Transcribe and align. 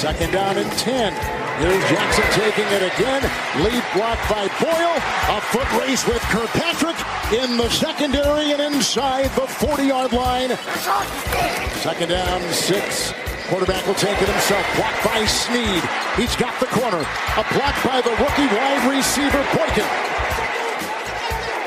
Second 0.00 0.32
down 0.32 0.56
and 0.56 0.72
10. 0.78 1.12
Here's 1.60 1.90
Jackson 1.90 2.24
taking 2.32 2.64
it 2.72 2.80
again. 2.80 3.20
Lead 3.62 3.84
blocked 3.92 4.26
by 4.30 4.48
Boyle. 4.56 4.96
A 5.28 5.40
foot 5.52 5.70
race 5.78 6.06
with 6.06 6.22
Kirkpatrick 6.32 6.96
in 7.34 7.58
the 7.58 7.68
secondary 7.68 8.52
and 8.52 8.62
inside 8.62 9.28
the 9.36 9.46
40 9.46 9.82
yard 9.82 10.14
line. 10.14 10.56
Second 11.84 12.08
down, 12.08 12.40
six. 12.50 13.12
Quarterback 13.48 13.86
will 13.86 13.92
take 13.92 14.16
it 14.22 14.28
himself. 14.30 14.64
Blocked 14.74 15.04
by 15.04 15.26
Sneed. 15.26 15.82
He's 16.16 16.34
got 16.34 16.58
the 16.60 16.66
corner. 16.72 17.04
A 17.36 17.44
block 17.52 17.76
by 17.84 18.00
the 18.00 18.16
rookie 18.16 18.48
wide 18.56 18.96
receiver, 18.96 19.44
Boykin. 19.52 19.84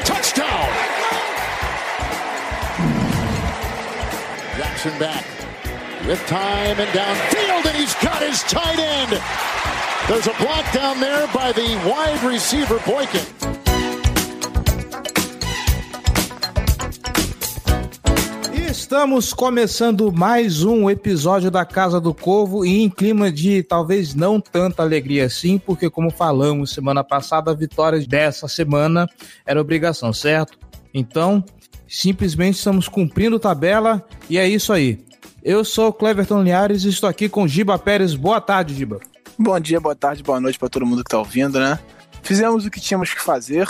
Touchdown. 0.03 0.69
Jackson 4.57 4.97
back 4.97 5.42
with 6.07 6.19
time 6.27 6.79
and 6.79 6.89
downfield, 6.89 7.65
and 7.65 7.77
he's 7.77 7.95
got 7.95 8.21
his 8.21 8.43
tight 8.43 8.79
end. 8.79 9.21
There's 10.07 10.27
a 10.27 10.33
block 10.33 10.65
down 10.73 10.99
there 10.99 11.27
by 11.27 11.53
the 11.53 11.79
wide 11.87 12.21
receiver, 12.23 12.79
Boykin. 12.85 13.23
Estamos 18.69 19.33
começando 19.33 20.11
mais 20.11 20.63
um 20.63 20.89
episódio 20.89 21.49
da 21.49 21.65
Casa 21.65 22.01
do 22.01 22.13
Corvo 22.13 22.65
e 22.65 22.81
em 22.81 22.89
clima 22.89 23.31
de 23.31 23.63
talvez 23.63 24.13
não 24.13 24.41
tanta 24.41 24.83
alegria 24.83 25.25
assim, 25.25 25.57
porque 25.57 25.89
como 25.89 26.11
falamos 26.11 26.71
semana 26.71 27.03
passada, 27.03 27.51
a 27.51 27.55
vitória 27.55 27.99
dessa 28.05 28.47
semana 28.47 29.07
era 29.45 29.59
obrigação, 29.59 30.11
certo? 30.11 30.59
Então, 30.93 31.43
simplesmente 31.87 32.57
estamos 32.57 32.87
cumprindo 32.87 33.39
tabela 33.39 34.05
e 34.29 34.37
é 34.37 34.47
isso 34.47 34.73
aí. 34.73 35.03
Eu 35.43 35.65
sou 35.65 35.89
o 35.89 35.93
Cleverton 35.93 36.41
Linhares 36.41 36.85
e 36.85 36.89
estou 36.89 37.09
aqui 37.09 37.27
com 37.27 37.45
Giba 37.45 37.77
Pérez. 37.77 38.15
Boa 38.15 38.39
tarde, 38.39 38.73
Giba. 38.73 39.01
Bom 39.37 39.59
dia, 39.59 39.77
boa 39.77 39.93
tarde, 39.93 40.23
boa 40.23 40.39
noite 40.39 40.57
para 40.57 40.69
todo 40.69 40.85
mundo 40.85 41.03
que 41.03 41.09
tá 41.09 41.19
ouvindo, 41.19 41.59
né? 41.59 41.77
Fizemos 42.21 42.65
o 42.65 42.71
que 42.71 42.79
tínhamos 42.79 43.13
que 43.13 43.21
fazer 43.21 43.67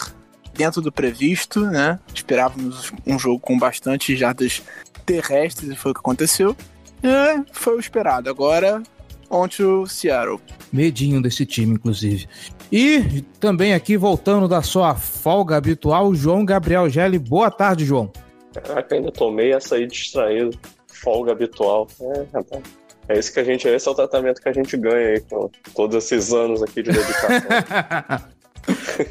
dentro 0.53 0.81
do 0.81 0.91
previsto, 0.91 1.61
né? 1.61 1.99
Esperávamos 2.13 2.91
um 3.07 3.17
jogo 3.17 3.39
com 3.39 3.57
bastante 3.57 4.15
jardas 4.15 4.61
terrestres 5.03 5.71
e 5.71 5.75
foi 5.75 5.91
o 5.91 5.95
que 5.95 5.99
aconteceu. 5.99 6.55
É, 7.01 7.41
foi 7.51 7.75
o 7.75 7.79
esperado. 7.79 8.29
Agora, 8.29 8.83
ontem 9.27 9.63
o 9.63 9.87
Seattle. 9.87 10.39
Medinho 10.71 11.23
desse 11.23 11.43
time, 11.43 11.73
inclusive. 11.73 12.27
E 12.71 13.23
também 13.39 13.73
aqui, 13.73 13.97
voltando 13.97 14.47
da 14.47 14.61
sua 14.61 14.93
folga 14.93 15.57
habitual, 15.57 16.13
João 16.13 16.45
Gabriel 16.45 16.87
Gelli. 16.87 17.17
Boa 17.17 17.49
tarde, 17.49 17.83
João. 17.83 18.11
Caraca, 18.53 18.93
ainda 18.93 19.11
tomei 19.11 19.53
essa 19.53 19.73
aí 19.73 19.87
distraído. 19.87 20.55
Folga 21.03 21.33
habitual. 21.33 21.87
É, 21.99 22.25
rapaz. 22.33 22.63
É 23.09 23.19
isso 23.19 23.33
que 23.33 23.39
a 23.39 23.43
gente, 23.43 23.67
esse 23.67 23.87
é 23.87 23.91
o 23.91 23.95
tratamento 23.95 24.41
que 24.41 24.47
a 24.47 24.53
gente 24.53 24.77
ganha 24.77 25.09
aí 25.09 25.19
com 25.19 25.49
todos 25.75 25.97
esses 25.97 26.31
anos 26.33 26.63
aqui 26.63 26.81
de 26.81 26.91
dedicação. 26.93 27.41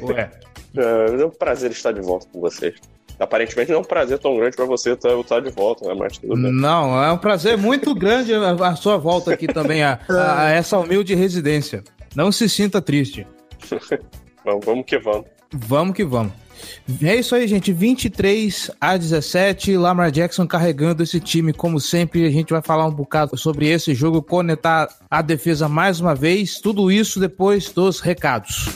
Ué. 0.01 0.31
É, 0.75 1.21
é 1.21 1.25
um 1.25 1.29
prazer 1.29 1.71
estar 1.71 1.91
de 1.91 2.01
volta 2.01 2.27
com 2.31 2.39
vocês. 2.41 2.75
Aparentemente 3.19 3.69
não 3.69 3.77
é 3.77 3.81
um 3.81 3.85
prazer 3.85 4.17
tão 4.17 4.35
grande 4.35 4.55
para 4.55 4.65
você 4.65 4.93
estar, 4.93 5.09
estar 5.19 5.39
de 5.39 5.51
volta, 5.51 5.87
né? 5.87 5.93
Mas 5.97 6.17
tudo 6.17 6.33
bem. 6.33 6.51
Não, 6.51 7.01
é 7.03 7.11
um 7.11 7.17
prazer 7.17 7.57
muito 7.57 7.93
grande 7.93 8.33
a, 8.33 8.75
sua 8.75 8.97
volta 8.97 9.31
aqui 9.31 9.47
também 9.47 9.83
a, 9.83 9.99
a, 10.09 10.41
a 10.41 10.49
essa 10.49 10.79
humilde 10.79 11.13
residência. 11.13 11.83
Não 12.15 12.31
se 12.31 12.49
sinta 12.49 12.81
triste. 12.81 13.27
vamos, 14.43 14.65
vamos 14.65 14.85
que 14.85 14.97
vamos. 14.97 15.25
Vamos 15.53 15.95
que 15.95 16.03
vamos. 16.03 16.33
É 17.01 17.15
isso 17.15 17.35
aí, 17.35 17.47
gente. 17.47 17.71
23 17.71 18.71
a 18.79 18.97
17. 18.97 19.77
Lamar 19.77 20.11
Jackson 20.11 20.47
carregando 20.47 21.03
esse 21.03 21.19
time, 21.19 21.53
como 21.53 21.79
sempre. 21.79 22.25
A 22.25 22.31
gente 22.31 22.51
vai 22.51 22.61
falar 22.61 22.85
um 22.85 22.91
bocado 22.91 23.37
sobre 23.37 23.67
esse 23.69 23.93
jogo, 23.93 24.21
conectar 24.21 24.89
a 25.09 25.21
defesa 25.21 25.67
mais 25.67 25.99
uma 25.99 26.15
vez. 26.15 26.59
Tudo 26.59 26.91
isso 26.91 27.19
depois 27.19 27.69
dos 27.71 27.99
recados. 27.99 28.69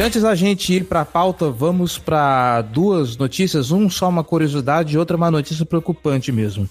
E 0.00 0.02
antes 0.02 0.22
da 0.22 0.34
gente 0.34 0.72
ir 0.72 0.84
para 0.84 1.02
a 1.02 1.04
pauta, 1.04 1.50
vamos 1.50 1.98
para 1.98 2.62
duas 2.62 3.18
notícias. 3.18 3.70
Um 3.70 3.90
só 3.90 4.08
uma 4.08 4.24
curiosidade 4.24 4.94
e 4.94 4.98
outra 4.98 5.14
uma 5.14 5.30
notícia 5.30 5.66
preocupante 5.66 6.32
mesmo. 6.32 6.66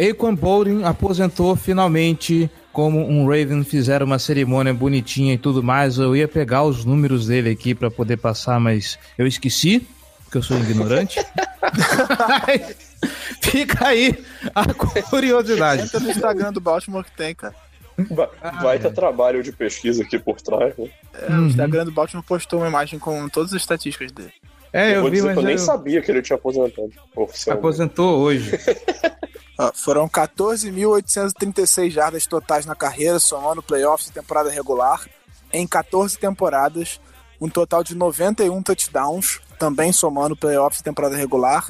Aquan 0.00 0.34
Bowden 0.34 0.82
aposentou 0.82 1.54
finalmente 1.54 2.50
como 2.72 3.06
um 3.06 3.26
Raven 3.26 3.62
fizeram 3.62 4.06
uma 4.06 4.18
cerimônia 4.18 4.72
bonitinha 4.72 5.34
e 5.34 5.36
tudo 5.36 5.62
mais. 5.62 5.98
Eu 5.98 6.16
ia 6.16 6.26
pegar 6.26 6.62
os 6.62 6.82
números 6.82 7.26
dele 7.26 7.50
aqui 7.50 7.74
para 7.74 7.90
poder 7.90 8.16
passar, 8.16 8.58
mas 8.58 8.98
eu 9.18 9.26
esqueci, 9.26 9.86
porque 10.24 10.38
eu 10.38 10.42
sou 10.42 10.56
ignorante. 10.56 11.20
Fica 13.42 13.88
aí 13.88 14.18
a 14.54 14.64
curiosidade. 15.10 15.82
Entra 15.82 16.00
no 16.00 16.10
Instagram 16.10 16.54
do 16.54 16.60
Baltimore 16.60 17.04
que 17.04 17.14
tem, 17.14 17.34
cara. 17.34 17.54
Vai 18.62 18.78
ter 18.78 18.92
trabalho 18.92 19.42
de 19.42 19.52
pesquisa 19.52 20.02
aqui 20.02 20.18
por 20.18 20.40
trás, 20.40 20.76
né? 20.76 20.88
É, 21.14 21.32
o 21.32 21.46
Instagram 21.46 21.84
do 21.84 21.92
Baltimore 21.92 22.24
postou 22.24 22.60
uma 22.60 22.68
imagem 22.68 22.98
com 22.98 23.28
todas 23.28 23.52
as 23.52 23.60
estatísticas 23.60 24.10
dele. 24.12 24.32
É, 24.72 24.90
eu, 24.90 24.94
eu 24.96 25.00
vou 25.02 25.10
vi, 25.10 25.16
dizer 25.16 25.26
mas 25.28 25.34
que 25.36 25.40
eu 25.40 25.44
nem 25.46 25.54
eu- 25.54 25.58
sabia 25.58 26.00
que 26.00 26.10
ele 26.10 26.22
tinha 26.22 26.36
aposentado 26.36 26.90
aposentou 27.50 28.18
hoje. 28.20 28.50
Ó, 29.58 29.70
foram 29.74 30.08
14.836 30.08 31.90
jardas 31.90 32.26
totais 32.26 32.64
na 32.66 32.74
carreira, 32.74 33.18
somando 33.18 33.62
playoffs 33.62 34.08
e 34.08 34.12
temporada 34.12 34.50
regular, 34.50 35.06
em 35.52 35.66
14 35.66 36.16
temporadas, 36.18 36.98
um 37.40 37.48
total 37.48 37.84
de 37.84 37.94
91 37.94 38.62
touchdowns, 38.62 39.40
também 39.58 39.92
somando 39.92 40.34
playoffs 40.36 40.80
e 40.80 40.84
temporada 40.84 41.16
regular, 41.16 41.68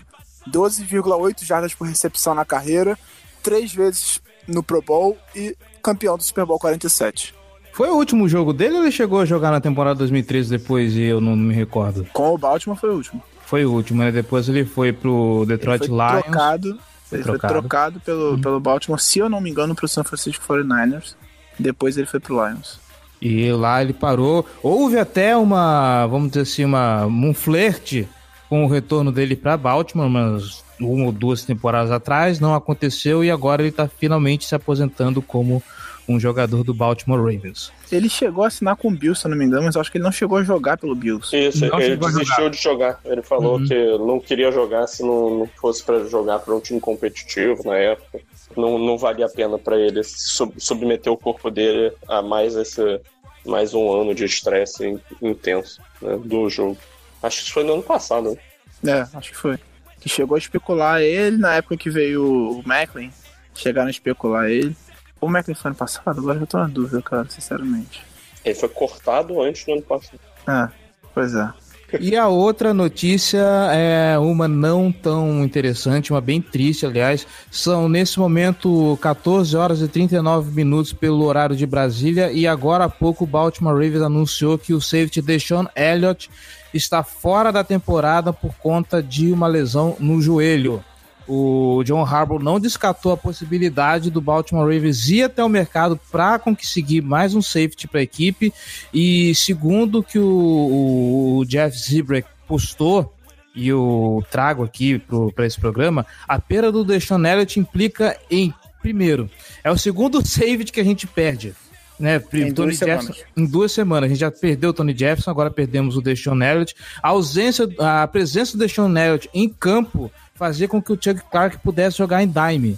12,8 0.48 1.44
jardas 1.44 1.74
por 1.74 1.86
recepção 1.88 2.34
na 2.34 2.44
carreira, 2.44 2.96
três 3.42 3.72
vezes 3.74 4.20
no 4.46 4.62
Pro 4.62 4.80
Bowl 4.82 5.16
e 5.34 5.56
campeão 5.82 6.16
do 6.16 6.22
Super 6.22 6.46
Bowl 6.46 6.58
47. 6.58 7.34
Foi 7.72 7.88
o 7.88 7.94
último 7.96 8.28
jogo 8.28 8.52
dele 8.52 8.76
ou 8.76 8.82
ele 8.82 8.92
chegou 8.92 9.20
a 9.20 9.24
jogar 9.24 9.50
na 9.50 9.60
temporada 9.60 9.96
2013 9.96 10.50
depois 10.50 10.94
e 10.94 11.02
eu 11.02 11.20
não 11.20 11.34
me 11.34 11.54
recordo? 11.54 12.06
Com 12.12 12.34
o 12.34 12.38
Baltimore 12.38 12.78
foi 12.78 12.90
o 12.90 12.94
último. 12.96 13.22
Foi 13.46 13.64
o 13.64 13.72
último, 13.72 14.02
né? 14.02 14.12
Depois 14.12 14.48
ele 14.48 14.64
foi 14.64 14.92
pro 14.92 15.44
Detroit 15.46 15.82
Ele 15.82 15.88
foi 15.88 15.98
Lions. 16.06 16.22
trocado, 16.22 16.78
Foi 17.06 17.18
ele 17.18 17.24
trocado. 17.24 17.52
foi 17.54 17.60
trocado 17.60 18.00
pelo, 18.00 18.38
pelo 18.38 18.60
Baltimore, 18.60 19.00
se 19.00 19.18
eu 19.18 19.28
não 19.28 19.40
me 19.40 19.50
engano, 19.50 19.74
pro 19.74 19.88
San 19.88 20.04
Francisco 20.04 20.44
49ers. 20.46 21.14
Depois 21.58 21.96
ele 21.96 22.06
foi 22.06 22.20
pro 22.20 22.34
Lions. 22.46 22.78
E 23.20 23.50
lá 23.52 23.80
ele 23.82 23.92
parou. 23.92 24.44
Houve 24.62 24.98
até 24.98 25.36
uma, 25.36 26.06
vamos 26.06 26.28
dizer 26.28 26.40
assim, 26.40 26.64
uma, 26.64 27.06
um 27.06 27.32
flerte 27.32 28.08
com 28.48 28.64
o 28.64 28.68
retorno 28.68 29.10
dele 29.12 29.36
para 29.36 29.56
Baltimore, 29.56 30.10
mas 30.10 30.61
uma 30.84 31.06
ou 31.06 31.12
duas 31.12 31.44
temporadas 31.44 31.90
atrás 31.90 32.40
não 32.40 32.54
aconteceu 32.54 33.22
e 33.24 33.30
agora 33.30 33.62
ele 33.62 33.72
tá 33.72 33.88
finalmente 33.88 34.44
se 34.46 34.54
aposentando 34.54 35.20
como 35.22 35.62
um 36.08 36.18
jogador 36.18 36.64
do 36.64 36.74
Baltimore 36.74 37.18
Ravens. 37.20 37.72
Ele 37.90 38.08
chegou 38.08 38.42
a 38.42 38.48
assinar 38.48 38.74
com 38.76 38.88
o 38.88 38.90
Bills, 38.90 39.20
se 39.20 39.26
eu 39.26 39.30
não 39.30 39.38
me 39.38 39.44
engano, 39.44 39.64
mas 39.64 39.76
acho 39.76 39.90
que 39.90 39.98
ele 39.98 40.04
não 40.04 40.10
chegou 40.10 40.36
a 40.38 40.42
jogar 40.42 40.76
pelo 40.76 40.96
Bills. 40.96 41.34
Isso, 41.36 41.64
Não 41.66 41.80
ele 41.80 41.96
desistiu 41.96 42.50
de 42.50 42.56
jogar. 42.60 42.98
Ele 43.04 43.22
falou 43.22 43.58
Uhum. 43.58 43.66
que 43.68 43.98
não 43.98 44.18
queria 44.18 44.50
jogar 44.50 44.86
se 44.88 45.02
não, 45.02 45.38
não 45.38 45.46
fosse 45.60 45.82
pra 45.84 46.00
jogar 46.04 46.40
para 46.40 46.54
um 46.54 46.60
time 46.60 46.80
competitivo 46.80 47.62
na 47.64 47.76
época. 47.76 48.18
Não, 48.56 48.78
não 48.78 48.98
valia 48.98 49.26
a 49.26 49.28
pena 49.28 49.56
pra 49.58 49.76
ele 49.78 50.02
sub- 50.02 50.52
submeter 50.58 51.12
o 51.12 51.16
corpo 51.16 51.50
dele 51.50 51.92
a 52.08 52.20
mais 52.20 52.54
esse 52.56 53.00
mais 53.46 53.72
um 53.74 53.92
ano 53.92 54.14
de 54.14 54.24
estresse 54.24 54.84
in- 54.86 55.00
intenso 55.20 55.80
né, 56.00 56.18
do 56.24 56.48
jogo. 56.50 56.76
Acho 57.22 57.38
que 57.38 57.42
isso 57.44 57.52
foi 57.52 57.64
no 57.64 57.74
ano 57.74 57.82
passado, 57.82 58.36
né? 58.82 58.92
É, 58.92 59.16
acho 59.16 59.30
que 59.30 59.36
foi. 59.36 59.56
Que 60.02 60.08
chegou 60.08 60.34
a 60.34 60.38
especular 60.38 61.00
ele 61.00 61.36
na 61.36 61.54
época 61.54 61.76
que 61.76 61.88
veio 61.88 62.58
o 62.58 62.62
Macklin. 62.66 63.12
Chegaram 63.54 63.86
a 63.86 63.90
especular 63.92 64.50
ele. 64.50 64.74
O 65.20 65.28
Macklin 65.28 65.54
foi 65.54 65.68
ano 65.68 65.78
passado? 65.78 66.18
Agora 66.18 66.40
eu 66.40 66.46
tô 66.46 66.58
na 66.58 66.66
dúvida, 66.66 67.00
cara, 67.00 67.24
sinceramente. 67.28 68.02
Ele 68.44 68.54
foi 68.56 68.68
cortado 68.68 69.40
antes 69.40 69.64
do 69.64 69.74
ano 69.74 69.82
passado. 69.82 70.18
É, 70.48 70.68
pois 71.14 71.32
é. 71.34 71.52
E 72.00 72.16
a 72.16 72.26
outra 72.26 72.72
notícia 72.72 73.44
é 73.70 74.18
uma 74.18 74.48
não 74.48 74.90
tão 74.90 75.44
interessante, 75.44 76.10
uma 76.10 76.20
bem 76.20 76.40
triste, 76.40 76.86
aliás. 76.86 77.26
São 77.50 77.88
nesse 77.88 78.18
momento 78.18 78.98
14 79.00 79.56
horas 79.56 79.82
e 79.82 79.88
39 79.88 80.50
minutos 80.52 80.92
pelo 80.92 81.24
horário 81.24 81.54
de 81.54 81.66
Brasília 81.66 82.32
e 82.32 82.46
agora 82.46 82.84
há 82.84 82.88
pouco 82.88 83.24
o 83.24 83.26
Baltimore 83.26 83.74
Ravens 83.74 84.02
anunciou 84.02 84.58
que 84.58 84.72
o 84.72 84.80
safety 84.80 85.20
Deshaun 85.20 85.66
Elliott 85.76 86.30
está 86.74 87.02
fora 87.02 87.52
da 87.52 87.62
temporada 87.62 88.32
por 88.32 88.54
conta 88.54 89.02
de 89.02 89.32
uma 89.32 89.46
lesão 89.46 89.96
no 89.98 90.20
joelho 90.20 90.82
o 91.26 91.82
John 91.84 92.04
Harbaugh 92.04 92.42
não 92.42 92.58
descartou 92.58 93.12
a 93.12 93.16
possibilidade 93.16 94.10
do 94.10 94.20
Baltimore 94.20 94.64
Ravens 94.64 95.08
ir 95.08 95.22
até 95.22 95.42
o 95.42 95.48
mercado 95.48 95.98
para 96.10 96.38
conseguir 96.38 97.00
mais 97.00 97.34
um 97.34 97.42
safety 97.42 97.86
para 97.86 98.00
a 98.00 98.02
equipe. 98.02 98.52
E 98.92 99.34
segundo 99.34 100.02
que 100.02 100.18
o, 100.18 101.38
o 101.38 101.44
Jeff 101.46 101.76
Zibrek 101.76 102.28
postou, 102.46 103.14
e 103.54 103.68
eu 103.68 104.24
trago 104.30 104.64
aqui 104.64 105.00
para 105.34 105.46
esse 105.46 105.60
programa, 105.60 106.06
a 106.26 106.38
perda 106.38 106.72
do 106.72 106.84
Deshaun 106.84 107.24
Elliott 107.24 107.60
implica 107.60 108.18
em, 108.30 108.52
primeiro, 108.80 109.30
é 109.62 109.70
o 109.70 109.78
segundo 109.78 110.20
safety 110.26 110.72
que 110.72 110.80
a 110.80 110.84
gente 110.84 111.06
perde. 111.06 111.54
Né, 112.02 112.16
em, 112.16 112.52
Tony 112.52 112.52
duas 112.52 112.78
Jefferson, 112.78 113.14
em 113.36 113.46
duas 113.46 113.70
semanas. 113.70 114.06
A 114.06 114.08
gente 114.08 114.18
já 114.18 114.30
perdeu 114.32 114.70
o 114.70 114.72
Tony 114.72 114.92
Jefferson, 114.92 115.30
agora 115.30 115.52
perdemos 115.52 115.96
o 115.96 116.02
Deshaun 116.02 116.42
Elliott. 116.42 116.74
A 117.00 117.10
ausência, 117.10 117.68
a 117.78 118.08
presença 118.08 118.56
do 118.56 118.66
Deshaun 118.66 118.98
Elliott 118.98 119.30
em 119.32 119.48
campo 119.48 120.10
fazia 120.34 120.66
com 120.66 120.82
que 120.82 120.92
o 120.92 120.98
Chuck 121.00 121.22
Clark 121.30 121.58
pudesse 121.58 121.98
jogar 121.98 122.20
em 122.20 122.26
dime. 122.26 122.76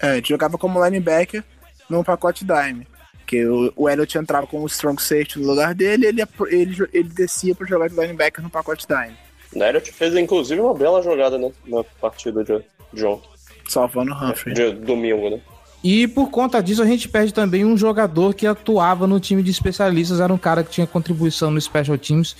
É, 0.00 0.18
ele 0.18 0.26
jogava 0.26 0.56
como 0.56 0.84
linebacker 0.84 1.42
num 1.88 2.04
pacote 2.04 2.44
dime. 2.44 2.86
Que 3.26 3.44
o, 3.44 3.72
o 3.74 3.88
Elliott 3.88 4.16
entrava 4.16 4.46
como 4.46 4.68
strong 4.68 5.02
safety 5.02 5.40
no 5.40 5.48
lugar 5.48 5.74
dele 5.74 6.06
ele, 6.06 6.22
ele, 6.48 6.88
ele 6.92 7.08
descia 7.08 7.56
para 7.56 7.66
jogar 7.66 7.88
de 7.88 7.96
linebacker 7.96 8.40
no 8.40 8.50
pacote 8.50 8.86
dime. 8.86 9.16
O 9.52 9.64
Elliott 9.64 9.90
fez 9.90 10.14
inclusive 10.14 10.60
uma 10.60 10.74
bela 10.74 11.02
jogada 11.02 11.36
né, 11.36 11.50
na 11.66 11.82
partida 12.00 12.44
de, 12.44 12.62
de 12.92 13.04
ontem. 13.04 13.28
Salvando 13.68 14.12
o 14.12 14.14
Humphrey. 14.14 14.54
De 14.54 14.70
domingo, 14.74 15.28
né? 15.28 15.40
E 15.82 16.06
por 16.06 16.30
conta 16.30 16.62
disso, 16.62 16.82
a 16.82 16.86
gente 16.86 17.08
perde 17.08 17.32
também 17.32 17.64
um 17.64 17.76
jogador 17.76 18.34
que 18.34 18.46
atuava 18.46 19.06
no 19.06 19.18
time 19.18 19.42
de 19.42 19.50
especialistas, 19.50 20.20
era 20.20 20.32
um 20.32 20.38
cara 20.38 20.62
que 20.62 20.70
tinha 20.70 20.86
contribuição 20.86 21.50
no 21.50 21.60
Special 21.60 21.96
Teams. 21.96 22.36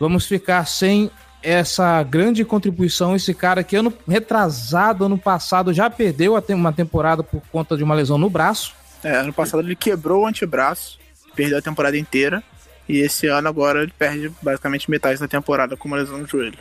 Vamos 0.00 0.26
ficar 0.26 0.66
sem 0.66 1.10
essa 1.42 2.02
grande 2.02 2.44
contribuição. 2.44 3.14
Esse 3.14 3.34
cara 3.34 3.62
que 3.62 3.76
ano 3.76 3.92
retrasado, 4.08 5.04
ano 5.04 5.18
passado, 5.18 5.74
já 5.74 5.90
perdeu 5.90 6.34
uma 6.50 6.72
temporada 6.72 7.22
por 7.22 7.42
conta 7.52 7.76
de 7.76 7.84
uma 7.84 7.94
lesão 7.94 8.16
no 8.16 8.30
braço. 8.30 8.74
É, 9.02 9.16
ano 9.16 9.32
passado 9.32 9.62
ele 9.62 9.76
quebrou 9.76 10.22
o 10.22 10.26
antebraço, 10.26 10.98
perdeu 11.36 11.58
a 11.58 11.62
temporada 11.62 11.98
inteira. 11.98 12.42
E 12.88 12.98
esse 12.98 13.26
ano 13.26 13.48
agora 13.48 13.82
ele 13.82 13.92
perde 13.98 14.32
basicamente 14.42 14.90
metade 14.90 15.20
da 15.20 15.28
temporada 15.28 15.76
com 15.76 15.88
uma 15.88 15.98
lesão 15.98 16.18
no 16.18 16.26
joelho. 16.26 16.58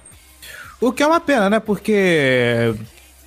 O 0.79 0.91
que 0.91 1.01
é 1.01 1.07
uma 1.07 1.19
pena, 1.19 1.49
né? 1.49 1.59
Porque 1.59 2.75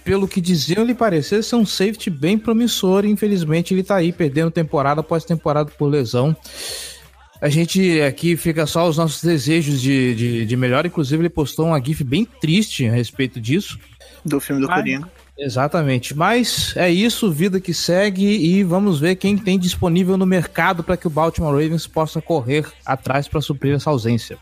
pelo 0.06 0.28
que 0.28 0.40
diziam, 0.40 0.84
ele 0.84 0.94
parecia 0.94 1.42
ser 1.42 1.56
um 1.56 1.66
safety 1.66 2.08
bem 2.08 2.38
promissor 2.38 3.04
e 3.04 3.10
infelizmente 3.10 3.74
ele 3.74 3.82
tá 3.82 3.96
aí 3.96 4.12
perdendo 4.12 4.52
temporada 4.52 5.00
após 5.00 5.24
temporada 5.24 5.68
por 5.76 5.88
lesão. 5.88 6.34
A 7.42 7.48
gente 7.48 8.00
aqui 8.00 8.36
fica 8.36 8.66
só 8.66 8.88
os 8.88 8.96
nossos 8.96 9.20
desejos 9.20 9.82
de, 9.82 10.14
de, 10.14 10.46
de 10.46 10.56
melhor. 10.56 10.86
Inclusive, 10.86 11.20
ele 11.20 11.28
postou 11.28 11.66
uma 11.66 11.82
GIF 11.82 12.04
bem 12.04 12.24
triste 12.24 12.86
a 12.86 12.92
respeito 12.92 13.40
disso. 13.40 13.80
Do 14.24 14.38
filme 14.40 14.62
do 14.62 14.68
Coringa. 14.68 15.10
Exatamente. 15.36 16.16
Mas 16.16 16.74
é 16.76 16.88
isso, 16.88 17.30
vida 17.30 17.60
que 17.60 17.74
segue 17.74 18.24
e 18.24 18.62
vamos 18.62 19.00
ver 19.00 19.16
quem 19.16 19.36
tem 19.36 19.58
disponível 19.58 20.16
no 20.16 20.24
mercado 20.24 20.84
para 20.84 20.96
que 20.96 21.08
o 21.08 21.10
Baltimore 21.10 21.52
Ravens 21.52 21.86
possa 21.86 22.22
correr 22.22 22.64
atrás 22.86 23.26
para 23.26 23.40
suprir 23.40 23.74
essa 23.74 23.90
ausência. 23.90 24.38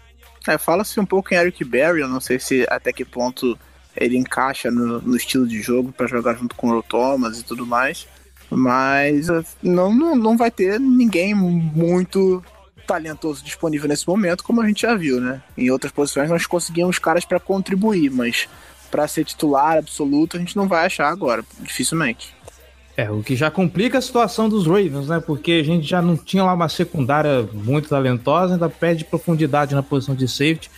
É, 0.46 0.58
fala-se 0.58 1.00
um 1.00 1.06
pouco 1.06 1.32
em 1.32 1.38
Eric 1.38 1.64
Berry, 1.64 2.00
eu 2.00 2.08
não 2.08 2.20
sei 2.20 2.38
se 2.38 2.67
até 2.69 2.93
que 2.93 3.05
ponto 3.05 3.58
ele 3.96 4.17
encaixa 4.17 4.70
no, 4.70 5.00
no 5.00 5.17
estilo 5.17 5.46
de 5.46 5.61
jogo 5.62 5.93
para 5.93 6.06
jogar 6.06 6.35
junto 6.35 6.55
com 6.55 6.70
o 6.70 6.82
Thomas 6.82 7.38
e 7.38 7.44
tudo 7.44 7.67
mais. 7.67 8.06
Mas 8.50 9.29
não, 9.62 9.94
não, 9.94 10.14
não 10.14 10.37
vai 10.37 10.50
ter 10.50 10.79
ninguém 10.79 11.35
muito 11.35 12.43
talentoso 12.87 13.43
disponível 13.43 13.88
nesse 13.88 14.06
momento, 14.06 14.44
como 14.44 14.61
a 14.61 14.67
gente 14.67 14.82
já 14.82 14.94
viu, 14.94 15.20
né? 15.20 15.43
Em 15.56 15.70
outras 15.70 15.91
posições 15.91 16.29
nós 16.29 16.46
conseguimos 16.46 16.99
caras 16.99 17.25
para 17.25 17.41
contribuir, 17.41 18.11
mas 18.11 18.46
para 18.91 19.08
ser 19.08 19.25
titular 19.25 19.79
absoluto 19.79 20.37
a 20.37 20.41
gente 20.41 20.56
não 20.56 20.69
vai 20.69 20.87
achar 20.87 21.08
agora, 21.08 21.43
dificilmente. 21.61 22.35
É, 22.96 23.11
o 23.11 23.23
que 23.23 23.35
já 23.35 23.50
complica 23.50 23.99
a 23.99 24.00
situação 24.02 24.49
dos 24.49 24.67
Ravens, 24.67 25.08
né? 25.08 25.20
Porque 25.20 25.52
a 25.52 25.64
gente 25.64 25.85
já 25.85 26.00
não 26.00 26.17
tinha 26.17 26.44
lá 26.44 26.55
uma 26.55 26.69
secundária 26.69 27.43
muito 27.52 27.88
talentosa, 27.88 28.55
ainda 28.55 28.69
perde 28.69 29.05
profundidade 29.05 29.75
na 29.75 29.82
posição 29.82 30.14
de 30.14 30.29
safety. 30.29 30.70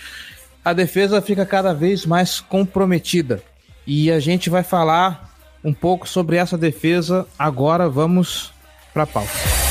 A 0.66 0.72
defesa 0.72 1.22
fica 1.22 1.46
cada 1.46 1.72
vez 1.72 2.04
mais 2.04 2.40
comprometida. 2.40 3.40
E 3.86 4.10
a 4.10 4.18
gente 4.18 4.50
vai 4.50 4.64
falar 4.64 5.32
um 5.62 5.72
pouco 5.72 6.08
sobre 6.08 6.38
essa 6.38 6.58
defesa 6.58 7.24
agora. 7.38 7.88
Vamos 7.88 8.52
para 8.92 9.04
a 9.04 9.06
pauta. 9.06 9.65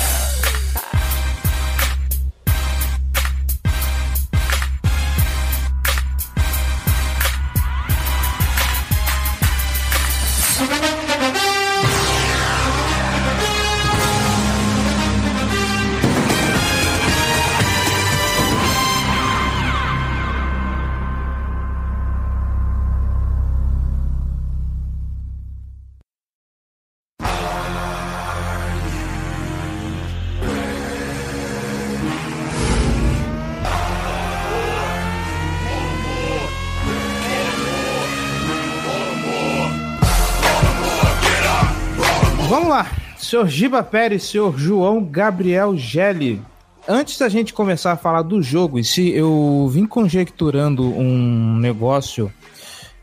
Senhor 43.46 43.50
Giba 43.50 43.84
Pérez, 43.84 44.24
senhor 44.24 44.58
João 44.58 45.04
Gabriel 45.04 45.78
Gelli. 45.78 46.42
Antes 46.88 47.18
da 47.18 47.30
gente 47.30 47.54
começar 47.54 47.92
a 47.92 47.98
falar 47.98 48.24
do 48.24 48.42
jogo, 48.42 48.80
e 48.80 48.84
se 48.84 49.10
eu 49.10 49.68
vim 49.72 49.86
conjecturando 49.86 50.84
um 50.84 51.58
negócio 51.58 52.32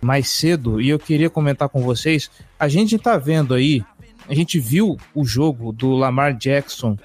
mais 0.00 0.29
cedo 0.29 0.81
e 0.81 0.89
eu 0.89 0.99
queria 0.99 1.31
comentar 1.31 1.69
com 1.69 1.83
vocês, 1.83 2.31
a 2.59 2.67
gente 2.67 2.99
tá 2.99 3.17
vendo 3.17 3.55
aí, 3.55 3.85
a 4.29 4.35
gente 4.35 4.58
viu 4.58 4.96
o 5.15 5.25
jogo 5.25 5.72
do 5.72 5.93
Lamar 5.93 6.37
Jackson 6.37 6.96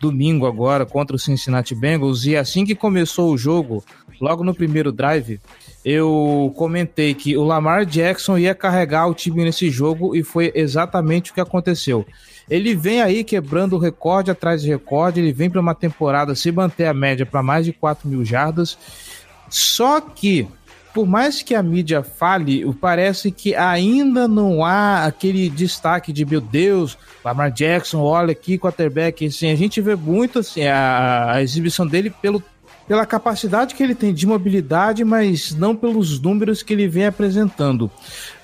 domingo 0.00 0.46
agora 0.46 0.86
contra 0.86 1.14
o 1.14 1.18
Cincinnati 1.18 1.74
Bengals 1.74 2.24
e 2.24 2.34
assim 2.34 2.64
que 2.64 2.74
começou 2.74 3.32
o 3.32 3.38
jogo, 3.38 3.84
logo 4.20 4.42
no 4.42 4.54
primeiro 4.54 4.90
drive, 4.90 5.38
eu 5.84 6.52
comentei 6.56 7.14
que 7.14 7.36
o 7.36 7.44
Lamar 7.44 7.84
Jackson 7.84 8.38
ia 8.38 8.54
carregar 8.54 9.06
o 9.06 9.14
time 9.14 9.44
nesse 9.44 9.70
jogo 9.70 10.16
e 10.16 10.22
foi 10.22 10.50
exatamente 10.54 11.30
o 11.30 11.34
que 11.34 11.40
aconteceu. 11.40 12.06
Ele 12.48 12.74
vem 12.74 13.00
aí 13.00 13.22
quebrando 13.22 13.78
recorde 13.78 14.30
atrás 14.30 14.62
de 14.62 14.68
recorde, 14.68 15.20
ele 15.20 15.32
vem 15.32 15.48
para 15.48 15.60
uma 15.60 15.74
temporada 15.74 16.34
se 16.34 16.50
manter 16.50 16.86
a 16.86 16.94
média 16.94 17.24
para 17.24 17.42
mais 17.42 17.64
de 17.64 17.72
4 17.72 18.08
mil 18.08 18.24
jardas. 18.24 18.76
Só 19.48 20.00
que, 20.00 20.48
por 20.92 21.06
mais 21.06 21.42
que 21.42 21.54
a 21.54 21.62
mídia 21.62 22.02
fale, 22.02 22.64
parece 22.74 23.30
que 23.30 23.54
ainda 23.54 24.26
não 24.26 24.64
há 24.64 25.04
aquele 25.04 25.48
destaque 25.48 26.12
de 26.12 26.24
meu 26.24 26.40
Deus, 26.40 26.98
Lamar 27.24 27.52
Jackson, 27.52 28.00
olha 28.00 28.32
aqui, 28.32 28.58
quarterback. 28.58 29.26
Assim, 29.26 29.50
a 29.50 29.56
gente 29.56 29.80
vê 29.80 29.94
muito 29.94 30.40
assim, 30.40 30.64
a, 30.66 31.32
a 31.34 31.42
exibição 31.42 31.86
dele 31.86 32.10
pelo 32.10 32.42
pela 32.90 33.06
capacidade 33.06 33.76
que 33.76 33.84
ele 33.84 33.94
tem 33.94 34.12
de 34.12 34.26
mobilidade, 34.26 35.04
mas 35.04 35.54
não 35.54 35.76
pelos 35.76 36.20
números 36.20 36.60
que 36.60 36.72
ele 36.72 36.88
vem 36.88 37.06
apresentando. 37.06 37.88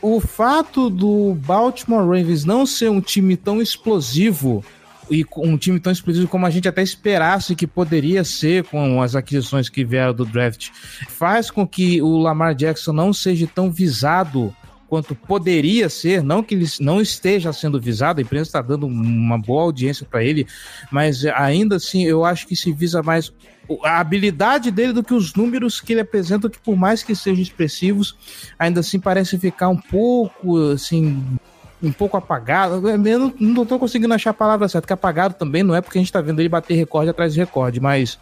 O 0.01 0.21
fato 0.21 0.89
do 0.89 1.35
Baltimore 1.35 2.07
Ravens 2.07 2.45
não 2.45 2.65
ser 2.65 2.89
um 2.89 3.01
time 3.01 3.37
tão 3.37 3.61
explosivo 3.61 4.65
e 5.11 5.25
um 5.39 5.57
time 5.57 5.79
tão 5.79 5.93
explosivo 5.93 6.29
como 6.29 6.47
a 6.47 6.51
gente 6.51 6.69
até 6.69 6.83
esperasse 6.83 7.55
que 7.55 7.67
poderia 7.67 8.25
ser 8.25 8.65
com 8.65 9.01
as 9.01 9.15
aquisições 9.15 9.69
que 9.69 9.85
vieram 9.85 10.15
do 10.15 10.25
draft, 10.25 10.71
faz 11.09 11.51
com 11.51 11.67
que 11.67 12.01
o 12.03 12.19
Lamar 12.19 12.55
Jackson 12.55 12.93
não 12.93 13.13
seja 13.13 13.47
tão 13.47 13.71
visado 13.71 14.55
quanto 14.89 15.15
poderia 15.15 15.89
ser, 15.89 16.23
não 16.23 16.43
que 16.43 16.55
ele 16.55 16.67
não 16.81 17.01
esteja 17.01 17.53
sendo 17.53 17.81
visado, 17.81 18.21
a 18.21 18.23
imprensa 18.23 18.49
está 18.49 18.63
dando 18.63 18.87
uma 18.87 19.39
boa 19.39 19.63
audiência 19.63 20.07
para 20.09 20.25
ele, 20.25 20.47
mas 20.91 21.25
ainda 21.27 21.77
assim 21.77 22.05
eu 22.05 22.25
acho 22.25 22.47
que 22.47 22.55
se 22.55 22.73
visa 22.73 23.03
mais 23.03 23.33
a 23.83 23.99
habilidade 23.99 24.71
dele 24.71 24.93
do 24.93 25.03
que 25.03 25.13
os 25.13 25.35
números 25.35 25.81
que 25.81 25.93
ele 25.93 26.01
apresenta, 26.01 26.49
que 26.49 26.59
por 26.59 26.77
mais 26.77 27.03
que 27.03 27.17
sejam 27.17 27.43
expressivos, 27.43 28.17
ainda 28.59 28.81
assim 28.81 29.01
parece 29.01 29.37
ficar 29.39 29.69
um 29.69 29.77
pouco 29.77 30.57
assim 30.71 31.37
um 31.83 31.93
pouco 31.93 32.17
apagado. 32.17 32.89
Eu 32.89 32.99
não, 33.19 33.35
não 33.39 33.67
tô 33.67 33.79
conseguindo 33.79 34.13
achar 34.15 34.31
a 34.31 34.35
palavra 34.35 34.69
certa, 34.69 34.87
que 34.87 34.93
apagado 34.93 35.35
também 35.35 35.63
não 35.63 35.75
é 35.75 35.81
porque 35.81 35.99
a 35.99 36.01
gente 36.01 36.13
tá 36.13 36.21
vendo 36.21 36.41
ele 36.41 36.49
bater 36.49 36.75
recorde 36.75 37.11
atrás 37.11 37.35
de 37.35 37.41
recorde, 37.41 37.81
mas 37.81 38.19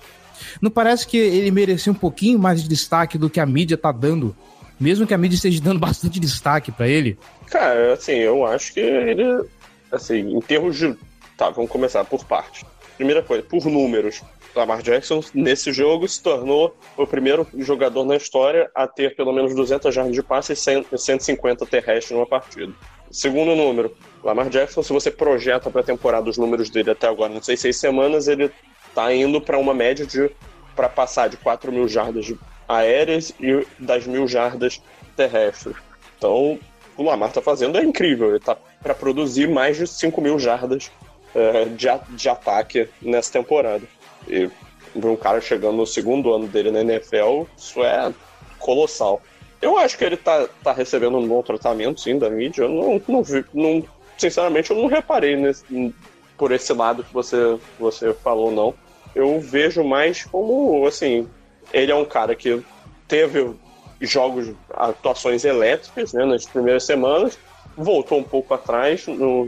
Não 0.60 0.70
parece 0.70 1.06
que 1.06 1.16
ele 1.16 1.50
merecia 1.50 1.92
um 1.92 1.96
pouquinho 1.96 2.38
mais 2.38 2.62
de 2.62 2.68
destaque 2.68 3.16
do 3.16 3.30
que 3.30 3.40
a 3.40 3.46
mídia 3.46 3.76
tá 3.76 3.92
dando? 3.92 4.36
Mesmo 4.78 5.06
que 5.06 5.14
a 5.14 5.18
mídia 5.18 5.36
esteja 5.36 5.60
dando 5.60 5.78
bastante 5.80 6.18
destaque 6.18 6.72
para 6.72 6.88
ele? 6.88 7.18
Cara, 7.50 7.92
assim, 7.92 8.14
eu 8.14 8.44
acho 8.44 8.72
que 8.72 8.80
ele, 8.80 9.44
assim, 9.92 10.36
em 10.36 10.40
termos 10.40 10.76
de. 10.76 10.96
Tá, 11.36 11.50
vamos 11.50 11.70
começar 11.70 12.04
por 12.04 12.24
parte. 12.24 12.64
Primeira 12.96 13.22
coisa, 13.22 13.42
por 13.42 13.64
números. 13.66 14.22
Lamar 14.54 14.82
Jackson, 14.82 15.20
nesse 15.34 15.72
jogo, 15.72 16.06
se 16.06 16.22
tornou 16.22 16.76
o 16.96 17.06
primeiro 17.06 17.46
jogador 17.58 18.04
na 18.04 18.16
história 18.16 18.70
a 18.74 18.86
ter 18.86 19.16
pelo 19.16 19.32
menos 19.32 19.52
200 19.52 19.92
jardas 19.92 20.14
de 20.14 20.22
passe 20.22 20.52
e 20.52 20.56
150 20.98 21.66
terrestres 21.66 22.12
numa 22.12 22.26
partida. 22.26 22.72
Segundo 23.14 23.54
número, 23.54 23.96
Lamar 24.24 24.48
Jackson, 24.48 24.82
se 24.82 24.92
você 24.92 25.08
projeta 25.08 25.70
para 25.70 25.82
a 25.82 25.84
temporada 25.84 26.28
os 26.28 26.36
números 26.36 26.68
dele 26.68 26.90
até 26.90 27.06
agora, 27.06 27.32
não 27.32 27.40
sei, 27.40 27.56
seis 27.56 27.76
semanas, 27.76 28.26
ele 28.26 28.50
está 28.88 29.14
indo 29.14 29.40
para 29.40 29.56
uma 29.56 29.72
média 29.72 30.04
de 30.04 30.32
para 30.74 30.88
passar 30.88 31.28
de 31.28 31.36
4 31.36 31.70
mil 31.70 31.86
jardas 31.86 32.34
aéreas 32.68 33.32
e 33.38 33.64
das 33.78 34.04
mil 34.04 34.26
jardas 34.26 34.82
terrestres. 35.16 35.76
Então, 36.18 36.58
o 36.96 37.04
Lamar 37.04 37.28
está 37.28 37.40
fazendo 37.40 37.78
é 37.78 37.84
incrível. 37.84 38.30
Ele 38.30 38.38
está 38.38 38.56
para 38.82 38.96
produzir 38.96 39.48
mais 39.48 39.76
de 39.76 39.86
5 39.86 40.20
mil 40.20 40.36
jardas 40.36 40.90
uh, 41.36 41.70
de, 41.70 41.86
de 42.16 42.28
ataque 42.28 42.88
nessa 43.00 43.32
temporada. 43.32 43.84
E 44.26 44.50
um 44.92 45.14
cara 45.14 45.40
chegando 45.40 45.76
no 45.76 45.86
segundo 45.86 46.34
ano 46.34 46.48
dele 46.48 46.72
na 46.72 46.80
NFL, 46.80 47.44
isso 47.56 47.84
é 47.84 48.12
colossal. 48.58 49.22
Eu 49.64 49.78
acho 49.78 49.96
que 49.96 50.04
ele 50.04 50.18
tá, 50.18 50.46
tá 50.62 50.74
recebendo 50.74 51.16
um 51.16 51.26
bom 51.26 51.42
tratamento, 51.42 51.98
sim, 51.98 52.18
da 52.18 52.28
mídia. 52.28 52.64
Eu 52.64 52.68
não, 52.68 53.02
não 53.08 53.22
vi, 53.22 53.42
não, 53.54 53.82
sinceramente, 54.18 54.70
eu 54.70 54.76
não 54.76 54.88
reparei 54.88 55.36
nesse, 55.36 55.94
por 56.36 56.52
esse 56.52 56.70
lado 56.74 57.02
que 57.02 57.14
você, 57.14 57.58
você 57.80 58.12
falou, 58.12 58.52
não. 58.52 58.74
Eu 59.14 59.40
vejo 59.40 59.82
mais 59.82 60.22
como, 60.22 60.86
assim, 60.86 61.26
ele 61.72 61.90
é 61.90 61.94
um 61.94 62.04
cara 62.04 62.34
que 62.34 62.62
teve 63.08 63.54
jogos, 64.02 64.52
atuações 64.74 65.46
elétricas 65.46 66.12
né, 66.12 66.26
nas 66.26 66.44
primeiras 66.44 66.84
semanas, 66.84 67.38
voltou 67.74 68.18
um 68.18 68.22
pouco 68.22 68.52
atrás 68.52 69.06
no, 69.06 69.46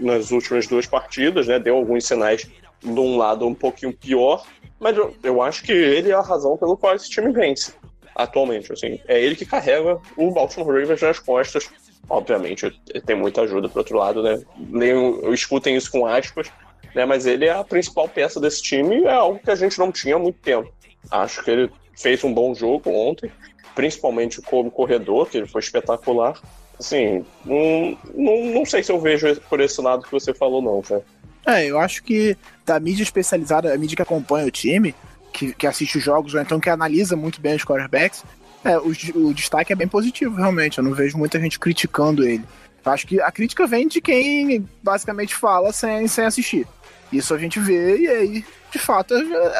nas 0.00 0.32
últimas 0.32 0.66
duas 0.66 0.86
partidas, 0.86 1.46
né, 1.46 1.60
deu 1.60 1.76
alguns 1.76 2.04
sinais 2.04 2.50
de 2.82 2.98
um 2.98 3.16
lado 3.16 3.46
um 3.46 3.54
pouquinho 3.54 3.92
pior, 3.92 4.44
mas 4.80 4.96
eu, 4.96 5.14
eu 5.22 5.40
acho 5.40 5.62
que 5.62 5.70
ele 5.70 6.10
é 6.10 6.14
a 6.14 6.20
razão 6.20 6.56
pelo 6.56 6.76
qual 6.76 6.96
esse 6.96 7.08
time 7.08 7.30
vence 7.30 7.72
atualmente. 8.14 8.72
Assim, 8.72 9.00
é 9.06 9.20
ele 9.20 9.36
que 9.36 9.46
carrega 9.46 9.98
o 10.16 10.30
Baltimore 10.30 10.80
Ravens 10.80 11.02
nas 11.02 11.18
costas. 11.18 11.68
Obviamente, 12.08 12.70
tem 13.06 13.16
muita 13.16 13.42
ajuda 13.42 13.68
pro 13.68 13.78
outro 13.78 13.96
lado, 13.96 14.22
né? 14.22 14.42
Leiam, 14.70 15.32
escutem 15.32 15.76
isso 15.76 15.90
com 15.90 16.06
aspas, 16.06 16.50
né? 16.94 17.04
Mas 17.04 17.26
ele 17.26 17.46
é 17.46 17.52
a 17.52 17.64
principal 17.64 18.08
peça 18.08 18.40
desse 18.40 18.62
time 18.62 19.00
e 19.00 19.04
é 19.04 19.12
algo 19.12 19.38
que 19.38 19.50
a 19.50 19.54
gente 19.54 19.78
não 19.78 19.92
tinha 19.92 20.16
há 20.16 20.18
muito 20.18 20.38
tempo. 20.40 20.72
Acho 21.10 21.42
que 21.42 21.50
ele 21.50 21.70
fez 21.96 22.22
um 22.24 22.32
bom 22.32 22.54
jogo 22.54 22.90
ontem, 22.90 23.30
principalmente 23.74 24.42
como 24.42 24.70
corredor, 24.70 25.28
que 25.28 25.38
ele 25.38 25.46
foi 25.46 25.60
espetacular. 25.60 26.40
Assim, 26.78 27.24
não, 27.44 27.98
não, 28.14 28.44
não 28.46 28.64
sei 28.64 28.82
se 28.82 28.90
eu 28.90 29.00
vejo 29.00 29.40
por 29.48 29.60
esse 29.60 29.80
lado 29.80 30.02
que 30.02 30.10
você 30.10 30.34
falou, 30.34 30.60
não, 30.60 30.82
cara. 30.82 31.04
É, 31.46 31.66
eu 31.66 31.78
acho 31.78 32.02
que 32.02 32.36
da 32.64 32.78
mídia 32.78 33.02
especializada, 33.02 33.72
a 33.72 33.78
mídia 33.78 33.96
que 33.96 34.02
acompanha 34.02 34.46
o 34.46 34.50
time, 34.50 34.94
que, 35.32 35.52
que 35.52 35.66
assiste 35.66 35.98
os 35.98 36.04
jogos, 36.04 36.34
ou 36.34 36.40
então 36.40 36.60
que 36.60 36.70
analisa 36.70 37.16
muito 37.16 37.40
bem 37.40 37.56
os 37.56 37.64
quarterbacks, 37.64 38.24
é, 38.64 38.78
o, 38.78 38.92
o 39.16 39.34
destaque 39.34 39.72
é 39.72 39.76
bem 39.76 39.88
positivo, 39.88 40.36
realmente. 40.36 40.78
Eu 40.78 40.84
não 40.84 40.92
vejo 40.92 41.18
muita 41.18 41.40
gente 41.40 41.58
criticando 41.58 42.24
ele. 42.24 42.44
Eu 42.84 42.92
acho 42.92 43.06
que 43.06 43.20
a 43.20 43.30
crítica 43.30 43.66
vem 43.66 43.88
de 43.88 44.00
quem 44.00 44.68
basicamente 44.82 45.34
fala 45.34 45.72
sem, 45.72 46.06
sem 46.08 46.24
assistir. 46.24 46.66
Isso 47.12 47.34
a 47.34 47.38
gente 47.38 47.60
vê 47.60 47.98
e 47.98 48.08
aí, 48.08 48.44
de 48.70 48.78
fato, 48.78 49.14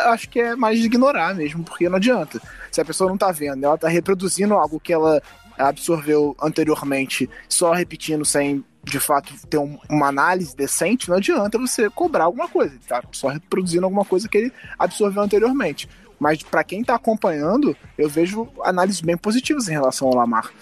acho 0.07 0.29
que 0.29 0.41
é 0.41 0.57
mais 0.57 0.83
ignorar 0.83 1.35
mesmo, 1.35 1.62
porque 1.62 1.88
não 1.88 1.97
adianta. 1.97 2.41
Se 2.71 2.81
a 2.81 2.85
pessoa 2.85 3.11
não 3.11 3.19
tá 3.19 3.31
vendo, 3.31 3.64
ela 3.64 3.76
tá 3.76 3.88
reproduzindo 3.88 4.55
algo 4.55 4.81
que 4.81 4.93
ela 4.93 5.21
absorveu 5.59 6.35
anteriormente, 6.41 7.29
só 7.49 7.73
repetindo 7.73 8.25
sem 8.25 8.64
de 8.85 8.99
fato 8.99 9.33
ter 9.49 9.59
um, 9.59 9.79
uma 9.89 10.09
análise 10.09 10.57
decente, 10.57 11.09
não 11.09 11.17
adianta 11.17 11.59
você 11.59 11.89
cobrar 11.89 12.25
alguma 12.25 12.49
coisa, 12.49 12.75
ele 12.75 12.83
tá 12.87 13.03
só 13.12 13.29
reproduzindo 13.29 13.85
alguma 13.85 14.05
coisa 14.05 14.29
que 14.29 14.39
ele 14.39 14.53
absorveu 14.79 15.23
anteriormente. 15.23 15.89
Mas 16.19 16.43
para 16.43 16.62
quem 16.62 16.85
tá 16.85 16.95
acompanhando, 16.95 17.77
eu 17.99 18.09
vejo 18.09 18.49
análises 18.62 19.01
bem 19.01 19.17
positivas 19.17 19.69
em 19.69 19.73
relação 19.73 20.07
ao 20.07 20.15
Lamar. 20.15 20.53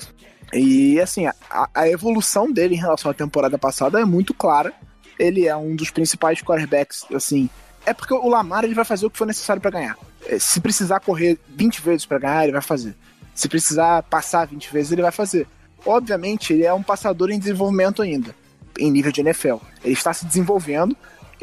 E 0.53 0.99
assim, 1.00 1.27
a, 1.27 1.35
a 1.75 1.89
evolução 1.89 2.50
dele 2.50 2.75
em 2.75 2.79
relação 2.79 3.11
à 3.11 3.15
temporada 3.15 3.59
passada 3.59 4.00
é 4.00 4.05
muito 4.05 4.33
clara. 4.33 4.73
Ele 5.19 5.47
é 5.47 5.55
um 5.55 5.77
dos 5.77 5.91
principais 5.91 6.41
quarterbacks, 6.41 7.05
assim. 7.15 7.49
É 7.85 7.93
porque 7.93 8.15
o 8.15 8.29
Lamar 8.29 8.65
ele 8.65 8.75
vai 8.75 8.85
fazer 8.85 9.07
o 9.07 9.11
que 9.11 9.19
for 9.19 9.27
necessário 9.27 9.61
para 9.61 9.71
ganhar. 9.71 9.99
É, 10.27 10.39
se 10.39 10.61
precisar 10.61 11.00
correr 11.00 11.39
20 11.49 11.83
vezes 11.83 12.07
para 12.07 12.19
ganhar, 12.19 12.45
ele 12.45 12.53
vai 12.53 12.62
fazer. 12.62 12.95
Se 13.35 13.49
precisar 13.49 14.03
passar 14.05 14.47
20 14.47 14.73
vezes, 14.73 14.93
ele 14.93 15.03
vai 15.03 15.12
fazer. 15.12 15.47
Obviamente, 15.84 16.52
ele 16.52 16.64
é 16.64 16.72
um 16.72 16.82
passador 16.82 17.30
em 17.30 17.38
desenvolvimento 17.38 18.02
ainda, 18.02 18.34
em 18.78 18.90
nível 18.90 19.12
de 19.12 19.20
NFL. 19.20 19.56
Ele 19.82 19.94
está 19.94 20.12
se 20.12 20.26
desenvolvendo, 20.26 20.96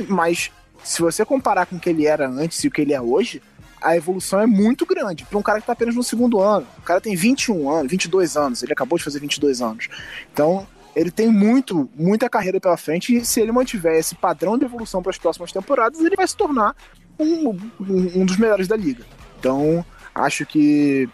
mas 0.07 0.51
se 0.83 1.01
você 1.01 1.25
comparar 1.25 1.65
com 1.65 1.75
o 1.75 1.79
que 1.79 1.89
ele 1.89 2.05
era 2.05 2.27
antes 2.27 2.63
e 2.63 2.67
o 2.67 2.71
que 2.71 2.81
ele 2.81 2.93
é 2.93 3.01
hoje, 3.01 3.41
a 3.81 3.95
evolução 3.95 4.39
é 4.39 4.45
muito 4.45 4.85
grande. 4.85 5.25
Para 5.25 5.37
um 5.37 5.41
cara 5.41 5.59
que 5.59 5.63
está 5.63 5.73
apenas 5.73 5.95
no 5.95 6.03
segundo 6.03 6.39
ano. 6.39 6.67
O 6.77 6.81
cara 6.81 7.01
tem 7.01 7.15
21 7.15 7.69
anos, 7.69 7.91
22 7.91 8.37
anos, 8.37 8.63
ele 8.63 8.73
acabou 8.73 8.97
de 8.97 9.03
fazer 9.03 9.19
22 9.19 9.61
anos. 9.61 9.87
Então, 10.31 10.67
ele 10.95 11.11
tem 11.11 11.27
muito, 11.27 11.89
muita 11.95 12.29
carreira 12.29 12.59
pela 12.59 12.75
frente 12.75 13.15
e 13.15 13.23
se 13.23 13.39
ele 13.39 13.51
mantiver 13.51 13.95
esse 13.95 14.15
padrão 14.15 14.57
de 14.57 14.65
evolução 14.65 15.01
para 15.01 15.11
as 15.11 15.17
próximas 15.17 15.51
temporadas, 15.51 15.99
ele 15.99 16.15
vai 16.15 16.27
se 16.27 16.35
tornar 16.35 16.75
um, 17.19 17.49
um, 17.49 18.21
um 18.21 18.25
dos 18.25 18.37
melhores 18.37 18.67
da 18.67 18.75
liga. 18.75 19.05
Então, 19.39 19.85
acho 20.13 20.45
que 20.45 21.07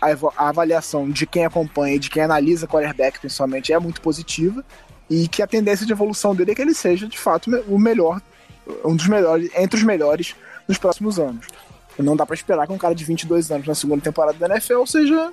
a, 0.00 0.48
avaliação 0.48 1.10
de 1.10 1.26
quem 1.26 1.44
acompanha 1.44 1.96
e 1.96 1.98
de 1.98 2.10
quem 2.10 2.22
analisa 2.22 2.66
quarterback, 2.66 3.18
principalmente, 3.18 3.72
é 3.72 3.78
muito 3.78 4.00
positiva 4.00 4.64
e 5.10 5.26
que 5.26 5.42
a 5.42 5.46
tendência 5.46 5.86
de 5.86 5.92
evolução 5.92 6.34
dele 6.34 6.52
é 6.52 6.54
que 6.54 6.62
ele 6.62 6.74
seja, 6.74 7.06
de 7.06 7.18
fato, 7.18 7.50
o 7.66 7.78
melhor, 7.78 8.20
um 8.84 8.94
dos 8.94 9.08
melhores, 9.08 9.50
entre 9.56 9.78
os 9.78 9.82
melhores 9.82 10.36
nos 10.66 10.78
próximos 10.78 11.18
anos. 11.18 11.46
Não 11.98 12.14
dá 12.14 12.24
para 12.24 12.34
esperar 12.34 12.66
que 12.66 12.72
um 12.72 12.78
cara 12.78 12.94
de 12.94 13.04
22 13.04 13.50
anos 13.50 13.66
na 13.66 13.74
segunda 13.74 14.02
temporada 14.02 14.38
da 14.38 14.54
NFL 14.54 14.84
seja 14.86 15.32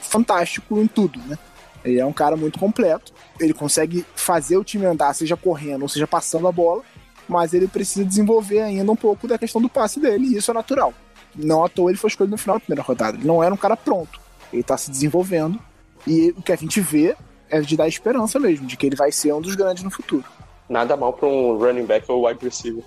fantástico 0.00 0.78
em 0.78 0.86
tudo, 0.86 1.18
né? 1.20 1.38
Ele 1.82 1.98
é 1.98 2.04
um 2.04 2.12
cara 2.12 2.36
muito 2.36 2.58
completo, 2.58 3.12
ele 3.38 3.54
consegue 3.54 4.04
fazer 4.14 4.56
o 4.56 4.64
time 4.64 4.84
andar, 4.84 5.14
seja 5.14 5.36
correndo 5.36 5.82
ou 5.82 5.88
seja 5.88 6.06
passando 6.06 6.48
a 6.48 6.52
bola, 6.52 6.82
mas 7.28 7.54
ele 7.54 7.68
precisa 7.68 8.04
desenvolver 8.04 8.60
ainda 8.60 8.90
um 8.90 8.96
pouco 8.96 9.28
da 9.28 9.38
questão 9.38 9.62
do 9.62 9.68
passe 9.68 10.00
dele, 10.00 10.26
e 10.26 10.36
isso 10.36 10.50
é 10.50 10.54
natural 10.54 10.92
não 11.36 11.64
à 11.64 11.68
toa 11.68 11.90
ele 11.90 11.98
foi 11.98 12.08
escolhido 12.08 12.32
no 12.32 12.38
final 12.38 12.56
da 12.56 12.60
primeira 12.60 12.82
rodada. 12.82 13.16
Ele 13.16 13.26
não 13.26 13.42
era 13.42 13.52
um 13.52 13.56
cara 13.56 13.76
pronto. 13.76 14.20
Ele 14.52 14.62
tá 14.62 14.76
se 14.76 14.90
desenvolvendo. 14.90 15.58
E 16.06 16.34
o 16.36 16.42
que 16.42 16.52
a 16.52 16.56
gente 16.56 16.80
vê 16.80 17.16
é 17.48 17.60
de 17.60 17.76
dar 17.76 17.88
esperança 17.88 18.38
mesmo, 18.38 18.66
de 18.66 18.76
que 18.76 18.86
ele 18.86 18.96
vai 18.96 19.10
ser 19.10 19.32
um 19.32 19.40
dos 19.40 19.54
grandes 19.54 19.82
no 19.82 19.90
futuro. 19.90 20.24
Nada 20.68 20.96
mal 20.96 21.12
para 21.12 21.28
um 21.28 21.58
running 21.58 21.86
back 21.86 22.10
ou 22.10 22.26
wide 22.26 22.44
receiver. 22.44 22.82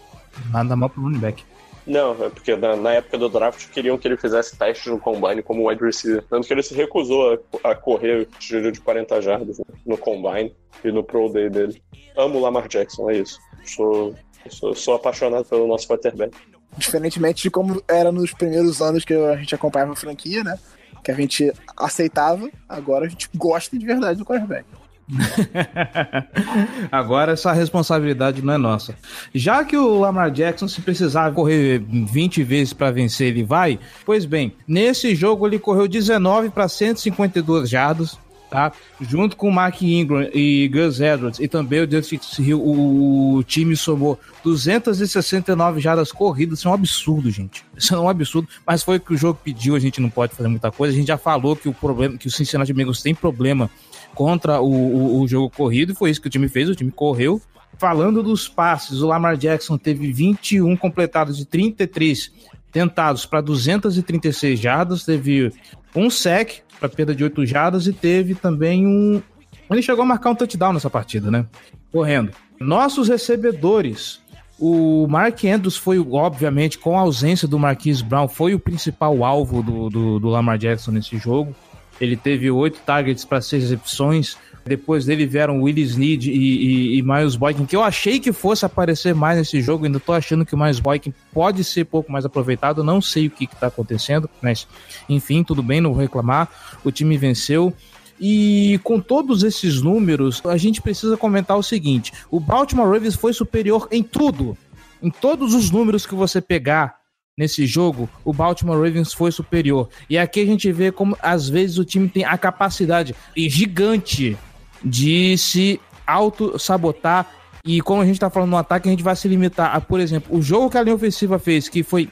Nada 0.52 0.76
mal 0.76 0.90
para 0.90 1.02
um 1.02 1.06
running 1.06 1.20
back. 1.20 1.44
Não, 1.86 2.12
é 2.22 2.30
porque 2.30 2.54
na, 2.56 2.76
na, 2.76 2.94
época 2.96 3.18
do 3.18 3.30
draft 3.30 3.70
queriam 3.70 3.98
que 3.98 4.06
ele 4.06 4.18
fizesse 4.18 4.58
testes 4.58 4.92
no 4.92 5.00
combine 5.00 5.42
como 5.42 5.70
wide 5.70 5.82
receiver. 5.82 6.22
Tanto 6.30 6.46
que 6.46 6.54
ele 6.54 6.62
se 6.62 6.74
recusou 6.74 7.42
a, 7.64 7.72
a 7.72 7.76
correr 7.76 8.28
tiro 8.40 8.72
de 8.74 8.82
40 8.82 9.22
jardas 9.22 9.62
no 9.86 9.98
combine 9.98 10.54
e 10.84 10.92
no 10.92 11.02
pro 11.02 11.30
day 11.30 11.50
dele. 11.50 11.82
Amo 12.18 12.40
o 12.40 12.42
Lamar 12.42 12.68
Jackson, 12.68 13.10
é 13.10 13.20
isso. 13.20 13.40
Sou, 13.64 14.14
sou, 14.50 14.76
sou 14.76 14.96
apaixonado 14.96 15.46
pelo 15.46 15.66
nosso 15.66 15.88
quarterback. 15.88 16.36
Diferentemente 16.76 17.44
de 17.44 17.52
como 17.52 17.82
era 17.88 18.12
nos 18.12 18.34
primeiros 18.34 18.82
anos 18.82 19.06
que 19.06 19.14
a 19.14 19.36
gente 19.38 19.54
acompanhava 19.54 19.94
a 19.94 19.96
franquia, 19.96 20.44
né? 20.44 20.58
Que 21.04 21.12
a 21.12 21.16
gente 21.16 21.54
aceitava, 21.76 22.50
agora 22.68 23.06
a 23.06 23.10
gente 23.10 23.30
gosta 23.36 23.78
de 23.78 23.86
verdade 23.86 24.20
do 24.20 24.26
quarterback. 24.26 24.66
Agora 26.92 27.32
essa 27.32 27.54
responsabilidade 27.54 28.42
não 28.42 28.54
é 28.54 28.58
nossa. 28.58 28.96
Já 29.34 29.64
que 29.64 29.78
o 29.78 30.00
Lamar 30.00 30.32
Jackson, 30.32 30.68
se 30.68 30.82
precisar 30.82 31.34
correr 31.34 31.80
20 31.80 32.44
vezes 32.44 32.74
para 32.74 32.92
vencer, 32.92 33.28
ele 33.28 33.44
vai. 33.44 33.80
Pois 34.06 34.26
bem, 34.26 34.54
nesse 34.68 35.16
jogo 35.16 35.48
ele 35.48 35.60
correu 35.60 35.88
19 35.88 36.50
para 36.50 36.68
152 36.68 37.70
jardas, 37.70 38.18
tá? 38.50 38.72
Junto 39.00 39.36
com 39.36 39.50
o 39.50 39.52
Mark 39.52 39.82
Ingram 39.82 40.30
e 40.34 40.68
Gus 40.68 41.00
Edwards 41.00 41.40
e 41.40 41.48
também 41.48 41.82
o 41.82 41.90
Justice 41.90 42.42
Hill, 42.42 42.62
o, 42.62 43.44
time 43.44 43.76
somou 43.76 44.20
269 44.44 45.80
jardas 45.80 46.12
corridas. 46.12 46.60
Isso 46.60 46.68
é 46.68 46.72
um 46.72 46.74
absurdo, 46.74 47.30
gente. 47.30 47.66
Isso 47.76 47.94
é 47.94 48.00
um 48.00 48.10
absurdo, 48.10 48.48
mas 48.66 48.84
foi 48.84 48.98
o 48.98 49.00
que 49.00 49.14
o 49.14 49.18
jogo 49.18 49.40
pediu, 49.44 49.76
a 49.76 49.80
gente 49.80 50.02
não 50.02 50.10
pode 50.10 50.36
fazer 50.36 50.50
muita 50.50 50.72
coisa. 50.72 50.94
A 50.94 50.98
gente 50.98 51.08
já 51.08 51.18
falou 51.18 51.56
que 51.56 51.70
o 51.70 51.74
problema, 51.74 52.18
que 52.18 52.28
o 52.28 52.32
Cincinnati 52.32 52.74
Bengals 52.74 53.02
tem 53.02 53.14
problema 53.14 53.70
contra 54.16 54.60
o, 54.62 54.72
o, 54.72 55.22
o 55.22 55.28
jogo 55.28 55.50
corrido, 55.50 55.92
e 55.92 55.96
foi 55.96 56.10
isso 56.10 56.22
que 56.22 56.28
o 56.28 56.32
time 56.32 56.50
fez, 56.50 56.70
o 56.70 56.76
time 56.76 56.92
correu. 56.92 57.42
Falando 57.78 58.24
dos 58.24 58.48
passes, 58.48 59.02
o 59.02 59.08
Lamar 59.08 59.38
Jackson 59.38 59.78
teve 59.78 60.12
21 60.12 60.76
completados 60.76 61.38
de 61.38 61.46
33 61.46 62.32
tentados 62.72 63.26
para 63.26 63.42
236 63.42 64.60
jardas, 64.60 65.04
teve 65.04 65.52
um 65.96 66.10
sec 66.10 66.60
para 66.80 66.90
perda 66.90 67.16
de 67.16 67.24
8 67.24 67.46
jardas 67.46 67.88
e 67.88 67.94
teve 67.94 68.36
também 68.36 68.86
um. 68.86 69.22
Ele 69.70 69.82
chegou 69.82 70.04
a 70.04 70.06
marcar 70.06 70.30
um 70.30 70.36
touchdown 70.36 70.74
nessa 70.74 70.90
partida, 70.90 71.30
né? 71.30 71.46
Correndo. 71.92 72.32
Nossos 72.60 73.08
recebedores. 73.10 74.20
O 74.60 75.06
Mark 75.08 75.44
Andrews 75.44 75.78
foi, 75.78 76.00
obviamente, 76.00 76.80
com 76.80 76.98
a 76.98 77.02
ausência 77.02 77.48
do 77.48 77.60
Marquise 77.60 78.04
Brown, 78.04 78.28
foi 78.28 78.56
o 78.56 78.60
principal 78.60 79.24
alvo 79.24 79.62
do, 79.62 79.88
do, 79.88 80.20
do 80.20 80.30
Lamar 80.30 80.58
Jackson 80.58 80.92
nesse 80.92 81.16
jogo. 81.18 81.56
Ele 82.02 82.16
teve 82.16 82.50
oito 82.50 82.80
targets 82.80 83.24
para 83.24 83.40
seis 83.40 83.64
recepções. 83.64 84.36
Depois 84.68 85.06
dele 85.06 85.26
vieram 85.26 85.62
Willis 85.62 85.96
Need 85.96 86.30
e, 86.30 86.36
e, 86.36 86.98
e, 86.98 87.02
Miles 87.02 87.36
Boykin, 87.36 87.66
que 87.66 87.76
eu 87.76 87.84
achei 87.84 88.20
que 88.20 88.32
fosse 88.32 88.66
aparecer 88.66 89.16
mais 89.16 89.38
nesse 89.38 89.62
jogo. 89.62 89.86
Ainda 89.86 90.00
tô 90.00 90.14
achando 90.14 90.46
que 90.46 90.54
o 90.54 90.58
Miles 90.58 90.80
Boykin 90.80 91.14
pode 91.34 91.64
ser 91.64 91.86
pouco 91.86 92.12
mais 92.12 92.26
aproveitado. 92.26 92.84
Não 92.84 93.02
sei 93.02 93.28
o 93.28 93.32
que, 93.32 93.46
está 93.46 93.68
acontecendo, 93.68 94.30
mas 94.42 94.68
enfim, 95.08 95.44
tudo 95.44 95.64
bem, 95.64 95.82
não 95.82 95.94
vou 95.94 96.02
reclamar. 96.02 96.50
O 96.84 96.92
time 96.92 97.18
venceu. 97.18 97.74
E 98.20 98.80
com 98.84 99.00
todos 99.00 99.44
esses 99.44 99.82
números, 99.82 100.42
a 100.46 100.58
gente 100.58 100.82
precisa 100.82 101.16
comentar 101.16 101.58
o 101.58 101.64
seguinte: 101.64 102.12
o 102.30 102.40
Baltimore 102.40 102.90
Ravens 102.90 103.16
foi 103.16 103.34
superior 103.34 103.88
em 103.92 104.04
tudo. 104.04 104.58
Em 105.02 105.10
todos 105.12 105.54
os 105.54 105.70
números 105.70 106.06
que 106.06 106.16
você 106.16 106.42
pegar 106.42 106.98
nesse 107.38 107.68
jogo, 107.68 108.10
o 108.26 108.34
Baltimore 108.34 108.82
Ravens 108.82 109.14
foi 109.14 109.32
superior. 109.32 109.90
E 110.10 110.18
aqui 110.18 110.42
a 110.42 110.46
gente 110.46 110.72
vê 110.72 110.92
como 110.92 111.16
às 111.22 111.48
vezes 111.48 111.78
o 111.78 111.86
time 111.86 112.10
tem 112.10 112.26
a 112.26 112.36
capacidade 112.38 113.16
gigante 113.36 114.36
de 114.84 115.38
se 115.38 115.80
auto-sabotar. 116.06 117.28
E 117.66 117.82
como 117.82 118.02
a 118.02 118.06
gente 118.06 118.20
tá 118.20 118.30
falando 118.30 118.52
no 118.52 118.58
ataque, 118.58 118.88
a 118.88 118.92
gente 118.92 119.04
vai 119.04 119.16
se 119.16 119.28
limitar 119.28 119.76
a, 119.76 119.82
por 119.82 120.00
exemplo, 120.00 120.36
o 120.36 120.42
jogo 120.42 120.70
que 120.70 120.78
a 120.78 120.84
linha 120.84 120.96
ofensiva 120.96 121.38
fez, 121.38 121.68
que 121.68 121.84
foi 121.84 122.10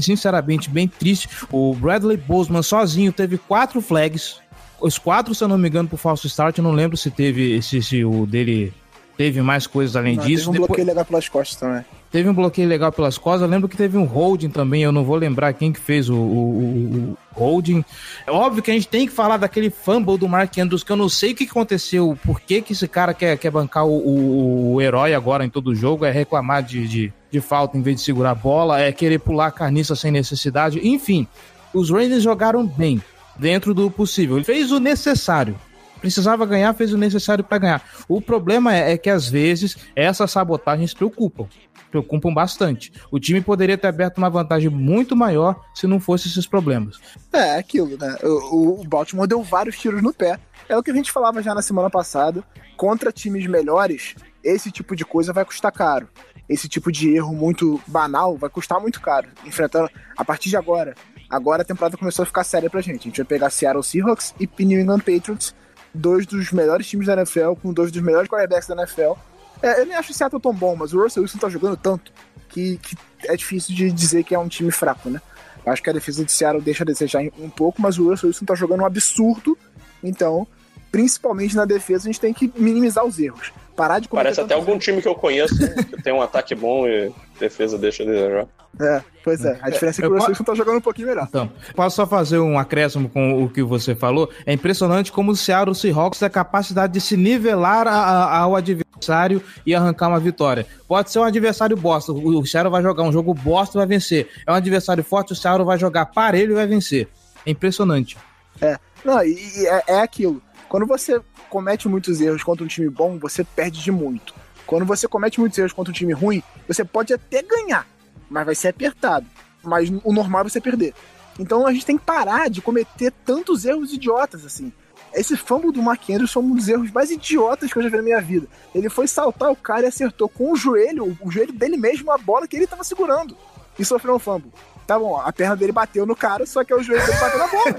sinceramente 0.00 0.68
bem 0.68 0.88
triste. 0.88 1.28
O 1.50 1.74
Bradley 1.74 2.16
Bozeman 2.16 2.62
sozinho 2.62 3.12
teve 3.12 3.38
quatro 3.38 3.80
flags. 3.80 4.40
Os 4.80 4.98
quatro, 4.98 5.34
se 5.34 5.42
eu 5.42 5.48
não 5.48 5.56
me 5.56 5.68
engano, 5.68 5.88
por 5.88 5.98
falso 5.98 6.26
start. 6.26 6.58
Eu 6.58 6.64
não 6.64 6.72
lembro 6.72 6.96
se 6.96 7.10
teve 7.10 7.62
se, 7.62 7.82
se 7.82 8.04
o 8.04 8.26
dele 8.26 8.72
teve 9.16 9.40
mais 9.42 9.66
coisas 9.66 9.96
além 9.96 10.16
não, 10.16 10.24
disso. 10.24 10.44
Teve 10.44 10.48
um 10.48 10.52
Depois... 10.52 10.68
bloqueio 10.68 10.86
legal 10.86 11.04
pelas 11.04 11.28
costas 11.28 11.58
também. 11.58 11.84
Teve 12.10 12.28
um 12.28 12.34
bloqueio 12.34 12.68
legal 12.68 12.92
pelas 12.92 13.18
costas. 13.18 13.42
Eu 13.42 13.48
lembro 13.48 13.68
que 13.68 13.76
teve 13.76 13.98
um 13.98 14.04
holding 14.04 14.48
também. 14.48 14.82
Eu 14.82 14.92
não 14.92 15.04
vou 15.04 15.16
lembrar 15.16 15.52
quem 15.52 15.72
que 15.72 15.80
fez 15.80 16.08
o, 16.08 16.14
o, 16.14 16.18
o 16.18 17.18
holding. 17.32 17.84
É 18.26 18.30
óbvio 18.30 18.62
que 18.62 18.70
a 18.70 18.74
gente 18.74 18.88
tem 18.88 19.06
que 19.06 19.12
falar 19.12 19.36
daquele 19.36 19.70
fumble 19.70 20.16
do 20.16 20.28
Mark 20.28 20.56
Andrews, 20.56 20.82
que 20.82 20.92
eu 20.92 20.96
não 20.96 21.08
sei 21.08 21.32
o 21.32 21.34
que 21.34 21.44
aconteceu. 21.44 22.16
Por 22.24 22.40
que, 22.40 22.62
que 22.62 22.72
esse 22.72 22.86
cara 22.86 23.12
quer, 23.12 23.36
quer 23.36 23.50
bancar 23.50 23.86
o, 23.86 24.74
o, 24.74 24.80
herói 24.80 25.14
agora 25.14 25.44
em 25.44 25.50
todo 25.50 25.74
jogo? 25.74 26.04
É 26.04 26.10
reclamar 26.10 26.62
de, 26.62 26.86
de, 26.86 27.12
de, 27.30 27.40
falta 27.40 27.76
em 27.76 27.82
vez 27.82 27.96
de 27.96 28.02
segurar 28.02 28.30
a 28.30 28.34
bola, 28.34 28.80
é 28.80 28.92
querer 28.92 29.18
pular 29.18 29.48
a 29.48 29.52
carniça 29.52 29.96
sem 29.96 30.10
necessidade. 30.10 30.80
Enfim, 30.86 31.26
os 31.74 31.90
Raiders 31.90 32.22
jogaram 32.22 32.66
bem, 32.66 33.02
dentro 33.36 33.74
do 33.74 33.90
possível. 33.90 34.36
Ele 34.36 34.44
fez 34.44 34.70
o 34.70 34.78
necessário 34.78 35.56
precisava 36.00 36.46
ganhar, 36.46 36.74
fez 36.74 36.92
o 36.92 36.98
necessário 36.98 37.44
para 37.44 37.58
ganhar. 37.58 37.84
O 38.08 38.20
problema 38.20 38.74
é, 38.74 38.92
é, 38.92 38.98
que 38.98 39.10
às 39.10 39.28
vezes 39.28 39.76
essas 39.94 40.30
sabotagens 40.30 40.94
preocupam 40.94 41.46
preocupam 41.90 42.34
bastante. 42.34 42.92
O 43.10 43.18
time 43.18 43.40
poderia 43.40 43.78
ter 43.78 43.86
aberto 43.86 44.18
uma 44.18 44.28
vantagem 44.28 44.68
muito 44.68 45.16
maior 45.16 45.64
se 45.74 45.86
não 45.86 45.98
fosse 45.98 46.28
esses 46.28 46.46
problemas. 46.46 46.98
É, 47.32 47.38
é 47.38 47.58
aquilo, 47.58 47.96
né? 47.96 48.16
O, 48.22 48.80
o 48.80 48.84
Baltimore 48.84 49.26
deu 49.26 49.42
vários 49.42 49.78
tiros 49.78 50.02
no 50.02 50.12
pé. 50.12 50.38
É 50.68 50.76
o 50.76 50.82
que 50.82 50.90
a 50.90 50.94
gente 50.94 51.12
falava 51.12 51.42
já 51.42 51.54
na 51.54 51.62
semana 51.62 51.88
passada. 51.88 52.44
Contra 52.76 53.12
times 53.12 53.46
melhores, 53.46 54.14
esse 54.44 54.70
tipo 54.70 54.94
de 54.94 55.04
coisa 55.04 55.32
vai 55.32 55.44
custar 55.44 55.72
caro. 55.72 56.08
Esse 56.48 56.68
tipo 56.68 56.92
de 56.92 57.14
erro 57.14 57.34
muito 57.34 57.80
banal 57.86 58.36
vai 58.36 58.50
custar 58.50 58.80
muito 58.80 59.00
caro. 59.00 59.28
Enfrentando 59.44 59.90
a 60.16 60.24
partir 60.24 60.50
de 60.50 60.56
agora. 60.56 60.94
Agora 61.28 61.62
a 61.62 61.64
temporada 61.64 61.96
começou 61.96 62.22
a 62.22 62.26
ficar 62.26 62.44
séria 62.44 62.70
pra 62.70 62.80
gente. 62.80 63.00
A 63.00 63.04
gente 63.04 63.16
vai 63.16 63.26
pegar 63.26 63.50
Seattle 63.50 63.82
Seahawks 63.82 64.34
e 64.38 64.64
New 64.64 64.80
England 64.80 65.00
Patriots, 65.00 65.54
dois 65.96 66.26
dos 66.26 66.52
melhores 66.52 66.86
times 66.86 67.06
da 67.06 67.14
NFL, 67.14 67.54
com 67.60 67.72
dois 67.72 67.90
dos 67.90 68.02
melhores 68.02 68.28
quarterbacks 68.28 68.68
da 68.68 68.74
NFL 68.74 69.14
é, 69.62 69.80
eu 69.80 69.86
nem 69.86 69.96
acho 69.96 70.12
o 70.12 70.14
Seattle 70.14 70.40
tão 70.40 70.52
bom, 70.52 70.76
mas 70.76 70.92
o 70.92 71.02
Russell 71.02 71.22
Wilson 71.22 71.38
tá 71.38 71.48
jogando 71.48 71.76
tanto 71.76 72.12
que, 72.48 72.78
que 72.78 72.96
é 73.24 73.36
difícil 73.36 73.74
de 73.74 73.90
dizer 73.90 74.24
que 74.24 74.34
é 74.34 74.38
um 74.38 74.48
time 74.48 74.70
fraco, 74.70 75.08
né? 75.08 75.20
Acho 75.64 75.82
que 75.82 75.90
a 75.90 75.92
defesa 75.92 76.24
de 76.24 76.30
Seattle 76.30 76.62
deixa 76.62 76.84
a 76.84 76.86
desejar 76.86 77.22
um 77.38 77.50
pouco, 77.50 77.82
mas 77.82 77.98
o 77.98 78.08
Russell 78.08 78.28
Wilson 78.28 78.44
tá 78.44 78.54
jogando 78.54 78.82
um 78.82 78.86
absurdo. 78.86 79.58
Então, 80.02 80.46
principalmente 80.92 81.56
na 81.56 81.64
defesa, 81.64 82.04
a 82.04 82.12
gente 82.12 82.20
tem 82.20 82.32
que 82.32 82.52
minimizar 82.56 83.04
os 83.04 83.18
erros. 83.18 83.52
Parar 83.74 83.98
de 83.98 84.08
Parece 84.08 84.40
até 84.40 84.54
algum 84.54 84.78
time 84.78 85.02
que 85.02 85.08
eu 85.08 85.14
conheço 85.14 85.56
que 85.56 86.02
tem 86.02 86.12
um 86.12 86.22
ataque 86.22 86.54
bom 86.54 86.86
e 86.86 87.12
defesa 87.38 87.78
deixa 87.78 88.02
a 88.02 88.06
desejar. 88.06 88.46
É, 88.78 89.02
pois 89.24 89.44
é. 89.44 89.58
A 89.62 89.70
diferença 89.70 90.00
é 90.00 90.02
que 90.02 90.08
o 90.08 90.14
Russell 90.14 90.30
Wilson 90.30 90.44
tá 90.44 90.54
jogando 90.54 90.76
um 90.78 90.80
pouquinho 90.82 91.08
melhor. 91.08 91.26
Então, 91.28 91.50
posso 91.74 91.96
só 91.96 92.06
fazer 92.06 92.38
um 92.38 92.58
acréscimo 92.58 93.08
com 93.08 93.42
o 93.42 93.48
que 93.48 93.62
você 93.62 93.94
falou? 93.94 94.30
É 94.44 94.52
impressionante 94.52 95.10
como 95.10 95.32
o 95.32 95.36
Seattle 95.36 95.74
Seahawks 95.74 96.18
tem 96.18 96.26
a 96.26 96.30
capacidade 96.30 96.92
de 96.92 97.00
se 97.00 97.16
nivelar 97.16 97.88
a, 97.88 97.94
a, 97.94 98.38
ao 98.38 98.54
adversário 98.54 99.42
e 99.64 99.74
arrancar 99.74 100.08
uma 100.08 100.20
vitória. 100.20 100.66
Pode 100.86 101.10
ser 101.10 101.18
um 101.18 101.24
adversário 101.24 101.76
bosta. 101.76 102.12
O, 102.12 102.40
o 102.40 102.46
Seattle 102.46 102.70
vai 102.70 102.82
jogar 102.82 103.02
um 103.02 103.12
jogo 103.12 103.32
bosta 103.32 103.76
e 103.76 103.80
vai 103.80 103.86
vencer. 103.86 104.28
É 104.46 104.52
um 104.52 104.54
adversário 104.54 105.02
forte, 105.02 105.32
o 105.32 105.36
Seattle 105.36 105.64
vai 105.64 105.78
jogar 105.78 106.06
parelho 106.06 106.52
e 106.52 106.54
vai 106.54 106.66
vencer. 106.66 107.08
É 107.44 107.50
impressionante. 107.50 108.16
É. 108.60 108.78
Não, 109.04 109.22
e, 109.22 109.32
e 109.32 109.66
é, 109.66 109.82
é 109.86 110.00
aquilo. 110.00 110.42
Quando 110.68 110.86
você 110.86 111.20
comete 111.48 111.88
muitos 111.88 112.20
erros 112.20 112.42
contra 112.42 112.64
um 112.64 112.68
time 112.68 112.90
bom, 112.90 113.18
você 113.18 113.44
perde 113.44 113.82
de 113.82 113.90
muito. 113.90 114.34
Quando 114.66 114.84
você 114.84 115.06
comete 115.06 115.38
muitos 115.38 115.58
erros 115.58 115.72
contra 115.72 115.90
um 115.90 115.94
time 115.94 116.12
ruim, 116.12 116.42
você 116.66 116.84
pode 116.84 117.14
até 117.14 117.42
ganhar, 117.42 117.86
mas 118.28 118.44
vai 118.44 118.54
ser 118.54 118.68
apertado. 118.68 119.26
Mas 119.62 119.88
o 120.04 120.12
normal 120.12 120.42
é 120.42 120.44
você 120.44 120.60
perder. 120.60 120.94
Então 121.38 121.66
a 121.66 121.72
gente 121.72 121.86
tem 121.86 121.98
que 121.98 122.04
parar 122.04 122.50
de 122.50 122.60
cometer 122.60 123.12
tantos 123.24 123.64
erros 123.64 123.92
idiotas 123.92 124.44
assim. 124.44 124.72
Esse 125.14 125.36
fumble 125.36 125.72
do 125.72 125.82
Mark 125.82 126.02
Andrews 126.10 126.32
foi 126.32 126.42
um 126.42 126.54
dos 126.54 126.68
erros 126.68 126.90
mais 126.90 127.10
idiotas 127.10 127.72
que 127.72 127.78
eu 127.78 127.82
já 127.82 127.88
vi 127.88 127.96
na 127.96 128.02
minha 128.02 128.20
vida. 128.20 128.46
Ele 128.74 128.90
foi 128.90 129.06
saltar 129.06 129.50
o 129.50 129.56
cara 129.56 129.84
e 129.84 129.86
acertou 129.86 130.28
com 130.28 130.52
o 130.52 130.56
joelho, 130.56 131.16
o 131.20 131.30
joelho 131.30 131.52
dele 131.52 131.76
mesmo, 131.76 132.10
a 132.10 132.18
bola 132.18 132.46
que 132.46 132.56
ele 132.56 132.66
tava 132.66 132.84
segurando. 132.84 133.36
E 133.78 133.84
sofreu 133.84 134.16
um 134.16 134.18
fumble. 134.18 134.52
Tá 134.86 134.98
bom, 134.98 135.18
a 135.18 135.32
perna 135.32 135.56
dele 135.56 135.72
bateu 135.72 136.06
no 136.06 136.14
cara, 136.14 136.46
só 136.46 136.62
que 136.62 136.72
é 136.72 136.76
o 136.76 136.82
joelho 136.82 137.04
dele 137.04 137.18
bateu 137.18 137.38
na 137.38 137.46
bola. 137.48 137.74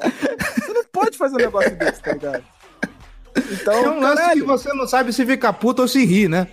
você 0.58 0.72
não 0.72 0.84
pode 0.90 1.18
fazer 1.18 1.34
um 1.34 1.38
negócio 1.38 1.76
desse, 1.76 2.00
tá 2.00 2.12
ligado? 2.12 2.44
Então, 3.36 3.74
é 3.74 3.88
um 3.88 4.00
lance 4.00 4.16
caralho. 4.16 4.40
que 4.40 4.46
você 4.46 4.72
não 4.72 4.86
sabe 4.86 5.12
se 5.12 5.24
fica 5.24 5.52
puto 5.52 5.82
ou 5.82 5.88
se 5.88 6.04
ri, 6.04 6.28
né? 6.28 6.48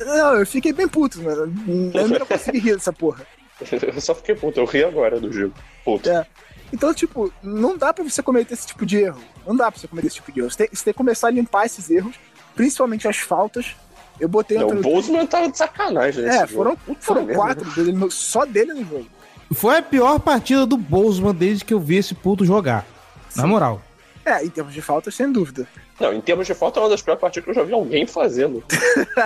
Não, 0.00 0.34
eu 0.34 0.46
fiquei 0.46 0.72
bem 0.72 0.88
puto, 0.88 1.22
mano. 1.22 1.52
Eu 1.94 2.08
não 2.08 2.26
consegui 2.26 2.58
rir 2.58 2.74
dessa 2.74 2.92
porra. 2.92 3.26
Eu 3.94 4.00
só 4.02 4.14
fiquei 4.14 4.34
puto, 4.34 4.60
eu 4.60 4.66
ri 4.66 4.84
agora 4.84 5.18
do 5.18 5.32
jogo. 5.32 5.54
Puto. 5.82 6.10
É. 6.10 6.26
Então, 6.70 6.92
tipo, 6.92 7.32
não 7.42 7.74
dá 7.74 7.90
pra 7.90 8.04
você 8.04 8.22
cometer 8.22 8.52
esse 8.52 8.66
tipo 8.66 8.84
de 8.84 8.98
erro. 8.98 9.20
Não 9.46 9.56
dá 9.56 9.70
pra 9.70 9.80
você 9.80 9.88
cometer 9.88 10.08
esse 10.08 10.16
tipo 10.16 10.30
de 10.30 10.40
erro. 10.40 10.50
Você 10.50 10.58
tem, 10.58 10.68
você 10.70 10.84
tem 10.84 10.92
que 10.92 10.98
começar 10.98 11.28
a 11.28 11.30
limpar 11.30 11.64
esses 11.64 11.88
erros, 11.88 12.16
principalmente 12.54 13.08
as 13.08 13.16
faltas. 13.16 13.74
Eu 14.20 14.28
botei 14.28 14.58
não, 14.58 14.68
O 14.68 14.82
Bozeman 14.82 15.26
tava 15.26 15.50
de 15.50 15.56
sacanagem. 15.56 16.26
É, 16.26 16.46
foram, 16.46 16.76
foram 17.00 17.26
quatro 17.28 17.70
dele, 17.72 18.10
só 18.10 18.44
dele 18.44 18.74
no 18.74 18.84
jogo. 18.84 19.06
Foi 19.52 19.78
a 19.78 19.82
pior 19.82 20.18
partida 20.18 20.66
do 20.66 20.76
Bozeman 20.76 21.34
desde 21.34 21.64
que 21.64 21.72
eu 21.72 21.80
vi 21.80 21.96
esse 21.96 22.14
puto 22.14 22.44
jogar. 22.44 22.84
Sim. 23.28 23.40
Na 23.40 23.46
moral. 23.46 23.80
É, 24.24 24.44
em 24.44 24.50
termos 24.50 24.74
de 24.74 24.82
faltas, 24.82 25.14
sem 25.14 25.30
dúvida. 25.30 25.68
Não, 25.98 26.12
em 26.12 26.20
termos 26.20 26.46
de 26.46 26.54
falta, 26.54 26.78
é 26.78 26.82
uma 26.82 26.90
das 26.90 27.02
piores 27.02 27.20
partidas 27.20 27.44
que 27.44 27.50
eu 27.50 27.54
já 27.54 27.62
vi 27.62 27.72
alguém 27.72 28.06
fazendo. 28.06 28.62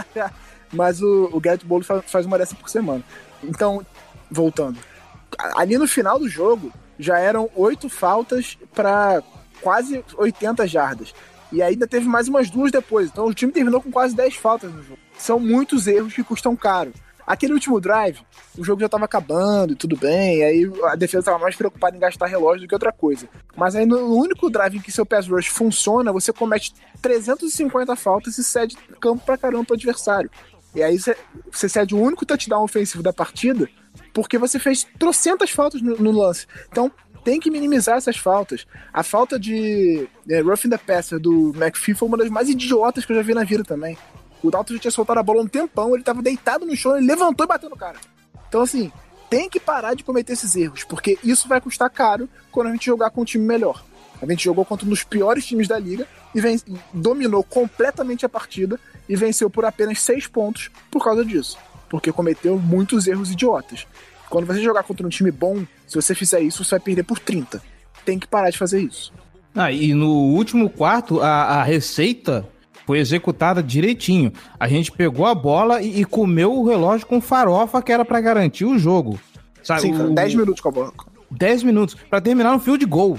Mas 0.73 1.03
o, 1.03 1.29
o 1.33 1.41
Garrett 1.41 1.67
Bowles 1.67 1.87
faz 2.07 2.25
uma 2.27 2.39
dessa 2.39 2.55
por 2.55 2.69
semana. 2.69 3.03
Então, 3.43 3.85
voltando. 4.31 4.79
Ali 5.57 5.77
no 5.77 5.89
final 5.89 6.19
do 6.19 6.29
jogo, 6.29 6.73
já 6.99 7.19
eram 7.19 7.51
oito 7.57 7.89
faltas 7.89 8.57
para 8.73 9.23
quase 9.61 10.05
80 10.17 10.67
jardas. 10.67 11.15
E 11.53 11.61
ainda 11.63 11.87
teve 11.87 12.07
mais 12.07 12.29
umas 12.29 12.49
duas 12.51 12.71
depois. 12.71 13.09
Então 13.09 13.27
o 13.27 13.35
time 13.35 13.51
terminou 13.51 13.81
com 13.81 13.91
quase 13.91 14.15
10 14.15 14.37
faltas 14.37 14.73
no 14.73 14.83
jogo. 14.83 14.99
São 15.19 15.41
muitos 15.41 15.87
erros 15.87 16.15
que 16.15 16.23
custam 16.23 16.55
caro. 16.55 16.93
Aquele 17.27 17.53
último 17.53 17.81
drive, 17.81 18.21
o 18.59 18.65
jogo 18.65 18.81
já 18.81 18.87
estava 18.87 19.05
acabando 19.05 19.73
e 19.73 19.77
tudo 19.77 19.97
bem, 19.97 20.43
aí 20.43 20.71
a 20.85 20.97
defesa 20.97 21.21
estava 21.21 21.39
mais 21.39 21.55
preocupada 21.55 21.97
em 21.97 22.01
gastar 22.01 22.27
relógio 22.27 22.63
do 22.63 22.69
que 22.69 22.75
outra 22.75 22.93
coisa. 22.93 23.29
Mas 23.57 23.77
aí 23.77 23.87
no 23.87 24.15
único 24.15 24.51
drive 24.51 24.77
em 24.79 24.81
que 24.81 24.93
seu 24.93 25.07
pass 25.07 25.29
rush 25.29 25.47
funciona, 25.47 26.13
você 26.13 26.33
comete 26.33 26.75
350 27.01 27.95
faltas 27.97 28.39
e 28.39 28.45
cede 28.45 28.77
campo 29.01 29.25
pra 29.25 29.39
caramba 29.39 29.65
pro 29.65 29.75
adversário. 29.75 30.31
E 30.75 30.83
aí 30.83 30.99
você 30.99 31.69
cede 31.69 31.95
o 31.95 32.01
único 32.01 32.25
touchdown 32.25 32.63
ofensivo 32.63 33.03
da 33.03 33.13
partida 33.13 33.69
porque 34.13 34.39
você 34.39 34.59
fez 34.59 34.87
trocentas 34.99 35.51
faltas 35.51 35.83
no, 35.83 35.97
no 35.97 36.11
lance. 36.11 36.47
Então, 36.71 36.91
tem 37.25 37.39
que 37.39 37.51
minimizar 37.51 37.97
essas 37.97 38.17
faltas. 38.17 38.67
A 38.93 39.03
falta 39.03 39.39
de 39.39 40.09
é, 40.29 40.41
roughing 40.41 40.71
the 40.71 40.79
passer 40.79 41.19
do 41.19 41.53
McPhee 41.55 41.95
foi 41.95 42.09
uma 42.09 42.17
das 42.17 42.31
mais 42.31 42.49
idiotas 42.49 43.05
que 43.05 43.13
eu 43.13 43.17
já 43.17 43.23
vi 43.23 43.35
na 43.35 43.45
vida 43.45 43.63
também. 43.63 43.97
O 44.43 44.51
Dalton 44.51 44.75
já 44.75 44.81
tinha 44.81 44.91
soltado 44.91 45.21
a 45.21 45.23
bola 45.23 45.43
um 45.43 45.47
tempão, 45.47 45.95
ele 45.95 46.03
tava 46.03 46.23
deitado 46.23 46.65
no 46.65 46.75
chão, 46.77 46.97
ele 46.97 47.07
levantou 47.07 47.45
e 47.45 47.49
bateu 47.49 47.69
no 47.69 47.77
cara. 47.77 47.99
Então, 48.49 48.63
assim, 48.63 48.91
tem 49.29 49.49
que 49.49 49.61
parar 49.61 49.95
de 49.95 50.03
cometer 50.03 50.33
esses 50.33 50.57
erros, 50.57 50.83
porque 50.85 51.19
isso 51.23 51.47
vai 51.47 51.61
custar 51.61 51.89
caro 51.91 52.29
quando 52.51 52.69
a 52.69 52.73
gente 52.73 52.87
jogar 52.87 53.11
com 53.11 53.21
um 53.21 53.25
time 53.25 53.45
melhor. 53.45 53.85
A 54.21 54.27
gente 54.27 54.45
jogou 54.45 54.65
contra 54.65 54.85
um 54.85 54.91
dos 54.91 55.05
piores 55.05 55.47
times 55.47 55.69
da 55.69 55.79
liga 55.79 56.07
e 56.35 56.41
vem, 56.41 56.61
dominou 56.93 57.43
completamente 57.43 58.27
a 58.27 58.29
partida 58.29 58.79
e 59.09 59.17
venceu 59.17 59.49
por 59.49 59.65
apenas 59.65 60.01
seis 60.01 60.27
pontos 60.27 60.71
por 60.91 61.03
causa 61.03 61.25
disso. 61.25 61.57
Porque 61.89 62.13
cometeu 62.13 62.59
muitos 62.59 63.07
erros 63.07 63.31
idiotas. 63.31 63.87
Quando 64.29 64.47
você 64.47 64.63
jogar 64.63 64.83
contra 64.83 65.07
um 65.07 65.11
time 65.11 65.31
bom, 65.31 65.65
se 65.87 65.97
você 65.97 66.15
fizer 66.15 66.41
isso, 66.41 66.65
você 66.65 66.71
vai 66.73 66.81
perder 66.81 67.03
por 67.03 67.19
30. 67.19 67.63
Tem 68.05 68.19
que 68.19 68.29
parar 68.29 68.51
de 68.51 68.59
fazer 68.59 68.81
isso. 68.81 69.13
Ah, 69.55 69.73
e 69.73 69.93
no 69.95 70.09
último 70.09 70.71
quarto, 70.71 71.21
a, 71.21 71.61
a 71.61 71.63
receita 71.65 72.47
foi 72.91 72.99
executada 72.99 73.63
direitinho. 73.63 74.33
A 74.59 74.67
gente 74.67 74.91
pegou 74.91 75.25
a 75.25 75.33
bola 75.33 75.81
e, 75.81 76.01
e 76.01 76.05
comeu 76.05 76.53
o 76.53 76.67
relógio 76.67 77.07
com 77.07 77.21
farofa 77.21 77.81
que 77.81 77.93
era 77.93 78.05
para 78.05 78.21
garantir 78.21 78.65
o 78.65 78.77
jogo. 78.81 79.17
Sabe? 79.63 79.83
Sim, 79.83 80.13
10 80.13 80.35
minutos 80.35 80.61
com 80.61 80.71
a 80.71 80.73
bola. 80.73 80.93
10 81.31 81.63
minutos, 81.63 81.95
para 81.95 82.21
terminar 82.21 82.53
no 82.53 82.59
field 82.59 82.85
goal. 82.87 83.17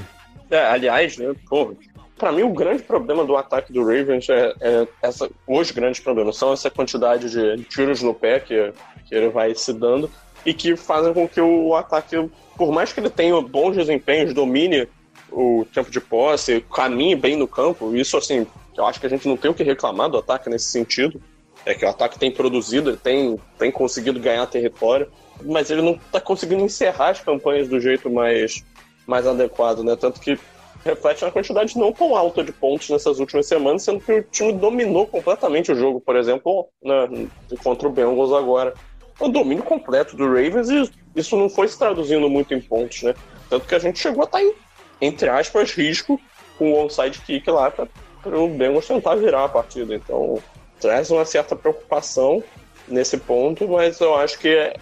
É, 0.50 0.66
aliás, 0.66 1.18
né, 1.18 1.34
porra, 1.50 1.72
para 2.18 2.34
mim 2.34 2.42
o 2.42 2.52
grande 2.52 2.84
problema 2.84 3.24
do 3.24 3.38
ataque 3.38 3.72
do 3.72 3.80
Ravens 3.80 4.28
é, 4.28 4.54
é, 4.60 4.88
essa, 5.02 5.30
os 5.48 5.72
grandes 5.72 6.02
problemas 6.02 6.36
são 6.36 6.52
essa 6.52 6.70
quantidade 6.70 7.30
de 7.30 7.64
tiros 7.64 8.04
no 8.04 8.14
pé 8.14 8.42
que, 8.42 8.74
que 9.06 9.16
ele 9.16 9.30
vai 9.30 9.56
se 9.56 9.72
dando 9.72 10.12
e 10.46 10.54
que 10.54 10.76
fazem 10.76 11.14
com 11.14 11.30
que 11.30 11.40
o 11.40 11.74
ataque, 11.76 12.30
por 12.58 12.74
mais 12.74 12.92
que 12.92 13.00
ele 13.00 13.10
tenha 13.10 13.40
bons 13.40 13.78
desempenhos, 13.78 14.34
domine 14.34 14.86
o 15.32 15.66
tempo 15.74 15.90
de 15.90 16.02
posse, 16.02 16.60
caminhe 16.76 17.16
bem 17.16 17.38
no 17.38 17.48
campo, 17.48 17.96
isso 17.96 18.18
assim, 18.18 18.46
eu 18.82 18.88
acho 18.88 19.00
que 19.00 19.06
a 19.06 19.10
gente 19.10 19.28
não 19.28 19.38
tem 19.38 19.50
o 19.50 19.54
que 19.54 19.64
reclamar 19.64 20.10
do 20.10 20.18
ataque 20.18 20.50
nesse 20.50 20.66
sentido. 20.66 21.22
É 21.66 21.76
que 21.76 21.86
o 21.86 21.90
ataque 21.90 22.18
tem 22.18 22.32
produzido, 22.32 22.98
tem, 22.98 23.40
tem 23.60 23.72
conseguido 23.72 24.20
ganhar 24.20 24.46
território, 24.48 25.08
mas 25.44 25.70
ele 25.70 25.82
não 25.82 25.94
está 25.94 26.20
conseguindo 26.20 26.64
encerrar 26.64 27.10
as 27.10 27.22
campanhas 27.22 27.68
do 27.68 27.80
jeito 27.80 28.10
mais, 28.10 28.66
mais 29.06 29.28
adequado, 29.28 29.84
né? 29.84 29.96
Tanto 29.96 30.20
que 30.20 30.40
reflete 30.84 31.24
uma 31.24 31.32
quantidade 31.32 31.78
não 31.78 31.92
tão 31.92 32.16
alta 32.16 32.44
de 32.44 32.52
pontos 32.52 32.90
nessas 32.90 33.20
últimas 33.20 33.46
semanas, 33.46 33.84
sendo 33.84 34.00
que 34.00 34.12
o 34.12 34.24
time 34.24 34.54
dominou 34.54 35.06
completamente 35.06 35.72
o 35.72 35.76
jogo, 35.76 36.02
por 36.02 36.16
exemplo, 36.16 36.68
né, 36.82 37.28
contra 37.64 37.88
o 37.88 37.92
Bengals 37.92 38.34
agora. 38.34 38.74
O 39.20 39.28
domínio 39.28 39.64
completo 39.64 40.16
do 40.16 40.26
Ravens 40.26 40.68
e 40.70 40.90
isso 41.16 41.38
não 41.38 41.48
foi 41.48 41.68
se 41.68 41.78
traduzindo 41.78 42.28
muito 42.28 42.56
em 42.56 42.62
pontos, 42.62 43.04
né? 43.04 43.14
Tanto 43.48 43.68
que 43.68 43.76
a 43.76 43.80
gente 43.80 44.00
chegou 44.00 44.24
a 44.24 44.26
estar 44.26 44.40
tá 44.40 44.44
em, 44.44 44.54
entre 45.00 45.30
aspas, 45.30 45.72
risco 45.74 46.20
com 46.58 46.74
o 46.74 46.86
onside 46.86 47.22
kick 47.22 47.48
lá 47.52 47.70
para 47.70 47.88
o 48.26 48.48
Bengals 48.48 48.88
tentar 48.88 49.16
virar 49.16 49.46
a 49.46 49.50
partida. 49.50 49.96
Então, 49.96 50.40
traz 50.80 51.12
uma 51.12 51.26
certa 51.26 51.56
preocupação 51.56 52.44
nesse 52.88 53.18
ponto, 53.18 53.68
mas 53.68 54.00
eu 54.00 54.16
acho 54.16 54.40
que 54.40 54.74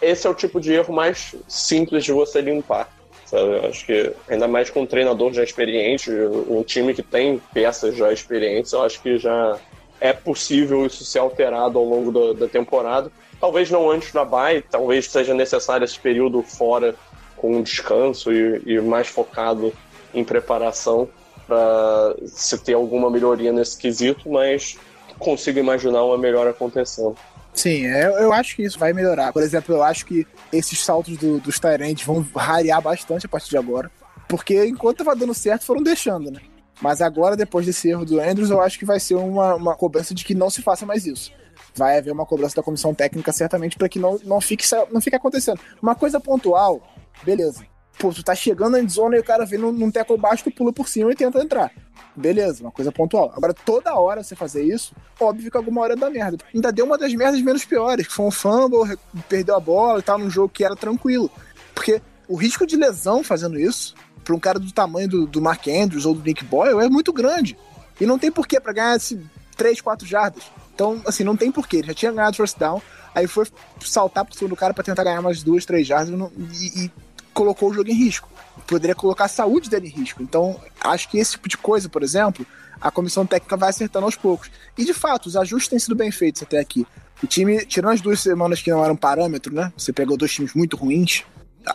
esse 0.00 0.26
é 0.26 0.30
o 0.30 0.34
tipo 0.34 0.60
de 0.60 0.72
erro 0.72 0.94
mais 0.94 1.34
simples 1.46 2.04
de 2.04 2.12
você 2.12 2.40
limpar. 2.40 2.88
Sabe? 3.26 3.66
Acho 3.66 3.84
que 3.84 4.12
ainda 4.28 4.48
mais 4.48 4.70
com 4.70 4.82
um 4.82 4.86
treinador 4.86 5.32
já 5.32 5.42
experiente, 5.42 6.10
um 6.10 6.62
time 6.62 6.94
que 6.94 7.02
tem 7.02 7.40
peças 7.52 7.96
já 7.96 8.12
experientes, 8.12 8.72
eu 8.72 8.82
acho 8.82 9.02
que 9.02 9.18
já 9.18 9.58
é 10.00 10.12
possível 10.12 10.86
isso 10.86 11.04
ser 11.04 11.18
alterado 11.18 11.78
ao 11.78 11.84
longo 11.84 12.12
da, 12.12 12.40
da 12.40 12.48
temporada. 12.48 13.10
Talvez 13.40 13.70
não 13.70 13.90
antes 13.90 14.12
da 14.12 14.24
bye, 14.24 14.62
talvez 14.62 15.06
seja 15.10 15.34
necessário 15.34 15.84
esse 15.84 15.98
período 15.98 16.42
fora 16.42 16.94
com 17.36 17.56
um 17.56 17.62
descanso 17.62 18.32
e, 18.32 18.62
e 18.64 18.80
mais 18.80 19.08
focado 19.08 19.72
em 20.14 20.24
preparação 20.24 21.08
para 21.48 22.14
se 22.26 22.58
ter 22.58 22.74
alguma 22.74 23.10
melhoria 23.10 23.50
nesse 23.50 23.78
quesito, 23.78 24.30
mas 24.30 24.78
consigo 25.18 25.58
imaginar 25.58 26.04
uma 26.04 26.18
melhora 26.18 26.50
acontecendo. 26.50 27.16
Sim, 27.54 27.86
é, 27.86 28.06
eu 28.22 28.32
acho 28.32 28.54
que 28.54 28.62
isso 28.62 28.78
vai 28.78 28.92
melhorar. 28.92 29.32
Por 29.32 29.42
exemplo, 29.42 29.74
eu 29.74 29.82
acho 29.82 30.06
que 30.06 30.26
esses 30.52 30.84
saltos 30.84 31.16
do, 31.16 31.40
dos 31.40 31.58
Tyrants 31.58 32.04
vão 32.04 32.24
rarear 32.36 32.80
bastante 32.80 33.26
a 33.26 33.28
partir 33.28 33.50
de 33.50 33.56
agora. 33.56 33.90
Porque 34.28 34.66
enquanto 34.66 34.98
tava 34.98 35.16
dando 35.16 35.34
certo, 35.34 35.64
foram 35.64 35.82
deixando, 35.82 36.30
né? 36.30 36.40
Mas 36.80 37.00
agora, 37.00 37.34
depois 37.34 37.66
desse 37.66 37.88
erro 37.88 38.04
do 38.04 38.20
Andrews, 38.20 38.50
eu 38.50 38.60
acho 38.60 38.78
que 38.78 38.84
vai 38.84 39.00
ser 39.00 39.16
uma, 39.16 39.54
uma 39.56 39.74
cobrança 39.74 40.14
de 40.14 40.24
que 40.24 40.34
não 40.34 40.50
se 40.50 40.62
faça 40.62 40.86
mais 40.86 41.06
isso. 41.06 41.32
Vai 41.74 41.98
haver 41.98 42.12
uma 42.12 42.26
cobrança 42.26 42.54
da 42.54 42.62
comissão 42.62 42.94
técnica, 42.94 43.32
certamente, 43.32 43.76
para 43.76 43.88
que 43.88 43.98
não, 43.98 44.20
não, 44.22 44.40
fique, 44.40 44.64
não 44.92 45.00
fique 45.00 45.16
acontecendo. 45.16 45.58
Uma 45.82 45.94
coisa 45.94 46.20
pontual, 46.20 46.80
beleza. 47.24 47.64
Pô, 47.98 48.12
tu 48.12 48.22
tá 48.22 48.34
chegando 48.34 48.72
na 48.72 48.80
endzone 48.80 49.16
e 49.16 49.20
o 49.20 49.24
cara 49.24 49.44
vem 49.44 49.58
num, 49.58 49.72
num 49.72 49.90
teco 49.90 50.16
baixo, 50.16 50.44
tu 50.44 50.50
pula 50.50 50.72
por 50.72 50.88
cima 50.88 51.10
e 51.10 51.16
tenta 51.16 51.42
entrar. 51.42 51.72
Beleza, 52.14 52.62
uma 52.62 52.70
coisa 52.70 52.90
pontual. 52.92 53.32
Agora, 53.36 53.52
toda 53.52 53.94
hora 53.94 54.22
você 54.22 54.34
fazer 54.34 54.62
isso, 54.62 54.94
óbvio 55.20 55.50
que 55.50 55.56
alguma 55.56 55.80
hora 55.82 55.96
dá 55.96 56.08
merda. 56.10 56.38
Ainda 56.54 56.72
deu 56.72 56.84
uma 56.84 56.96
das 56.98 57.12
merdas 57.14 57.40
menos 57.40 57.64
piores, 57.64 58.06
que 58.06 58.12
foi 58.12 58.26
um 58.26 58.30
fumble, 58.30 58.98
perdeu 59.28 59.56
a 59.56 59.60
bola 59.60 59.98
e 59.98 60.02
tal, 60.02 60.18
num 60.18 60.30
jogo 60.30 60.48
que 60.48 60.64
era 60.64 60.74
tranquilo. 60.76 61.30
Porque 61.74 62.00
o 62.28 62.36
risco 62.36 62.66
de 62.66 62.76
lesão 62.76 63.22
fazendo 63.22 63.58
isso, 63.58 63.94
pra 64.24 64.34
um 64.34 64.38
cara 64.38 64.58
do 64.58 64.70
tamanho 64.72 65.08
do, 65.08 65.26
do 65.26 65.40
Mark 65.40 65.66
Andrews 65.68 66.06
ou 66.06 66.14
do 66.14 66.22
Nick 66.22 66.44
Boyle, 66.44 66.80
é 66.80 66.88
muito 66.88 67.12
grande. 67.12 67.56
E 68.00 68.06
não 68.06 68.18
tem 68.18 68.30
porquê 68.30 68.60
para 68.60 68.72
ganhar 68.72 68.96
esse 68.96 69.20
3, 69.56 69.80
4 69.80 70.06
jardas. 70.06 70.44
Então, 70.74 71.00
assim, 71.06 71.24
não 71.24 71.36
tem 71.36 71.50
porquê. 71.50 71.78
Ele 71.78 71.88
já 71.88 71.94
tinha 71.94 72.12
ganhado 72.12 72.36
first 72.36 72.58
down, 72.58 72.80
aí 73.14 73.26
foi 73.26 73.46
saltar 73.80 74.24
pro 74.24 74.36
cima 74.36 74.50
do 74.50 74.56
cara 74.56 74.74
para 74.74 74.84
tentar 74.84 75.02
ganhar 75.02 75.22
mais 75.22 75.42
duas, 75.42 75.64
três 75.64 75.86
jardas 75.86 76.14
e, 76.60 76.84
e 76.84 76.90
colocou 77.38 77.70
o 77.70 77.72
jogo 77.72 77.88
em 77.88 77.94
risco. 77.94 78.28
Poderia 78.66 78.96
colocar 78.96 79.26
a 79.26 79.28
saúde 79.28 79.70
dele 79.70 79.86
em 79.86 80.00
risco. 80.00 80.20
Então, 80.20 80.60
acho 80.80 81.08
que 81.08 81.18
esse 81.18 81.32
tipo 81.32 81.48
de 81.48 81.56
coisa, 81.56 81.88
por 81.88 82.02
exemplo, 82.02 82.44
a 82.80 82.90
comissão 82.90 83.24
técnica 83.24 83.56
vai 83.56 83.70
acertando 83.70 84.06
aos 84.06 84.16
poucos. 84.16 84.50
E 84.76 84.84
de 84.84 84.92
fato, 84.92 85.26
os 85.26 85.36
ajustes 85.36 85.68
têm 85.68 85.78
sido 85.78 85.94
bem 85.94 86.10
feitos 86.10 86.42
até 86.42 86.58
aqui. 86.58 86.84
O 87.22 87.28
time, 87.28 87.64
tirando 87.64 87.92
as 87.92 88.00
duas 88.00 88.18
semanas 88.18 88.60
que 88.60 88.72
não 88.72 88.84
eram 88.84 88.96
parâmetro, 88.96 89.54
né? 89.54 89.72
Você 89.76 89.92
pegou 89.92 90.16
dois 90.16 90.32
times 90.32 90.52
muito 90.52 90.76
ruins. 90.76 91.22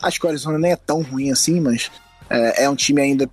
Acho 0.02 0.19
que 0.19 0.26
o 0.26 0.30
Arizona 0.30 0.60
nem 0.60 0.73
é 0.73 0.76
tão 0.76 1.02
ruim 1.02 1.32
assim, 1.32 1.62
mas 1.62 1.89
é, 2.30 2.65
é 2.65 2.69
um 2.69 2.76
time 2.76 3.02
ainda 3.02 3.30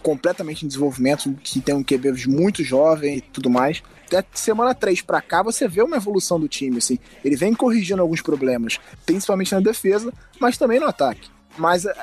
completamente 0.00 0.64
em 0.64 0.68
desenvolvimento, 0.68 1.32
que 1.42 1.60
tem 1.60 1.74
um 1.74 1.82
QB 1.82 2.26
muito 2.28 2.62
jovem 2.62 3.16
e 3.16 3.20
tudo 3.20 3.50
mais. 3.50 3.82
Até 4.06 4.24
semana 4.32 4.74
3 4.74 5.02
para 5.02 5.20
cá, 5.20 5.42
você 5.42 5.66
vê 5.66 5.82
uma 5.82 5.96
evolução 5.96 6.38
do 6.38 6.46
time, 6.46 6.78
assim. 6.78 6.98
Ele 7.24 7.34
vem 7.34 7.52
corrigindo 7.52 8.00
alguns 8.00 8.22
problemas, 8.22 8.78
principalmente 9.04 9.52
na 9.52 9.60
defesa, 9.60 10.12
mas 10.38 10.56
também 10.56 10.78
no 10.78 10.86
ataque. 10.86 11.33
Mas 11.56 11.84
é, 11.84 11.94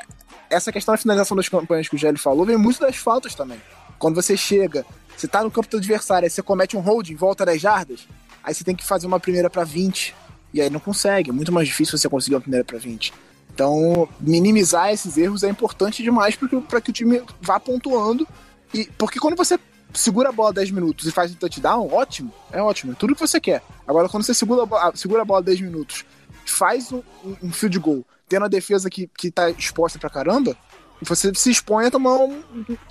essa 0.49 0.71
questão 0.71 0.93
da 0.93 0.97
finalização 0.97 1.35
das 1.35 1.49
campanhas 1.49 1.87
que 1.87 1.95
o 1.95 1.97
Gelli 1.97 2.17
falou 2.17 2.45
vem 2.45 2.57
muito 2.57 2.79
das 2.79 2.95
faltas 2.95 3.35
também. 3.35 3.61
Quando 3.97 4.15
você 4.15 4.35
chega, 4.35 4.85
você 5.15 5.27
tá 5.27 5.43
no 5.43 5.51
campo 5.51 5.69
do 5.69 5.77
adversário, 5.77 6.25
aí 6.25 6.29
você 6.29 6.41
comete 6.41 6.75
um 6.75 6.79
hold 6.81 7.09
em 7.09 7.15
volta 7.15 7.45
das 7.45 7.61
jardas, 7.61 8.07
aí 8.43 8.53
você 8.53 8.63
tem 8.63 8.75
que 8.75 8.85
fazer 8.85 9.07
uma 9.07 9.19
primeira 9.19 9.49
para 9.49 9.63
20, 9.63 10.15
e 10.53 10.61
aí 10.61 10.69
não 10.69 10.79
consegue. 10.79 11.29
É 11.29 11.33
muito 11.33 11.51
mais 11.51 11.67
difícil 11.67 11.97
você 11.97 12.09
conseguir 12.09 12.35
uma 12.35 12.41
primeira 12.41 12.65
para 12.65 12.77
20. 12.77 13.13
Então, 13.53 14.07
minimizar 14.19 14.91
esses 14.91 15.17
erros 15.17 15.43
é 15.43 15.49
importante 15.49 16.01
demais 16.01 16.35
para 16.35 16.81
que 16.81 16.89
o 16.89 16.93
time 16.93 17.21
vá 17.41 17.59
pontuando. 17.59 18.27
E, 18.73 18.85
porque 18.97 19.19
quando 19.19 19.35
você 19.35 19.59
segura 19.93 20.29
a 20.29 20.31
bola 20.31 20.53
10 20.53 20.71
minutos 20.71 21.05
e 21.05 21.11
faz 21.11 21.31
um 21.31 21.35
touchdown, 21.35 21.91
ótimo, 21.91 22.33
é 22.51 22.61
ótimo, 22.61 22.93
é 22.93 22.95
tudo 22.95 23.13
que 23.13 23.19
você 23.19 23.39
quer. 23.39 23.61
Agora, 23.85 24.07
quando 24.07 24.23
você 24.23 24.33
segura 24.33 24.63
a 24.63 24.65
bola, 24.65 24.95
segura 24.95 25.21
a 25.21 25.25
bola 25.25 25.41
10 25.41 25.61
minutos, 25.61 26.05
faz 26.45 26.91
um, 26.91 27.01
um 27.43 27.51
field 27.51 27.77
goal 27.79 28.05
tendo 28.31 28.45
a 28.45 28.47
defesa 28.47 28.89
que, 28.89 29.09
que 29.17 29.29
tá 29.29 29.49
exposta 29.49 29.99
pra 29.99 30.09
caramba, 30.09 30.55
você 31.01 31.33
se 31.35 31.51
expõe 31.51 31.87
a 31.87 31.91
tomar 31.91 32.15
um, 32.15 32.41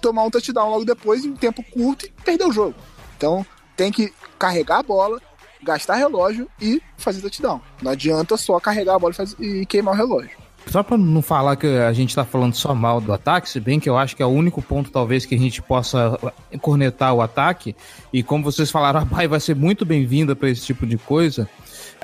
tomar 0.03 0.25
um 0.25 0.31
touchdown 0.31 0.69
logo 0.69 0.85
depois 0.85 1.25
em 1.25 1.35
tempo 1.35 1.65
curto 1.73 2.05
e 2.05 2.11
perder 2.23 2.45
o 2.45 2.53
jogo. 2.53 2.75
Então 3.17 3.47
tem 3.75 3.91
que 3.91 4.13
carregar 4.39 4.81
a 4.81 4.83
bola, 4.83 5.19
gastar 5.63 5.95
relógio 5.95 6.47
e 6.61 6.83
fazer 6.99 7.23
touchdown. 7.23 7.59
Não 7.81 7.93
adianta 7.93 8.37
só 8.37 8.61
carregar 8.61 8.97
a 8.97 8.99
bola 8.99 9.15
e, 9.15 9.17
fazer, 9.17 9.37
e 9.41 9.65
queimar 9.65 9.95
o 9.95 9.97
relógio. 9.97 10.37
Só 10.67 10.83
para 10.83 10.99
não 10.99 11.23
falar 11.23 11.57
que 11.57 11.67
a 11.67 11.93
gente 11.95 12.15
tá 12.15 12.23
falando 12.23 12.55
só 12.55 12.75
mal 12.75 13.01
do 13.01 13.11
ataque, 13.11 13.49
se 13.49 13.59
bem 13.59 13.81
que 13.81 13.89
eu 13.89 13.97
acho 13.97 14.15
que 14.15 14.23
é 14.23 14.27
o 14.27 14.29
único 14.29 14.61
ponto 14.61 14.91
talvez 14.91 15.25
que 15.25 15.35
a 15.35 15.39
gente 15.39 15.63
possa 15.63 16.19
cornetar 16.61 17.15
o 17.15 17.23
ataque, 17.23 17.75
e 18.13 18.23
como 18.23 18.45
vocês 18.45 18.71
falaram, 18.71 19.01
a 19.01 19.05
Bai 19.07 19.27
vai 19.27 19.41
ser 19.41 19.57
muito 19.57 19.87
bem-vinda 19.87 20.37
para 20.37 20.51
esse 20.51 20.67
tipo 20.67 20.87
de 20.87 20.99
coisa. 20.99 21.49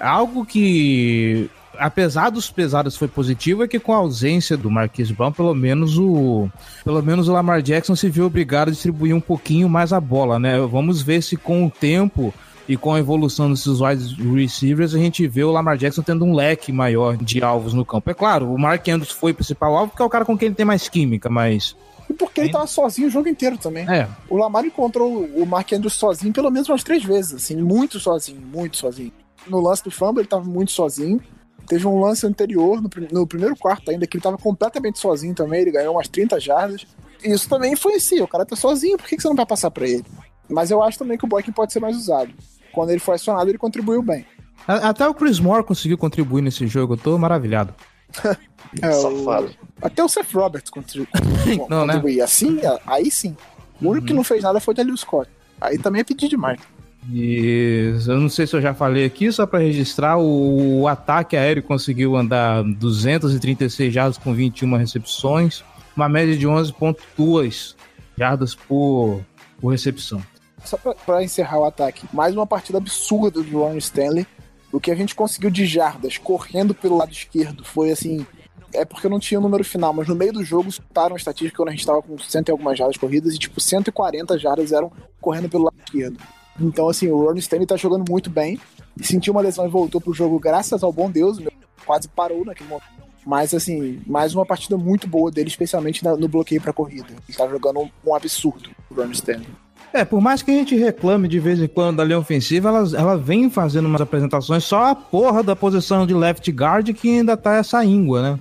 Algo 0.01 0.47
que 0.47 1.51
apesar 1.79 2.31
dos 2.31 2.51
pesados 2.51 2.97
foi 2.97 3.09
positivo, 3.09 3.63
é 3.63 3.69
que 3.69 3.79
com 3.79 3.93
a 3.93 3.99
ausência 3.99 4.57
do 4.57 4.71
Marquise 4.71 5.13
Brown, 5.13 5.33
pelo 5.33 5.55
menos 5.55 5.99
o 5.99 6.49
pelo 6.85 7.03
menos 7.03 7.29
o 7.29 7.33
Lamar 7.33 7.63
Jackson 7.63 7.97
se 7.97 8.09
viu 8.09 8.27
obrigado 8.27 8.69
a 8.69 8.73
distribuir 8.73 9.15
um 9.15 9.21
pouquinho 9.21 9.69
mais 9.69 9.93
a 9.93 10.01
bola, 10.01 10.39
né? 10.39 10.59
Vamos 10.61 11.03
ver 11.03 11.23
se 11.23 11.37
com 11.37 11.67
o 11.67 11.71
tempo 11.71 12.33
e 12.69 12.77
com 12.77 12.93
a 12.93 12.99
evolução 12.99 13.51
desses 13.51 13.81
wide 13.81 14.15
receivers, 14.35 14.95
a 14.95 14.99
gente 14.99 15.27
vê 15.29 15.45
o 15.45 15.53
Lamar 15.53 15.77
Jackson 15.77 16.03
tendo 16.03 16.25
um 16.25 16.35
leque 16.35 16.73
maior 16.73 17.17
de 17.17 17.43
alvos 17.43 17.73
no 17.73 17.85
campo. 17.85 18.11
É 18.11 18.15
claro, 18.15 18.53
o 18.53 18.59
Mark 18.59 18.87
Andrews 18.89 19.13
foi 19.13 19.33
o 19.33 19.35
principal 19.35 19.77
alvo 19.77 19.91
porque 19.91 20.03
é 20.03 20.07
o 20.07 20.11
cara 20.11 20.25
com 20.25 20.37
quem 20.37 20.47
ele 20.47 20.55
tem 20.55 20.67
mais 20.67 20.89
química, 20.89 21.31
mas 21.31 21.77
e 22.09 22.15
porque 22.15 22.41
ele 22.41 22.51
tava 22.51 22.67
sozinho 22.67 23.09
o 23.09 23.11
jogo 23.11 23.29
inteiro 23.29 23.59
também. 23.59 23.89
É. 23.89 24.09
O 24.29 24.37
Lamar 24.37 24.65
encontrou 24.65 25.25
o 25.25 25.45
Mark 25.45 25.73
Andrews 25.73 25.95
sozinho 25.95 26.33
pelo 26.33 26.51
menos 26.51 26.69
umas 26.69 26.85
três 26.85 27.05
vezes, 27.05 27.35
assim, 27.35 27.57
muito 27.57 27.99
sozinho, 27.99 28.41
muito 28.41 28.77
sozinho. 28.77 29.13
No 29.47 29.61
lance 29.61 29.83
do 29.83 29.91
fumble 29.91 30.21
ele 30.21 30.29
tava 30.29 30.45
muito 30.45 30.73
sozinho. 30.73 31.21
Teve 31.67 31.87
um 31.87 32.01
lance 32.01 32.27
anterior, 32.27 32.81
no, 32.81 32.91
no 33.11 33.27
primeiro 33.27 33.57
quarto 33.57 33.91
ainda, 33.91 34.07
que 34.07 34.17
ele 34.17 34.23
tava 34.23 34.39
completamente 34.39 34.99
sozinho 34.99 35.35
também, 35.35 35.63
ele 35.63 35.73
ganhou 35.73 35.95
umas 35.95 36.09
30 36.09 36.39
jardas. 36.41 36.87
Isso 37.23 37.49
também 37.49 37.73
influencia, 37.73 38.23
o 38.23 38.29
cara 38.29 38.45
tá 38.45 38.55
sozinho, 38.55 38.97
por 38.97 39.07
que, 39.07 39.17
que 39.17 39.23
você 39.23 39.29
não 39.29 39.37
vai 39.37 39.47
passar 39.47 39.71
para 39.71 39.89
ele? 39.89 40.05
Mas 40.49 40.71
eu 40.71 40.83
acho 40.83 40.99
também 40.99 41.19
que 41.19 41.25
o 41.25 41.29
Boykin 41.29 41.53
pode 41.53 41.73
ser 41.73 41.81
mais 41.81 41.97
usado. 41.97 42.33
Quando 42.73 42.91
ele 42.91 43.01
foi 43.01 43.17
acionado, 43.17 43.51
ele 43.51 43.59
contribuiu 43.59 44.03
bem. 44.03 44.27
Até 44.67 45.09
o 45.09 45.15
Chris 45.15 45.39
Moore 45.39 45.65
conseguiu 45.65 45.97
contribuir 45.97 46.43
nesse 46.43 46.67
jogo, 46.67 46.95
eu 46.95 46.99
tô 46.99 47.19
maravilhado. 47.19 47.75
é, 48.83 48.93
Safado. 48.93 49.47
O... 49.83 49.87
Até 49.87 50.05
o 50.05 50.09
Seth 50.09 50.33
Roberts 50.33 50.71
contribuiu. 50.71 51.09
não, 51.69 51.87
né? 51.87 52.01
Assim, 52.23 52.61
aí 52.87 53.11
sim. 53.11 53.37
O 53.81 53.89
único 53.89 54.03
uhum. 54.03 54.07
que 54.07 54.15
não 54.15 54.25
fez 54.25 54.43
nada 54.43 54.61
foi 54.61 54.73
o 54.73 54.77
Daniel 54.77 54.97
Scott. 54.97 55.31
Aí 55.61 55.79
também 55.79 56.01
é 56.01 56.05
pedir 56.05 56.29
demais. 56.29 56.61
E 57.13 57.95
eu 58.07 58.19
não 58.19 58.29
sei 58.29 58.47
se 58.47 58.57
eu 58.57 58.61
já 58.61 58.75
falei 58.75 59.05
aqui, 59.05 59.31
só 59.31 59.47
para 59.47 59.61
registrar, 59.61 60.19
o, 60.19 60.81
o, 60.81 60.89
ataque 60.89 61.37
aéreo 61.37 61.63
conseguiu 61.63 62.17
andar 62.17 62.65
236 62.65 63.93
jardas 63.93 64.19
com 64.19 64.35
21 64.35 64.77
recepções, 64.77 65.63
uma 65.97 66.09
média 66.09 66.37
de 66.37 66.47
11.2 66.47 67.77
jardas 68.19 68.55
por, 68.55 69.21
por 69.61 69.69
recepção. 69.69 70.21
só 70.65 70.77
pra 70.77 71.23
encerrar 71.23 71.61
o 71.61 71.65
ataque, 71.65 72.07
mais 72.13 72.35
uma 72.35 72.47
partida 72.47 72.79
absurda 72.79 73.41
do 73.41 73.59
Ron 73.61 73.77
Stanley. 73.77 74.27
O 74.73 74.81
que 74.81 74.91
a 74.91 74.97
gente 74.97 75.15
conseguiu 75.15 75.49
de 75.49 75.65
jardas 75.65 76.19
correndo 76.19 76.75
pelo 76.75 76.97
lado 76.97 77.13
esquerdo 77.13 77.65
foi 77.65 77.93
assim. 77.93 78.27
É 78.75 78.85
porque 78.85 79.07
eu 79.07 79.11
não 79.11 79.21
tinha 79.21 79.39
o 79.39 79.43
número 79.43 79.65
final, 79.65 79.93
mas 79.93 80.09
no 80.09 80.15
meio 80.15 80.33
do 80.33 80.45
jogo 80.45 80.73
soltaram 80.73 81.15
a 81.15 81.17
estatística 81.17 81.57
quando 81.57 81.69
a 81.69 81.73
gente 81.73 81.87
tava 81.87 82.03
com 82.03 82.19
cento 82.19 82.49
e 82.49 82.51
algumas 82.51 82.77
jardas 82.77 82.97
corridas 82.97 83.33
e 83.33 83.39
tipo 83.39 83.61
140 83.61 84.37
jardas 84.39 84.73
eram 84.73 84.93
correndo 85.21 85.49
pelo 85.49 85.65
lado 85.65 85.77
esquerdo. 85.85 86.19
Então, 86.61 86.89
assim, 86.89 87.09
o 87.09 87.25
Ron 87.25 87.35
Stanley 87.35 87.67
tá 87.67 87.77
jogando 87.77 88.09
muito 88.09 88.31
bem. 88.31 88.59
Sentiu 89.01 89.33
uma 89.33 89.43
lesão 89.43 89.67
e 89.67 89.71
voltou 89.71 90.01
pro 90.01 90.15
jogo, 90.15 90.39
graças 90.39 90.83
ao 90.83 90.93
bom 90.93 91.11
Deus. 91.11 91.39
Quase 91.85 92.09
parou 92.09 92.45
naquele 92.45 92.69
momento. 92.69 92.87
Mas, 93.25 93.53
assim, 93.53 94.01
mais 94.07 94.35
uma 94.35 94.47
partida 94.47 94.77
muito 94.77 95.09
boa 95.09 95.31
dele, 95.31 95.49
especialmente 95.49 96.05
no 96.05 96.29
bloqueio 96.29 96.61
pra 96.61 96.73
corrida. 96.73 97.09
Ele 97.29 97.37
tá 97.37 97.47
jogando 97.49 97.81
um, 97.81 97.91
um 98.07 98.15
absurdo, 98.15 98.71
o 98.91 98.95
Ron 98.95 99.11
Stanley. 99.11 99.49
É, 99.93 100.05
por 100.05 100.21
mais 100.21 100.43
que 100.43 100.51
a 100.51 100.55
gente 100.55 100.77
reclame 100.77 101.27
de 101.27 101.39
vez 101.41 101.61
em 101.61 101.67
quando 101.67 101.97
da 101.97 102.05
linha 102.05 102.19
ofensiva, 102.19 102.69
ela, 102.69 102.85
ela 102.97 103.17
vem 103.17 103.49
fazendo 103.49 103.87
umas 103.87 104.01
apresentações, 104.01 104.65
só 104.65 104.85
a 104.85 104.95
porra 104.95 105.43
da 105.43 105.57
posição 105.57 106.07
de 106.07 106.13
left 106.13 106.51
guard 106.53 106.93
que 106.93 107.09
ainda 107.09 107.37
tá 107.37 107.55
essa 107.55 107.85
íngua, 107.85 108.23
né? 108.23 108.39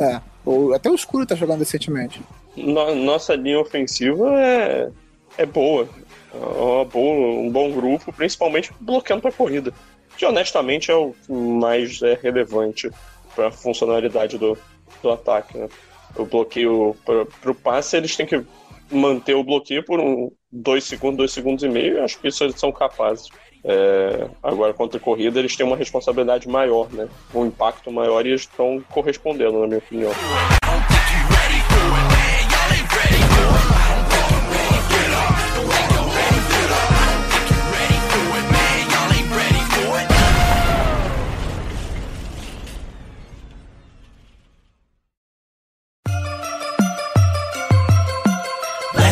É, 0.00 0.20
o, 0.44 0.72
até 0.74 0.90
o 0.90 0.94
escuro 0.94 1.24
tá 1.24 1.34
jogando 1.34 1.60
recentemente. 1.60 2.20
No, 2.56 2.94
nossa 2.94 3.34
linha 3.34 3.58
ofensiva 3.58 4.28
é, 4.38 4.90
é 5.38 5.46
boa. 5.46 5.88
Uma 6.32 6.84
boa. 6.84 7.40
Um 7.40 7.50
bom 7.50 7.70
grupo, 7.70 8.12
principalmente 8.12 8.72
bloqueando 8.80 9.22
pra 9.22 9.32
corrida. 9.32 9.72
Que 10.16 10.26
honestamente 10.26 10.90
é 10.90 10.94
o 10.94 11.14
mais 11.28 12.02
é, 12.02 12.18
relevante 12.20 12.90
pra 13.34 13.50
funcionalidade 13.50 14.36
do, 14.36 14.58
do 15.02 15.10
ataque, 15.10 15.56
né? 15.56 15.68
O 16.16 16.24
bloqueio 16.24 16.96
para 17.04 17.50
o 17.50 17.54
passe, 17.54 17.96
eles 17.96 18.16
têm 18.16 18.26
que 18.26 18.44
manter 18.90 19.34
o 19.34 19.44
bloqueio 19.44 19.84
por 19.84 20.00
um, 20.00 20.30
dois 20.50 20.84
segundos, 20.84 21.18
dois 21.18 21.32
segundos 21.32 21.62
e 21.62 21.68
meio, 21.68 22.02
acho 22.02 22.18
que 22.18 22.28
isso 22.28 22.42
eles 22.42 22.58
são 22.58 22.72
capazes. 22.72 23.28
É, 23.64 24.28
agora, 24.42 24.72
contra 24.72 24.98
a 24.98 25.02
corrida, 25.02 25.38
eles 25.38 25.56
têm 25.56 25.66
uma 25.66 25.76
responsabilidade 25.76 26.48
maior, 26.48 26.90
né? 26.92 27.08
Um 27.34 27.46
impacto 27.46 27.90
maior 27.90 28.24
e 28.24 28.30
eles 28.30 28.42
estão 28.42 28.82
correspondendo, 28.90 29.60
na 29.60 29.66
minha 29.66 29.78
opinião. 29.78 30.10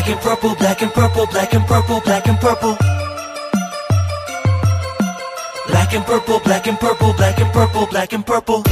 Black 0.07 0.15
and 0.15 0.23
purple, 0.23 0.55
black 0.55 0.83
and 0.85 0.89
purple, 0.93 1.27
black 1.27 1.53
and 1.53 1.67
purple, 1.67 2.01
black 2.01 2.29
and 2.29 2.39
purple. 2.39 2.77
Black 5.67 5.95
and 5.97 6.05
purple, 6.05 6.39
black 6.39 6.69
and 6.69 6.77
purple, 6.79 7.13
black 7.13 7.41
and 7.41 7.51
purple, 7.51 7.87
black 7.87 8.15
and 8.15 8.21
purple. 8.21 8.63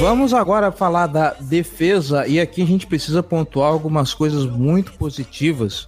Vamos 0.00 0.32
agora 0.32 0.72
falar 0.72 1.06
da 1.06 1.34
defesa 1.38 2.26
e 2.26 2.40
aqui 2.40 2.62
a 2.62 2.66
gente 2.66 2.86
precisa 2.86 3.22
pontuar 3.22 3.70
algumas 3.70 4.14
coisas 4.14 4.46
muito 4.46 4.92
positivas 4.92 5.86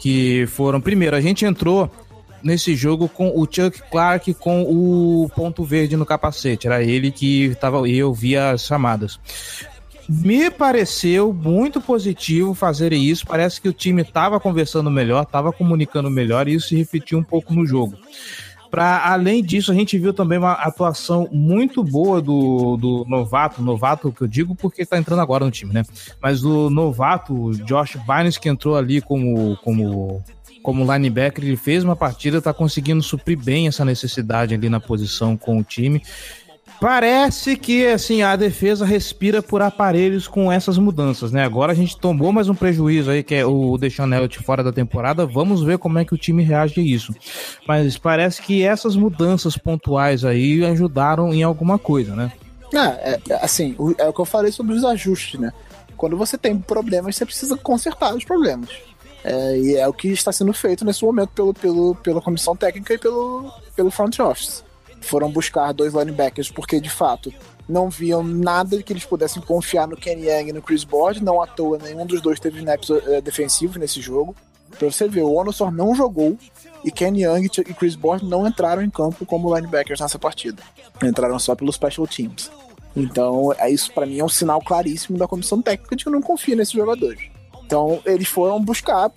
que 0.00 0.44
foram. 0.48 0.80
Primeiro, 0.80 1.14
a 1.14 1.20
gente 1.20 1.44
entrou 1.44 1.88
nesse 2.42 2.74
jogo 2.74 3.08
com 3.08 3.28
o 3.28 3.46
Chuck 3.48 3.80
Clark 3.92 4.34
com 4.34 4.62
o 4.62 5.30
ponto 5.36 5.62
verde 5.62 5.96
no 5.96 6.04
capacete. 6.04 6.66
Era 6.66 6.82
ele 6.82 7.12
que 7.12 7.44
estava 7.44 7.88
eu 7.88 8.12
via 8.12 8.50
as 8.50 8.62
chamadas. 8.62 9.20
Me 10.08 10.50
pareceu 10.50 11.32
muito 11.32 11.80
positivo 11.80 12.54
fazer 12.54 12.92
isso. 12.92 13.26
Parece 13.26 13.60
que 13.60 13.68
o 13.68 13.72
time 13.72 14.02
estava 14.02 14.38
conversando 14.38 14.90
melhor, 14.90 15.24
estava 15.24 15.52
comunicando 15.52 16.10
melhor 16.10 16.48
e 16.48 16.54
isso 16.54 16.68
se 16.68 16.76
refletiu 16.76 17.18
um 17.18 17.24
pouco 17.24 17.52
no 17.52 17.66
jogo. 17.66 17.96
Pra, 18.70 19.10
além 19.10 19.42
disso, 19.42 19.70
a 19.72 19.74
gente 19.74 19.98
viu 19.98 20.12
também 20.12 20.38
uma 20.38 20.52
atuação 20.52 21.28
muito 21.32 21.82
boa 21.82 22.20
do, 22.20 22.76
do 22.76 23.04
novato, 23.08 23.62
novato 23.62 24.12
que 24.12 24.22
eu 24.22 24.26
digo 24.26 24.54
porque 24.54 24.82
está 24.82 24.98
entrando 24.98 25.20
agora 25.20 25.44
no 25.44 25.50
time, 25.50 25.72
né? 25.72 25.84
Mas 26.20 26.44
o 26.44 26.68
novato, 26.68 27.52
Josh 27.64 27.96
Bynes, 28.06 28.38
que 28.38 28.48
entrou 28.48 28.76
ali 28.76 29.00
como, 29.00 29.56
como, 29.58 30.22
como 30.62 30.92
linebacker, 30.92 31.44
ele 31.44 31.56
fez 31.56 31.84
uma 31.84 31.96
partida, 31.96 32.38
está 32.38 32.52
conseguindo 32.52 33.02
suprir 33.02 33.38
bem 33.38 33.68
essa 33.68 33.84
necessidade 33.84 34.54
ali 34.54 34.68
na 34.68 34.80
posição 34.80 35.36
com 35.36 35.58
o 35.58 35.64
time. 35.64 36.02
Parece 36.80 37.56
que 37.56 37.86
assim 37.86 38.22
a 38.22 38.36
defesa 38.36 38.84
respira 38.84 39.42
por 39.42 39.62
aparelhos 39.62 40.28
com 40.28 40.52
essas 40.52 40.76
mudanças, 40.76 41.32
né? 41.32 41.42
Agora 41.42 41.72
a 41.72 41.74
gente 41.74 41.98
tomou 41.98 42.32
mais 42.32 42.48
um 42.48 42.54
prejuízo 42.54 43.10
aí, 43.10 43.22
que 43.22 43.34
é 43.34 43.46
o 43.46 43.78
Deixan 43.78 44.04
Elliott 44.04 44.38
fora 44.40 44.62
da 44.62 44.72
temporada. 44.72 45.24
Vamos 45.24 45.62
ver 45.62 45.78
como 45.78 45.98
é 45.98 46.04
que 46.04 46.14
o 46.14 46.18
time 46.18 46.42
reage 46.42 46.78
a 46.78 46.82
isso. 46.82 47.14
Mas 47.66 47.96
parece 47.96 48.42
que 48.42 48.62
essas 48.62 48.94
mudanças 48.94 49.56
pontuais 49.56 50.24
aí 50.24 50.64
ajudaram 50.64 51.32
em 51.32 51.42
alguma 51.42 51.78
coisa, 51.78 52.14
né? 52.14 52.30
É, 52.74 53.20
é 53.30 53.34
assim, 53.44 53.74
é 53.96 54.06
o 54.06 54.12
que 54.12 54.20
eu 54.20 54.26
falei 54.26 54.52
sobre 54.52 54.74
os 54.74 54.84
ajustes, 54.84 55.40
né? 55.40 55.52
Quando 55.96 56.16
você 56.16 56.36
tem 56.36 56.58
problemas, 56.58 57.16
você 57.16 57.24
precisa 57.24 57.56
consertar 57.56 58.14
os 58.14 58.24
problemas. 58.24 58.68
É, 59.24 59.58
e 59.58 59.76
é 59.76 59.88
o 59.88 59.94
que 59.94 60.08
está 60.08 60.30
sendo 60.30 60.52
feito 60.52 60.84
nesse 60.84 61.02
momento 61.02 61.30
pelo, 61.30 61.54
pelo, 61.54 61.94
pela 61.96 62.20
comissão 62.20 62.54
técnica 62.54 62.92
e 62.94 62.98
pelo, 62.98 63.50
pelo 63.74 63.90
front 63.90 64.18
office 64.20 64.65
foram 65.00 65.30
buscar 65.30 65.72
dois 65.72 65.94
linebackers 65.94 66.50
porque 66.50 66.80
de 66.80 66.90
fato 66.90 67.32
não 67.68 67.90
viam 67.90 68.22
nada 68.22 68.82
que 68.82 68.92
eles 68.92 69.04
pudessem 69.04 69.42
confiar 69.42 69.88
no 69.88 69.96
Kenny 69.96 70.28
Young 70.28 70.48
e 70.48 70.52
no 70.52 70.62
Chris 70.62 70.84
Board. 70.84 71.22
Não 71.22 71.42
à 71.42 71.46
toa, 71.46 71.78
nenhum 71.78 72.06
dos 72.06 72.20
dois 72.20 72.38
teve 72.38 72.58
snaps 72.58 72.88
uh, 72.90 73.20
defensivos 73.22 73.76
nesse 73.76 74.00
jogo. 74.00 74.34
Pra 74.78 74.90
você 74.90 75.08
ver, 75.08 75.22
o 75.22 75.32
Onosor 75.32 75.70
não 75.70 75.94
jogou 75.94 76.38
e 76.84 76.90
Kenny 76.90 77.24
Young 77.24 77.44
e 77.44 77.74
Chris 77.74 77.96
Board 77.96 78.24
não 78.24 78.46
entraram 78.46 78.82
em 78.82 78.90
campo 78.90 79.24
como 79.26 79.54
linebackers 79.54 80.00
nessa 80.00 80.18
partida. 80.18 80.62
Entraram 81.02 81.38
só 81.38 81.54
pelos 81.54 81.74
special 81.74 82.06
teams. 82.06 82.50
Então, 82.94 83.52
é 83.58 83.70
isso 83.70 83.92
para 83.92 84.06
mim 84.06 84.18
é 84.18 84.24
um 84.24 84.28
sinal 84.28 84.60
claríssimo 84.60 85.18
da 85.18 85.28
comissão 85.28 85.60
técnica 85.60 85.96
de 85.96 86.04
que 86.04 86.10
não 86.10 86.22
confia 86.22 86.56
nesses 86.56 86.72
jogadores. 86.72 87.35
Então, 87.66 88.00
eles 88.06 88.28
foram 88.28 88.62
buscar 88.62 89.10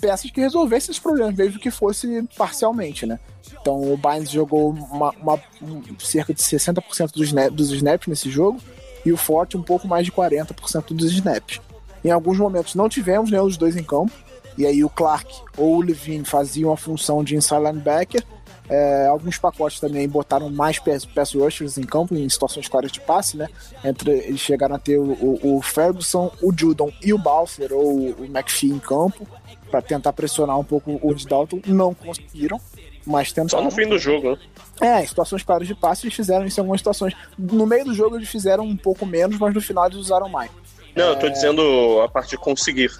peças 0.00 0.30
que 0.30 0.40
resolvessem 0.40 0.92
esses 0.92 1.02
problemas, 1.02 1.34
mesmo 1.34 1.58
que 1.58 1.72
fosse 1.72 2.22
parcialmente, 2.36 3.04
né? 3.04 3.18
Então 3.60 3.92
o 3.92 3.96
Bynes 3.96 4.30
jogou 4.30 4.70
uma, 4.70 5.10
uma, 5.10 5.40
um, 5.62 5.98
cerca 5.98 6.32
de 6.32 6.40
60% 6.40 7.12
dos, 7.12 7.32
dos 7.50 7.70
snaps 7.72 8.06
nesse 8.06 8.30
jogo 8.30 8.60
e 9.04 9.12
o 9.12 9.16
Forte 9.16 9.56
um 9.56 9.62
pouco 9.62 9.88
mais 9.88 10.04
de 10.04 10.12
40% 10.12 10.94
dos 10.94 11.12
snaps. 11.12 11.60
Em 12.04 12.10
alguns 12.10 12.38
momentos 12.38 12.74
não 12.74 12.88
tivemos 12.88 13.30
nenhum 13.30 13.46
dos 13.46 13.56
dois 13.56 13.76
em 13.76 13.82
campo, 13.82 14.12
e 14.56 14.66
aí 14.66 14.84
o 14.84 14.90
Clark 14.90 15.34
ou 15.56 15.76
o 15.76 15.82
Levine 15.82 16.24
faziam 16.24 16.72
a 16.72 16.76
função 16.76 17.24
de 17.24 17.34
inside 17.36 17.60
linebacker. 17.60 18.22
É, 18.68 19.06
alguns 19.06 19.36
pacotes 19.36 19.78
também 19.78 20.08
botaram 20.08 20.48
mais 20.48 20.78
pass, 20.78 21.04
pass 21.04 21.34
rushers 21.34 21.76
em 21.76 21.82
campo, 21.82 22.14
em 22.14 22.28
situações 22.28 22.66
claras 22.66 22.90
de 22.90 23.00
passe, 23.00 23.36
né? 23.36 23.48
Entre, 23.84 24.10
eles 24.10 24.40
chegaram 24.40 24.76
a 24.76 24.78
ter 24.78 24.98
o, 24.98 25.12
o, 25.12 25.56
o 25.58 25.62
Ferguson, 25.62 26.32
o 26.42 26.52
Judon 26.56 26.90
e 27.02 27.12
o 27.12 27.18
Balser 27.18 27.72
ou 27.72 28.10
o 28.10 28.24
McPhee 28.24 28.70
em 28.70 28.78
campo 28.78 29.26
para 29.70 29.82
tentar 29.82 30.12
pressionar 30.12 30.58
um 30.58 30.64
pouco 30.64 30.98
o 31.02 31.14
Dalton. 31.14 31.60
Não 31.66 31.92
conseguiram 31.92 32.60
mas 33.06 33.32
tentaram. 33.32 33.48
Só 33.48 33.62
no 33.62 33.70
fim 33.70 33.88
do 33.88 33.98
jogo, 33.98 34.30
né? 34.30 34.38
É, 34.80 35.02
em 35.02 35.06
situações 35.06 35.42
claras 35.42 35.68
de 35.68 35.74
passe 35.74 36.06
eles 36.06 36.14
fizeram 36.14 36.44
isso 36.46 36.58
em 36.58 36.62
algumas 36.62 36.80
situações. 36.80 37.14
No 37.38 37.66
meio 37.66 37.84
do 37.84 37.94
jogo 37.94 38.16
eles 38.16 38.28
fizeram 38.28 38.64
um 38.64 38.76
pouco 38.76 39.06
menos, 39.06 39.38
mas 39.38 39.54
no 39.54 39.60
final 39.60 39.86
eles 39.86 39.98
usaram 39.98 40.28
mais. 40.28 40.50
Não, 40.94 41.04
é... 41.04 41.10
eu 41.10 41.18
tô 41.18 41.26
é. 41.26 41.30
dizendo 41.30 42.00
a 42.02 42.08
parte 42.08 42.30
de 42.30 42.38
conseguir 42.38 42.90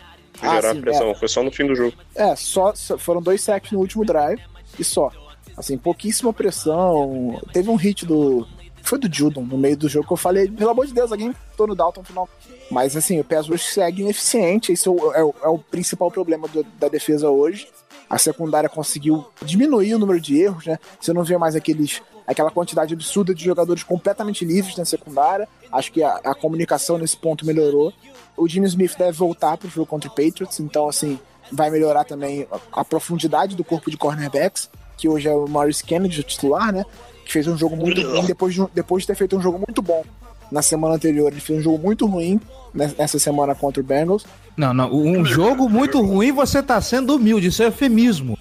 ah, 0.40 0.55
gerar 0.55 0.74
sim, 0.74 0.81
pressão. 0.81 1.11
É. 1.11 1.14
Foi 1.14 1.29
só 1.29 1.42
no 1.42 1.50
fim 1.50 1.66
do 1.66 1.74
jogo. 1.74 1.94
É, 2.14 2.37
só, 2.37 2.72
foram 2.98 3.22
dois 3.22 3.42
sacks 3.42 3.72
no 3.72 3.79
último 3.79 4.05
drive 4.05 4.40
e 4.79 4.85
só. 4.85 5.11
Assim, 5.56 5.78
pouquíssima 5.78 6.32
pressão. 6.32 7.40
Teve 7.52 7.70
um 7.70 7.76
hit 7.76 8.04
do. 8.06 8.46
Foi 8.82 8.98
do 8.98 9.12
Judon 9.12 9.42
no 9.42 9.56
meio 9.56 9.76
do 9.78 9.88
jogo 9.88 10.06
que 10.06 10.12
eu 10.12 10.16
falei, 10.16 10.46
pelo 10.46 10.68
amor 10.68 10.86
de 10.86 10.92
Deus, 10.92 11.10
alguém 11.10 11.34
tô 11.56 11.66
no 11.66 11.74
Dalton 11.74 12.04
final. 12.04 12.28
Mas 12.70 12.94
assim, 12.94 13.18
o 13.18 13.24
PES 13.24 13.48
hoje 13.48 13.64
segue 13.64 14.02
ineficiente. 14.02 14.72
Esse 14.72 14.88
é 14.88 14.90
o, 14.90 15.12
é 15.12 15.24
o, 15.24 15.34
é 15.42 15.48
o 15.48 15.58
principal 15.58 16.10
problema 16.10 16.46
do, 16.48 16.62
da 16.78 16.88
defesa 16.88 17.30
hoje 17.30 17.66
a 18.08 18.18
secundária 18.18 18.68
conseguiu 18.68 19.26
diminuir 19.42 19.94
o 19.94 19.98
número 19.98 20.20
de 20.20 20.40
erros, 20.40 20.66
né? 20.66 20.78
Você 21.00 21.12
não 21.12 21.24
vê 21.24 21.36
mais 21.36 21.56
aqueles 21.56 22.02
aquela 22.26 22.50
quantidade 22.50 22.94
absurda 22.94 23.34
de 23.34 23.44
jogadores 23.44 23.82
completamente 23.82 24.44
livres 24.44 24.76
na 24.76 24.84
secundária. 24.84 25.48
Acho 25.70 25.92
que 25.92 26.02
a, 26.02 26.14
a 26.24 26.34
comunicação 26.34 26.96
nesse 26.96 27.16
ponto 27.16 27.44
melhorou. 27.44 27.92
O 28.36 28.48
Jimmy 28.48 28.66
Smith 28.66 28.96
deve 28.96 29.12
voltar 29.12 29.58
para 29.58 29.66
o 29.66 29.70
jogo 29.70 29.86
contra 29.86 30.08
o 30.08 30.14
Patriots, 30.14 30.58
então 30.60 30.88
assim 30.88 31.18
vai 31.52 31.70
melhorar 31.70 32.04
também 32.04 32.46
a, 32.50 32.80
a 32.80 32.84
profundidade 32.84 33.54
do 33.54 33.62
corpo 33.62 33.90
de 33.90 33.96
cornerbacks, 33.98 34.70
que 34.96 35.09
hoje 35.09 35.28
é 35.28 35.33
o 35.33 35.46
Maurice 35.48 35.85
Kennedy, 35.85 36.20
o 36.20 36.24
titular, 36.24 36.72
né? 36.72 36.85
Que 37.24 37.33
fez 37.33 37.46
um 37.46 37.57
jogo 37.57 37.76
muito 37.76 38.00
ruim 38.02 38.24
depois 38.24 38.54
de, 38.54 38.66
depois 38.74 39.02
de 39.02 39.07
ter 39.09 39.14
feito 39.14 39.37
um 39.37 39.40
jogo 39.40 39.59
muito 39.59 39.80
bom 39.80 40.04
na 40.50 40.62
semana 40.62 40.94
anterior. 40.94 41.30
Ele 41.30 41.40
fez 41.40 41.59
um 41.59 41.62
jogo 41.62 41.78
muito 41.78 42.07
ruim 42.07 42.40
nessa 42.72 43.18
semana 43.18 43.54
contra 43.54 43.80
o 43.80 43.85
Bengals. 43.85 44.26
Não, 44.57 44.72
não. 44.72 44.92
Um 44.92 45.24
jogo 45.24 45.68
muito 45.68 46.00
ruim, 46.00 46.33
você 46.33 46.62
tá 46.62 46.80
sendo 46.80 47.16
humilde, 47.16 47.48
isso 47.48 47.62
é 47.62 47.66
eufemismo. 47.66 48.38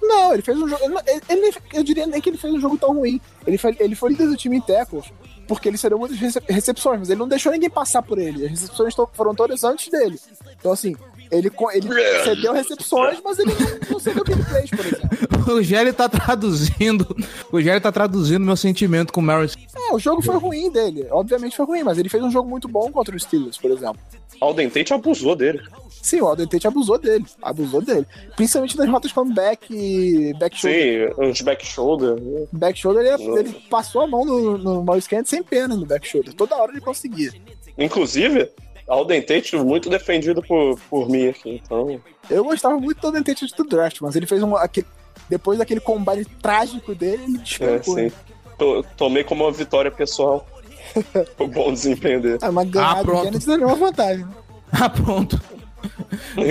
Não, 0.00 0.32
ele 0.32 0.42
fez 0.42 0.56
um 0.56 0.68
jogo. 0.68 0.82
Ele, 0.84 1.22
ele, 1.28 1.56
eu 1.72 1.82
diria 1.82 2.06
nem 2.06 2.20
que 2.20 2.30
ele 2.30 2.38
fez 2.38 2.52
um 2.54 2.60
jogo 2.60 2.78
tão 2.78 2.94
ruim. 2.94 3.20
Ele 3.46 3.58
foi, 3.58 3.76
ele 3.80 3.94
foi 3.94 4.10
líder 4.10 4.28
do 4.28 4.36
time 4.36 4.56
em 4.56 4.60
tackles, 4.60 5.06
porque 5.48 5.68
ele 5.68 5.76
cedeu 5.76 5.98
muitas 5.98 6.18
recepções, 6.46 7.00
mas 7.00 7.10
ele 7.10 7.18
não 7.18 7.28
deixou 7.28 7.50
ninguém 7.50 7.68
passar 7.68 8.02
por 8.02 8.18
ele. 8.18 8.44
As 8.44 8.50
recepções 8.50 8.94
foram 9.12 9.34
todas 9.34 9.64
antes 9.64 9.88
dele. 9.88 10.18
Então, 10.58 10.70
assim, 10.70 10.94
Ele, 11.30 11.50
ele 11.74 12.24
cedeu 12.24 12.52
recepções, 12.52 13.18
mas 13.24 13.38
ele 13.38 13.52
não, 13.52 13.90
não 13.90 13.98
cedeu 13.98 14.24
big 14.24 14.44
plays, 14.44 14.70
por 14.70 14.86
exemplo. 14.86 15.06
O 15.46 15.62
Gelli 15.62 15.92
tá 15.92 16.08
traduzindo. 16.08 17.16
O 17.52 17.60
Gelli 17.60 17.80
tá 17.80 17.92
traduzindo 17.92 18.44
meu 18.44 18.56
sentimento 18.56 19.12
com 19.12 19.20
o 19.20 19.22
Maris. 19.22 19.56
É, 19.76 19.94
o 19.94 19.98
jogo 19.98 20.20
foi 20.20 20.36
ruim 20.36 20.70
dele. 20.70 21.06
Obviamente 21.10 21.56
foi 21.56 21.64
ruim, 21.64 21.84
mas 21.84 21.98
ele 21.98 22.08
fez 22.08 22.22
um 22.22 22.30
jogo 22.30 22.48
muito 22.48 22.66
bom 22.66 22.90
contra 22.90 23.14
os 23.14 23.22
Steelers, 23.22 23.56
por 23.56 23.70
exemplo. 23.70 23.98
Alden 24.40 24.68
Tate 24.68 24.92
abusou 24.92 25.36
dele. 25.36 25.62
Sim, 26.02 26.20
o 26.20 26.26
Alden 26.26 26.46
Tate 26.46 26.66
abusou 26.66 26.98
dele. 26.98 27.24
Abusou 27.40 27.80
dele. 27.80 28.06
Principalmente 28.36 28.76
das 28.76 28.88
rotas 28.88 29.12
como 29.12 29.32
back, 29.32 30.32
back 30.38 30.58
shoulder. 30.58 31.14
Sim, 31.14 31.22
uns 31.22 31.40
back 31.40 31.64
shoulder. 31.66 32.16
Back 32.52 32.78
shoulder, 32.78 33.04
ele, 33.04 33.38
ele 33.38 33.52
passou 33.70 34.02
a 34.02 34.06
mão 34.06 34.24
no, 34.24 34.58
no 34.58 34.84
Maurice 34.84 35.08
Kennedy 35.08 35.28
sem 35.28 35.42
pena 35.42 35.76
no 35.76 35.86
back 35.86 36.06
shoulder. 36.06 36.34
Toda 36.34 36.56
hora 36.56 36.72
ele 36.72 36.80
conseguia. 36.80 37.32
Inclusive, 37.78 38.50
Alden 38.88 39.22
Tate 39.22 39.56
muito 39.56 39.90
defendido 39.90 40.42
por, 40.42 40.78
por 40.88 41.08
mim 41.08 41.28
aqui, 41.28 41.60
então. 41.64 42.00
Eu 42.30 42.44
gostava 42.44 42.78
muito 42.78 43.00
do 43.00 43.06
Alden 43.08 43.22
Tate 43.22 43.46
do 43.56 43.64
draft, 43.64 43.98
mas 44.00 44.14
ele 44.16 44.26
fez 44.26 44.42
um... 44.42 44.56
Aquele, 44.56 44.86
depois 45.28 45.58
daquele 45.58 45.80
combate 45.80 46.24
trágico 46.40 46.94
dele, 46.94 47.22
ele 47.24 47.40
É, 47.60 47.82
sim. 47.82 48.12
To- 48.58 48.84
tomei 48.96 49.24
como 49.24 49.44
uma 49.44 49.52
vitória 49.52 49.90
pessoal 49.90 50.46
o 51.38 51.46
bom 51.48 51.72
desempenho 51.72 52.22
dele. 52.22 52.38
Ah, 52.40 52.52
mas 52.52 52.68
ganhar 52.70 52.90
Ah, 52.92 53.02
do 53.02 53.04
pronto. 53.06 53.24
Kennedy 53.24 53.46
daria 53.46 53.66
uma 53.66 53.76
vantagem. 53.76 54.24
Né? 54.24 54.32
Ah, 54.72 54.88
pronto. 54.90 55.40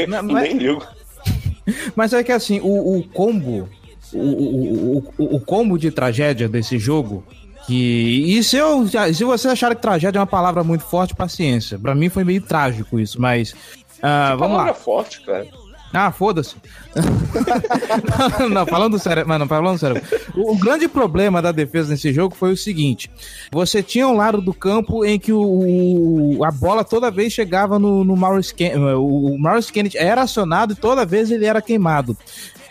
Não, 0.07 0.23
mas- 0.23 0.43
Nem 0.49 0.57
ligo. 0.57 0.85
Mas 1.95 2.13
é 2.13 2.23
que 2.23 2.31
assim, 2.31 2.59
o, 2.61 2.97
o 2.99 3.03
combo. 3.09 3.67
O, 4.13 4.19
o, 4.19 4.97
o- 5.17 5.35
o 5.35 5.39
combo 5.41 5.77
de 5.77 5.89
tragédia 5.91 6.47
desse 6.47 6.77
jogo. 6.77 7.23
Que. 7.67 8.37
E 8.37 8.43
se, 8.43 8.57
eu, 8.57 8.87
se 9.13 9.23
você 9.23 9.47
achar 9.47 9.75
que 9.75 9.81
tragédia 9.81 10.19
é 10.19 10.21
uma 10.21 10.27
palavra 10.27 10.63
muito 10.63 10.83
forte, 10.83 11.15
paciência. 11.15 11.79
Pra 11.79 11.95
mim 11.95 12.09
foi 12.09 12.23
meio 12.23 12.41
trágico 12.41 12.99
isso, 12.99 13.19
mas. 13.19 13.53
ah, 14.01 14.35
vamos 14.37 14.51
Palavra 14.57 14.71
lá. 14.71 14.73
forte, 14.77 15.21
cara. 15.25 15.47
Ah, 15.93 16.11
foda-se. 16.11 16.55
não, 18.39 18.49
não, 18.49 18.65
falando 18.65 18.99
sério, 18.99 19.25
mano, 19.27 19.47
falando 19.47 19.77
sério. 19.77 20.01
O, 20.35 20.51
o 20.53 20.57
grande 20.57 20.87
problema 20.89 21.41
da 21.41 21.51
defesa 21.53 21.89
nesse 21.91 22.11
jogo 22.13 22.35
foi 22.35 22.51
o 22.51 22.57
seguinte: 22.57 23.09
você 23.51 23.81
tinha 23.81 24.07
um 24.07 24.15
lado 24.15 24.41
do 24.41 24.53
campo 24.53 25.05
em 25.05 25.17
que 25.17 25.31
o, 25.31 25.41
o- 26.37 26.43
a 26.43 26.51
bola 26.51 26.83
toda 26.83 27.09
vez 27.09 27.31
chegava 27.33 27.79
no, 27.79 28.03
no 28.03 28.15
Maurice 28.15 28.53
Kennedy. 28.53 28.79
O 28.95 29.37
Maurice 29.39 29.71
Kennedy 29.71 29.97
era 29.97 30.21
acionado 30.23 30.73
e 30.73 30.75
toda 30.75 31.05
vez 31.05 31.31
ele 31.31 31.45
era 31.45 31.61
queimado. 31.61 32.17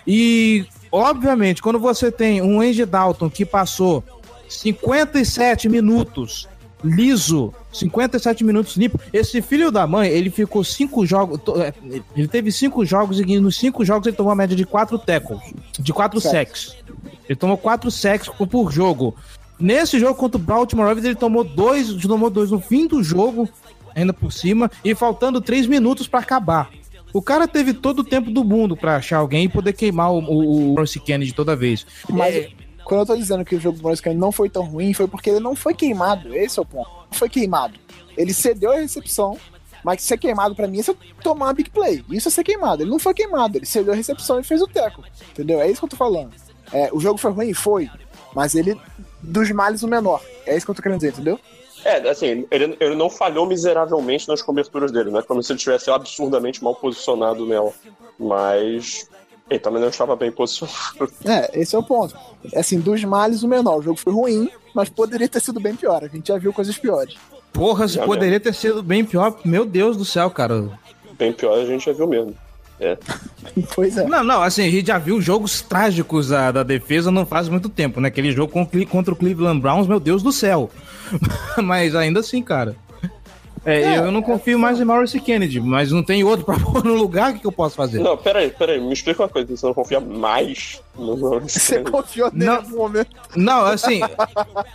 E, 0.06 0.66
obviamente, 0.92 1.62
quando 1.62 1.78
você 1.78 2.12
tem 2.12 2.42
um 2.42 2.60
Andy 2.60 2.84
Dalton 2.84 3.30
que 3.30 3.46
passou 3.46 4.04
57 4.48 5.68
minutos 5.68 6.48
liso, 6.84 7.52
57 7.72 8.44
minutos 8.44 8.76
limpo. 8.76 9.00
Esse 9.12 9.40
filho 9.40 9.70
da 9.70 9.86
mãe, 9.86 10.10
ele 10.10 10.28
ficou 10.28 10.62
cinco 10.62 11.06
jogos. 11.06 11.40
é, 11.58 11.72
Ele 12.14 12.28
teve 12.28 12.52
cinco 12.52 12.84
jogos 12.84 13.18
e 13.18 13.40
nos 13.40 13.56
cinco 13.56 13.84
jogos 13.84 14.06
ele 14.06 14.16
tomou 14.16 14.30
uma 14.30 14.36
média 14.36 14.54
de 14.54 14.66
quatro 14.66 14.98
tackles, 14.98 15.40
de 15.78 15.92
quatro 15.92 16.20
sacks. 16.20 16.76
Ele 17.28 17.36
tomou 17.36 17.56
quatro 17.56 17.90
sacks 17.90 18.28
por 18.28 18.70
jogo. 18.70 19.16
Nesse 19.58 19.98
jogo 19.98 20.14
contra 20.14 20.38
o 20.38 20.42
Baltimore 20.42 20.86
Ravens, 20.86 21.06
ele 21.06 21.14
tomou 21.14 21.42
dois, 21.42 21.94
tomou 22.02 22.28
dois 22.28 22.50
no 22.50 22.60
fim 22.60 22.86
do 22.86 23.02
jogo, 23.02 23.48
ainda 23.94 24.12
por 24.12 24.32
cima, 24.32 24.70
e 24.84 24.94
faltando 24.94 25.40
três 25.40 25.66
minutos 25.66 26.06
pra 26.06 26.20
acabar. 26.20 26.70
O 27.12 27.22
cara 27.22 27.46
teve 27.46 27.72
todo 27.72 28.00
o 28.00 28.04
tempo 28.04 28.30
do 28.30 28.44
mundo 28.44 28.76
pra 28.76 28.96
achar 28.96 29.18
alguém 29.18 29.44
e 29.44 29.48
poder 29.48 29.72
queimar 29.72 30.12
o, 30.12 30.18
o, 30.18 30.74
o 30.74 30.84
Kennedy 31.04 31.32
toda 31.32 31.54
vez. 31.54 31.86
Mas 32.10 32.34
É, 32.34 32.50
quando 32.84 33.00
eu 33.00 33.06
tô 33.06 33.16
dizendo 33.16 33.44
que 33.44 33.56
o 33.56 33.60
jogo 33.60 33.78
do 33.78 33.82
Maurice 33.82 34.02
Kennedy 34.02 34.20
não 34.20 34.30
foi 34.30 34.48
tão 34.48 34.64
ruim, 34.64 34.92
foi 34.92 35.08
porque 35.08 35.30
ele 35.30 35.40
não 35.40 35.56
foi 35.56 35.74
queimado. 35.74 36.34
Esse 36.34 36.58
é 36.58 36.62
o 36.62 36.66
ponto. 36.66 36.90
Não 37.10 37.18
foi 37.18 37.28
queimado. 37.28 37.78
Ele 38.16 38.32
cedeu 38.32 38.72
a 38.72 38.76
recepção, 38.76 39.38
mas 39.82 40.02
ser 40.02 40.18
queimado 40.18 40.54
pra 40.54 40.66
mim 40.66 40.80
é 40.80 40.82
você 40.82 40.96
tomar 41.22 41.46
uma 41.46 41.52
big 41.52 41.70
play. 41.70 42.04
Isso 42.10 42.28
é 42.28 42.30
ser 42.30 42.44
queimado. 42.44 42.82
Ele 42.82 42.90
não 42.90 42.98
foi 42.98 43.14
queimado. 43.14 43.58
Ele 43.58 43.66
cedeu 43.66 43.92
a 43.92 43.96
recepção 43.96 44.38
e 44.38 44.44
fez 44.44 44.62
o 44.62 44.66
teco. 44.66 45.02
Entendeu? 45.30 45.60
É 45.60 45.68
isso 45.68 45.80
que 45.80 45.84
eu 45.84 45.90
tô 45.90 45.96
falando. 45.96 46.32
É, 46.72 46.90
o 46.92 47.00
jogo 47.00 47.18
foi 47.18 47.32
ruim? 47.32 47.52
Foi. 47.52 47.90
Mas 48.34 48.54
ele, 48.54 48.78
dos 49.22 49.50
males, 49.50 49.82
o 49.82 49.88
menor. 49.88 50.22
É 50.46 50.56
isso 50.56 50.66
que 50.66 50.70
eu 50.70 50.74
tô 50.74 50.82
querendo 50.82 50.98
dizer, 50.98 51.12
entendeu? 51.12 51.38
É, 51.84 52.08
assim, 52.08 52.46
ele, 52.50 52.76
ele 52.80 52.94
não 52.94 53.10
falhou 53.10 53.46
miseravelmente 53.46 54.26
nas 54.26 54.40
coberturas 54.40 54.90
dele, 54.90 55.10
né? 55.10 55.22
Como 55.22 55.42
se 55.42 55.52
ele 55.52 55.58
tivesse 55.58 55.90
absurdamente 55.90 56.64
mal 56.64 56.74
posicionado 56.74 57.46
nela. 57.46 57.72
Mas 58.18 59.08
ele 59.50 59.58
também 59.60 59.80
não 59.80 59.88
estava 59.88 60.16
bem 60.16 60.30
posicionado. 60.32 60.76
É, 61.24 61.60
esse 61.60 61.74
é 61.74 61.78
o 61.78 61.82
ponto. 61.82 62.16
É 62.52 62.60
assim, 62.60 62.80
dos 62.80 63.02
males, 63.04 63.42
o 63.42 63.48
menor. 63.48 63.78
O 63.78 63.82
jogo 63.82 63.98
foi 63.98 64.12
ruim, 64.12 64.50
mas 64.74 64.88
poderia 64.88 65.28
ter 65.28 65.40
sido 65.40 65.60
bem 65.60 65.74
pior. 65.74 66.02
A 66.04 66.08
gente 66.08 66.28
já 66.28 66.38
viu 66.38 66.52
coisas 66.52 66.76
piores. 66.78 67.14
porra, 67.52 67.86
se 67.88 67.94
Já 67.94 68.04
poderia 68.04 68.40
ter 68.40 68.54
sido 68.54 68.82
bem 68.82 69.04
pior. 69.04 69.36
Meu 69.44 69.64
Deus 69.64 69.96
do 69.96 70.04
céu, 70.04 70.30
cara. 70.30 70.68
Bem 71.18 71.32
pior 71.32 71.58
a 71.58 71.64
gente 71.64 71.84
já 71.86 71.92
viu 71.92 72.06
mesmo. 72.06 72.34
É. 72.80 72.96
Pois 73.74 73.96
é. 73.96 74.04
Não, 74.04 74.24
não, 74.24 74.42
assim, 74.42 74.66
a 74.66 74.70
gente 74.70 74.88
já 74.88 74.98
viu 74.98 75.20
jogos 75.20 75.62
trágicos 75.62 76.28
da, 76.28 76.50
da 76.50 76.62
defesa 76.64 77.10
não 77.10 77.24
faz 77.24 77.48
muito 77.48 77.68
tempo, 77.68 78.00
né? 78.00 78.08
Aquele 78.08 78.32
jogo 78.32 78.52
com 78.52 78.62
o 78.62 78.66
Cle- 78.66 78.84
contra 78.86 79.12
o 79.14 79.16
Cleveland 79.16 79.60
Browns, 79.60 79.86
meu 79.86 80.00
Deus 80.00 80.22
do 80.24 80.32
céu. 80.32 80.68
mas 81.62 81.94
ainda 81.94 82.18
assim, 82.20 82.42
cara. 82.42 82.74
É, 83.64 83.80
É, 83.82 83.98
eu 83.98 84.10
não 84.12 84.20
confio 84.22 84.58
mais 84.58 84.78
em 84.80 84.84
Maurice 84.84 85.18
Kennedy, 85.20 85.60
mas 85.60 85.90
não 85.90 86.02
tem 86.02 86.22
outro 86.24 86.44
pra 86.46 86.58
pôr 86.58 86.84
no 86.84 86.94
lugar, 86.94 87.30
o 87.30 87.34
que, 87.34 87.40
que 87.40 87.46
eu 87.46 87.52
posso 87.52 87.74
fazer? 87.76 87.98
Não, 88.00 88.16
peraí, 88.16 88.50
peraí, 88.50 88.80
me 88.80 88.92
explica 88.92 89.22
uma 89.22 89.28
coisa, 89.28 89.56
você 89.56 89.66
não 89.66 89.74
confia 89.74 90.00
mais 90.00 90.82
no 90.98 91.16
Maurice 91.16 91.58
Você 91.58 91.76
Kennedy? 91.76 91.90
confiou 91.90 92.30
nele 92.32 92.44
Não. 92.44 92.56
algum 92.56 92.76
momento. 92.76 93.10
Não, 93.36 93.64
assim, 93.64 94.00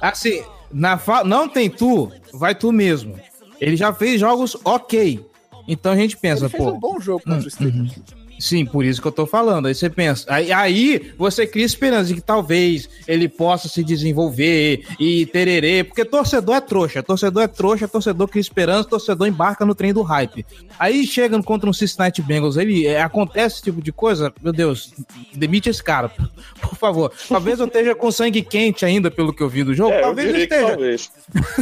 assim, 0.01 0.43
na 0.71 0.97
fa... 0.97 1.23
não 1.23 1.47
tem 1.47 1.69
tu, 1.69 2.11
vai 2.33 2.55
tu 2.55 2.71
mesmo. 2.71 3.15
Ele 3.61 3.75
já 3.75 3.93
fez 3.93 4.19
jogos 4.19 4.57
ok. 4.63 5.23
Então 5.67 5.91
a 5.91 5.95
gente 5.95 6.17
pensa, 6.17 6.45
Ele 6.45 6.49
fez 6.49 6.63
pô. 6.63 6.71
um 6.71 6.79
bom 6.79 6.99
jogo 6.99 7.21
contra 7.23 7.47
os 7.47 7.53
Steelers. 7.53 7.93
Sim, 8.39 8.65
por 8.65 8.85
isso 8.85 9.01
que 9.01 9.07
eu 9.07 9.11
tô 9.11 9.25
falando. 9.25 9.67
Aí 9.67 9.75
você 9.75 9.89
pensa. 9.89 10.25
Aí, 10.29 10.51
aí 10.51 11.11
você 11.17 11.45
cria 11.45 11.65
esperança 11.65 12.05
de 12.05 12.15
que 12.15 12.21
talvez 12.21 12.89
ele 13.05 13.27
possa 13.27 13.67
se 13.67 13.83
desenvolver 13.83 14.85
e 14.97 15.25
tererê. 15.25 15.83
Porque 15.83 16.05
torcedor 16.05 16.55
é 16.55 16.61
trouxa. 16.61 17.03
Torcedor 17.03 17.43
é 17.43 17.47
trouxa, 17.47 17.87
torcedor 17.87 18.27
cria 18.29 18.41
esperança, 18.41 18.87
torcedor 18.87 19.27
embarca 19.27 19.65
no 19.65 19.75
trem 19.75 19.93
do 19.93 20.01
hype. 20.01 20.45
Aí 20.79 21.05
chega 21.05 21.41
contra 21.43 21.69
um 21.69 21.73
Cincinnati 21.73 22.21
Bengals, 22.21 22.55
ele 22.55 22.87
é, 22.87 23.01
acontece 23.01 23.55
esse 23.55 23.63
tipo 23.63 23.81
de 23.81 23.91
coisa. 23.91 24.33
Meu 24.41 24.53
Deus, 24.53 24.93
demite 25.33 25.69
esse 25.69 25.83
cara, 25.83 26.09
por 26.61 26.75
favor. 26.75 27.11
Talvez 27.27 27.59
eu 27.59 27.65
esteja 27.65 27.93
com 27.93 28.11
sangue 28.11 28.41
quente 28.41 28.85
ainda 28.85 29.11
pelo 29.11 29.33
que 29.33 29.43
eu 29.43 29.49
vi 29.49 29.63
do 29.63 29.73
jogo. 29.73 29.91
É, 29.91 30.01
talvez 30.01 30.33
eu 30.33 30.41
esteja. 30.41 30.67
talvez. 30.67 31.11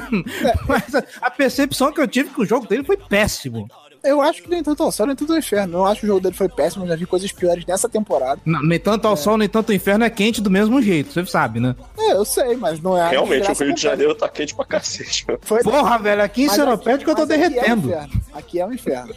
Mas 0.67 0.93
a, 0.93 1.03
a 1.21 1.31
percepção 1.31 1.91
que 1.91 1.99
eu 1.99 2.07
tive 2.07 2.29
que 2.29 2.41
o 2.41 2.45
jogo 2.45 2.67
dele 2.67 2.83
foi 2.83 2.97
péssimo. 2.97 3.67
Eu 4.07 4.21
acho 4.21 4.41
que 4.41 4.49
nem 4.49 4.63
tanto 4.63 4.83
ao 4.83 4.91
céu, 4.91 5.05
nem 5.05 5.15
tanto 5.15 5.33
ao 5.33 5.39
inferno. 5.39 5.79
Eu 5.79 5.85
acho 5.85 6.01
que 6.01 6.05
o 6.05 6.07
jogo 6.07 6.21
dele 6.21 6.35
foi 6.35 6.47
péssimo, 6.49 6.87
já 6.87 6.95
vi 6.95 7.05
coisas 7.05 7.31
piores 7.31 7.65
nessa 7.65 7.89
temporada. 7.89 8.39
Não, 8.45 8.61
nem 8.63 8.79
tanto 8.79 9.07
ao 9.07 9.17
sol, 9.17 9.37
nem 9.37 9.49
tanto 9.49 9.71
ao 9.71 9.75
inferno 9.75 10.05
é 10.05 10.09
quente 10.09 10.41
do 10.41 10.49
mesmo 10.49 10.81
jeito, 10.81 11.11
você 11.11 11.25
sabe, 11.25 11.59
né? 11.59 11.75
É, 11.97 12.13
eu 12.13 12.25
sei, 12.25 12.55
mas 12.55 12.81
não 12.81 12.97
é. 12.97 13.01
a 13.01 13.09
Realmente, 13.09 13.51
o 13.51 13.53
Rio 13.53 13.73
de. 13.73 13.81
Janeiro 13.81 14.15
tá 14.15 14.29
quente 14.29 14.55
pra 14.55 14.65
cacete. 14.65 15.25
Foi 15.41 15.61
Porra, 15.63 15.97
velho, 15.97 16.23
aqui 16.23 16.43
em 16.43 16.49
Seropédico 16.49 17.11
eu 17.11 17.15
tô 17.15 17.25
mas 17.25 17.31
aqui 17.31 17.43
é 17.43 17.47
o 17.47 17.49
derretendo. 17.49 17.87
inferno. 17.87 18.21
Aqui 18.33 18.59
é 18.59 18.65
o 18.65 18.73
inferno. 18.73 19.15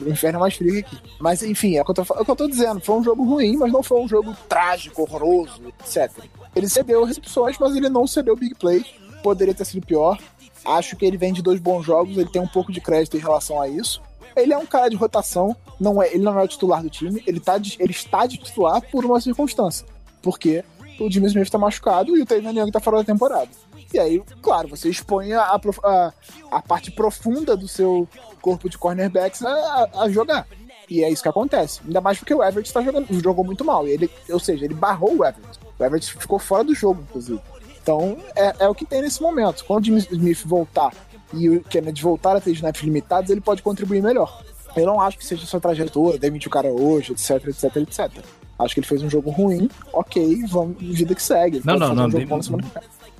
O 0.00 0.08
inferno 0.08 0.38
é 0.38 0.40
mais 0.40 0.54
frio 0.54 0.72
que 0.72 0.78
aqui. 0.80 0.98
Mas 1.18 1.42
enfim, 1.42 1.76
é 1.76 1.82
o, 1.82 1.84
que 1.84 1.90
eu 1.90 1.94
tô, 1.94 2.14
é 2.14 2.20
o 2.20 2.24
que 2.24 2.30
eu 2.30 2.36
tô 2.36 2.48
dizendo. 2.48 2.80
Foi 2.80 2.96
um 2.96 3.04
jogo 3.04 3.24
ruim, 3.24 3.56
mas 3.56 3.72
não 3.72 3.82
foi 3.82 4.00
um 4.00 4.08
jogo 4.08 4.34
trágico, 4.48 5.02
horroroso, 5.02 5.62
etc. 5.80 6.10
Ele 6.54 6.68
cedeu 6.68 7.04
recepções, 7.04 7.56
mas 7.58 7.76
ele 7.76 7.88
não 7.88 8.06
cedeu 8.06 8.36
big 8.36 8.54
plays. 8.54 8.86
Poderia 9.22 9.54
ter 9.54 9.64
sido 9.64 9.86
pior. 9.86 10.18
Acho 10.64 10.96
que 10.96 11.04
ele 11.04 11.16
vem 11.16 11.32
de 11.32 11.42
dois 11.42 11.58
bons 11.60 11.84
jogos, 11.84 12.16
ele 12.16 12.28
tem 12.28 12.42
um 12.42 12.46
pouco 12.46 12.72
de 12.72 12.80
crédito 12.80 13.16
em 13.16 13.20
relação 13.20 13.60
a 13.60 13.68
isso. 13.68 14.02
Ele 14.36 14.52
é 14.52 14.58
um 14.58 14.66
cara 14.66 14.88
de 14.88 14.96
rotação, 14.96 15.54
não 15.78 16.02
é, 16.02 16.08
ele 16.14 16.22
não 16.22 16.38
é 16.38 16.42
o 16.42 16.48
titular 16.48 16.82
do 16.82 16.90
time, 16.90 17.22
ele, 17.26 17.40
tá 17.40 17.58
de- 17.58 17.76
ele 17.80 17.92
está 17.92 18.26
de 18.26 18.36
titular 18.38 18.80
por 18.90 19.04
uma 19.04 19.20
circunstância. 19.20 19.86
Porque 20.22 20.64
o 21.00 21.10
Jimmy 21.10 21.26
Smith 21.28 21.48
tá 21.50 21.58
machucado 21.58 22.16
e 22.16 22.22
o 22.22 22.26
Tavian 22.26 22.52
Young 22.52 22.70
tá 22.70 22.80
fora 22.80 22.98
da 22.98 23.04
temporada. 23.04 23.48
E 23.92 23.98
aí, 23.98 24.22
claro, 24.40 24.68
você 24.68 24.88
expõe 24.88 25.32
a, 25.32 25.42
a, 25.42 26.12
a- 26.52 26.62
parte 26.62 26.90
profunda 26.92 27.56
do 27.56 27.66
seu 27.66 28.08
corpo 28.40 28.68
de 28.68 28.78
cornerbacks 28.78 29.42
a, 29.44 29.88
a- 29.94 30.08
jogar. 30.08 30.46
E 30.88 31.02
é 31.04 31.10
isso 31.10 31.22
que 31.22 31.28
acontece. 31.28 31.80
Ainda 31.84 32.00
mais 32.00 32.18
porque 32.18 32.34
o 32.34 32.42
Everett 32.42 32.72
tá 32.72 32.82
jogando, 32.82 33.06
jogou 33.22 33.44
muito 33.44 33.64
mal. 33.64 33.86
Ele, 33.86 34.10
ou 34.28 34.38
seja, 34.40 34.64
ele 34.64 34.74
barrou 34.74 35.16
o 35.18 35.24
Everett. 35.24 35.58
O 35.78 35.84
Everett 35.84 36.12
ficou 36.18 36.38
fora 36.38 36.64
do 36.64 36.74
jogo, 36.74 37.00
inclusive. 37.08 37.40
Então, 37.82 38.16
é, 38.36 38.54
é 38.60 38.68
o 38.68 38.74
que 38.74 38.84
tem 38.84 39.00
nesse 39.00 39.22
momento. 39.22 39.64
Quando 39.64 39.82
o 39.82 39.84
Jimmy 39.86 39.98
Smith 40.00 40.42
voltar 40.44 40.92
e 41.32 41.48
o 41.48 41.62
Kennedy 41.62 42.02
voltar 42.02 42.36
a 42.36 42.40
ter 42.40 42.52
snaps 42.52 42.82
limitados, 42.82 43.30
ele 43.30 43.40
pode 43.40 43.62
contribuir 43.62 44.02
melhor. 44.02 44.42
Eu 44.76 44.86
não 44.86 45.00
acho 45.00 45.18
que 45.18 45.26
seja 45.26 45.44
sua 45.46 45.60
trajetória, 45.60 46.18
demitir 46.18 46.48
o 46.48 46.50
cara 46.50 46.68
hoje, 46.68 47.12
etc, 47.12 47.48
etc, 47.48 47.76
etc. 47.76 48.10
Acho 48.58 48.74
que 48.74 48.80
ele 48.80 48.86
fez 48.86 49.02
um 49.02 49.10
jogo 49.10 49.30
ruim, 49.30 49.68
ok, 49.92 50.44
vamos, 50.48 50.76
vida 50.78 51.14
que 51.14 51.22
segue. 51.22 51.56
Ele 51.58 51.64
Não, 51.66 51.78
não, 51.78 51.94
não, 51.94 52.04
Um 52.04 52.08
dem-. 52.08 52.28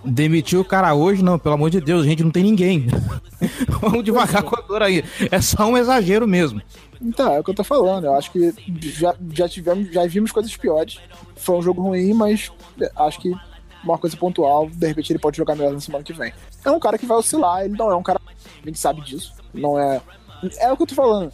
Demitiu 0.04 0.60
o 0.60 0.64
cara 0.64 0.94
hoje, 0.94 1.22
não, 1.22 1.38
pelo 1.38 1.54
amor 1.54 1.70
de 1.70 1.80
Deus, 1.80 2.04
gente, 2.04 2.22
não 2.22 2.30
tem 2.30 2.42
ninguém. 2.42 2.86
Vamos 3.80 4.04
devagar 4.04 4.42
com 4.42 4.56
a 4.56 4.60
dor 4.62 4.82
aí. 4.82 5.04
É 5.30 5.40
só 5.40 5.66
um 5.66 5.76
exagero 5.76 6.26
mesmo. 6.26 6.60
Então, 7.02 7.32
é 7.32 7.40
o 7.40 7.44
que 7.44 7.50
eu 7.50 7.54
tô 7.54 7.64
falando. 7.64 8.04
Eu 8.04 8.14
acho 8.14 8.30
que 8.30 8.52
já, 8.80 9.14
já 9.32 9.48
tivemos, 9.48 9.90
já 9.92 10.06
vimos 10.06 10.32
coisas 10.32 10.54
piores. 10.56 10.98
Foi 11.36 11.56
um 11.56 11.62
jogo 11.62 11.82
ruim, 11.82 12.12
mas 12.12 12.50
acho 12.96 13.20
que 13.20 13.34
uma 13.84 13.98
coisa 13.98 14.16
pontual, 14.16 14.68
de 14.68 14.86
repente 14.86 15.12
ele 15.12 15.18
pode 15.18 15.36
jogar 15.36 15.54
melhor 15.54 15.72
na 15.72 15.80
semana 15.80 16.04
que 16.04 16.12
vem. 16.12 16.32
É 16.64 16.70
um 16.70 16.78
cara 16.80 16.98
que 16.98 17.06
vai 17.06 17.16
oscilar, 17.16 17.64
ele 17.64 17.76
não 17.76 17.90
é 17.90 17.96
um 17.96 18.02
cara. 18.02 18.20
A 18.26 18.66
gente 18.66 18.78
sabe 18.78 19.00
disso. 19.02 19.32
Não 19.54 19.78
é. 19.78 20.00
É 20.58 20.72
o 20.72 20.76
que 20.76 20.82
eu 20.82 20.86
tô 20.86 20.94
falando. 20.94 21.32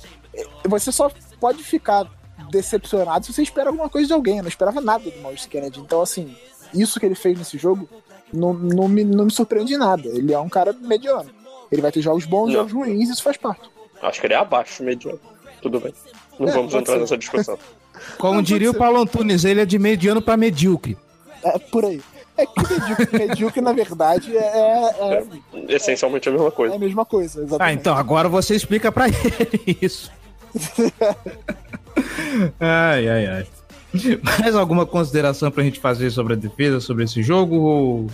Você 0.69 0.91
só 0.93 1.11
pode 1.41 1.63
ficar 1.63 2.07
decepcionado 2.51 3.25
se 3.27 3.33
você 3.33 3.43
espera 3.43 3.71
alguma 3.71 3.89
coisa 3.89 4.07
de 4.07 4.13
alguém. 4.13 4.39
Eu 4.39 4.43
não 4.43 4.49
esperava 4.49 4.81
nada 4.81 5.11
do 5.11 5.21
Maurice 5.21 5.49
Kennedy. 5.49 5.81
Então, 5.81 6.01
assim, 6.01 6.37
isso 6.75 7.01
que 7.01 7.07
ele 7.07 7.15
fez 7.15 7.39
nesse 7.39 7.59
jogo 7.59 7.89
não, 8.33 8.53
não, 8.53 8.89
me, 8.89 9.05
não 9.05 9.25
me 9.25 9.31
surpreende 9.33 9.75
em 9.75 9.79
nada. 9.79 10.09
Ele 10.09 10.33
é 10.33 10.39
um 10.39 10.49
cara 10.49 10.73
mediano. 10.73 11.31
Ele 11.71 11.83
vai 11.83 11.91
ter 11.91 12.01
jogos 12.01 12.25
bons, 12.25 12.47
Não. 12.49 12.53
jogos 12.55 12.73
ruins, 12.73 13.09
isso 13.09 13.23
faz 13.23 13.37
parte. 13.37 13.69
Acho 14.03 14.21
que 14.21 14.27
ele 14.27 14.35
é 14.35 14.39
abaixo 14.39 14.83
mediano. 14.83 15.19
Tudo 15.63 15.81
bem. 15.81 15.93
Não 16.39 16.49
É, 16.49 16.53
vamos 16.53 16.75
entrar 16.75 16.95
ser. 16.95 17.01
nessa 17.01 17.17
discussão. 17.19 17.59
Como 18.19 18.35
Não, 18.35 18.43
diria 18.43 18.71
o. 18.71 18.75
Paulo 18.75 19.01
Antunes, 19.01 19.45
ele 19.45 19.61
é 19.63 19.65
de 19.67 19.79
mediano 19.79 20.21
pra 20.21 20.37
medíocre. 20.37 20.97
É 21.43 21.59
por 21.59 21.85
aí. 21.85 22.01
É 22.39 22.47
que 22.47 22.61
medíocre, 22.61 23.19
medíocre 23.19 23.61
na 23.61 23.73
verdade, 23.73 24.37
é, 24.37 24.41
é, 24.41 25.25
Essencialmente 25.69 26.29
a 26.29 26.33
mesma 26.33 26.49
é 26.49 26.51
coisa. 26.51 26.75
a 26.75 26.79
mesma 26.79 27.05
coisa. 27.05 27.41
Ah, 27.41 27.45
Exatamente. 27.45 27.79
então 27.81 27.97
agora 27.97 28.29
você 28.29 28.55
explica 28.55 28.93
pra 28.93 29.07
ele 29.09 29.79
isso. 29.81 30.11
ai, 32.61 33.09
ai, 33.09 33.27
ai. 33.27 33.47
Mais 34.41 34.55
alguma 34.55 34.85
consideração 34.85 35.51
pra 35.51 35.65
gente 35.65 35.81
fazer 35.81 36.11
sobre 36.11 36.35
a 36.35 36.37
defesa, 36.37 36.81
sobre 36.81 37.05
esse 37.05 37.23
jogo? 37.23 37.57
Ou... 37.57 38.07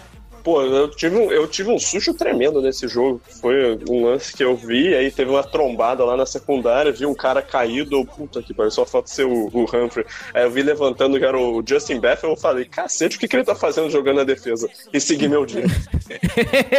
Pô, 0.43 0.63
eu 0.63 0.89
tive, 0.91 1.17
um, 1.17 1.31
eu 1.31 1.47
tive 1.47 1.71
um 1.71 1.79
susto 1.79 2.13
tremendo 2.15 2.61
nesse 2.61 2.89
jogo. 2.89 3.21
Foi 3.41 3.79
um 3.89 4.05
lance 4.07 4.33
que 4.33 4.43
eu 4.43 4.57
vi, 4.57 4.95
aí 4.95 5.11
teve 5.11 5.31
uma 5.31 5.45
trombada 5.45 6.05
lá 6.05 6.17
na 6.17 6.27
secundária, 6.27 6.91
vi 6.91 7.07
um 7.07 7.15
cara 7.15 7.41
caído, 7.41 8.05
puta 8.05 8.43
que 8.43 8.53
pariu, 8.53 8.71
só 8.71 8.85
falta 8.85 9.09
ser 9.09 9.25
o, 9.25 9.49
o 9.53 9.65
Humphrey. 9.65 10.05
Aí 10.35 10.43
eu 10.43 10.51
vi 10.51 10.63
levantando 10.63 11.19
que 11.19 11.25
era 11.25 11.39
o 11.39 11.63
Justin 11.65 12.01
Bethel, 12.01 12.31
eu 12.31 12.37
falei, 12.37 12.65
cacete, 12.65 13.17
o 13.17 13.21
que, 13.21 13.29
que 13.29 13.37
ele 13.37 13.45
tá 13.45 13.55
fazendo 13.55 13.89
jogando 13.91 14.17
na 14.17 14.25
defesa? 14.25 14.69
E 14.93 15.01
segui 15.01 15.29
meu 15.29 15.47
dia. 15.47 15.65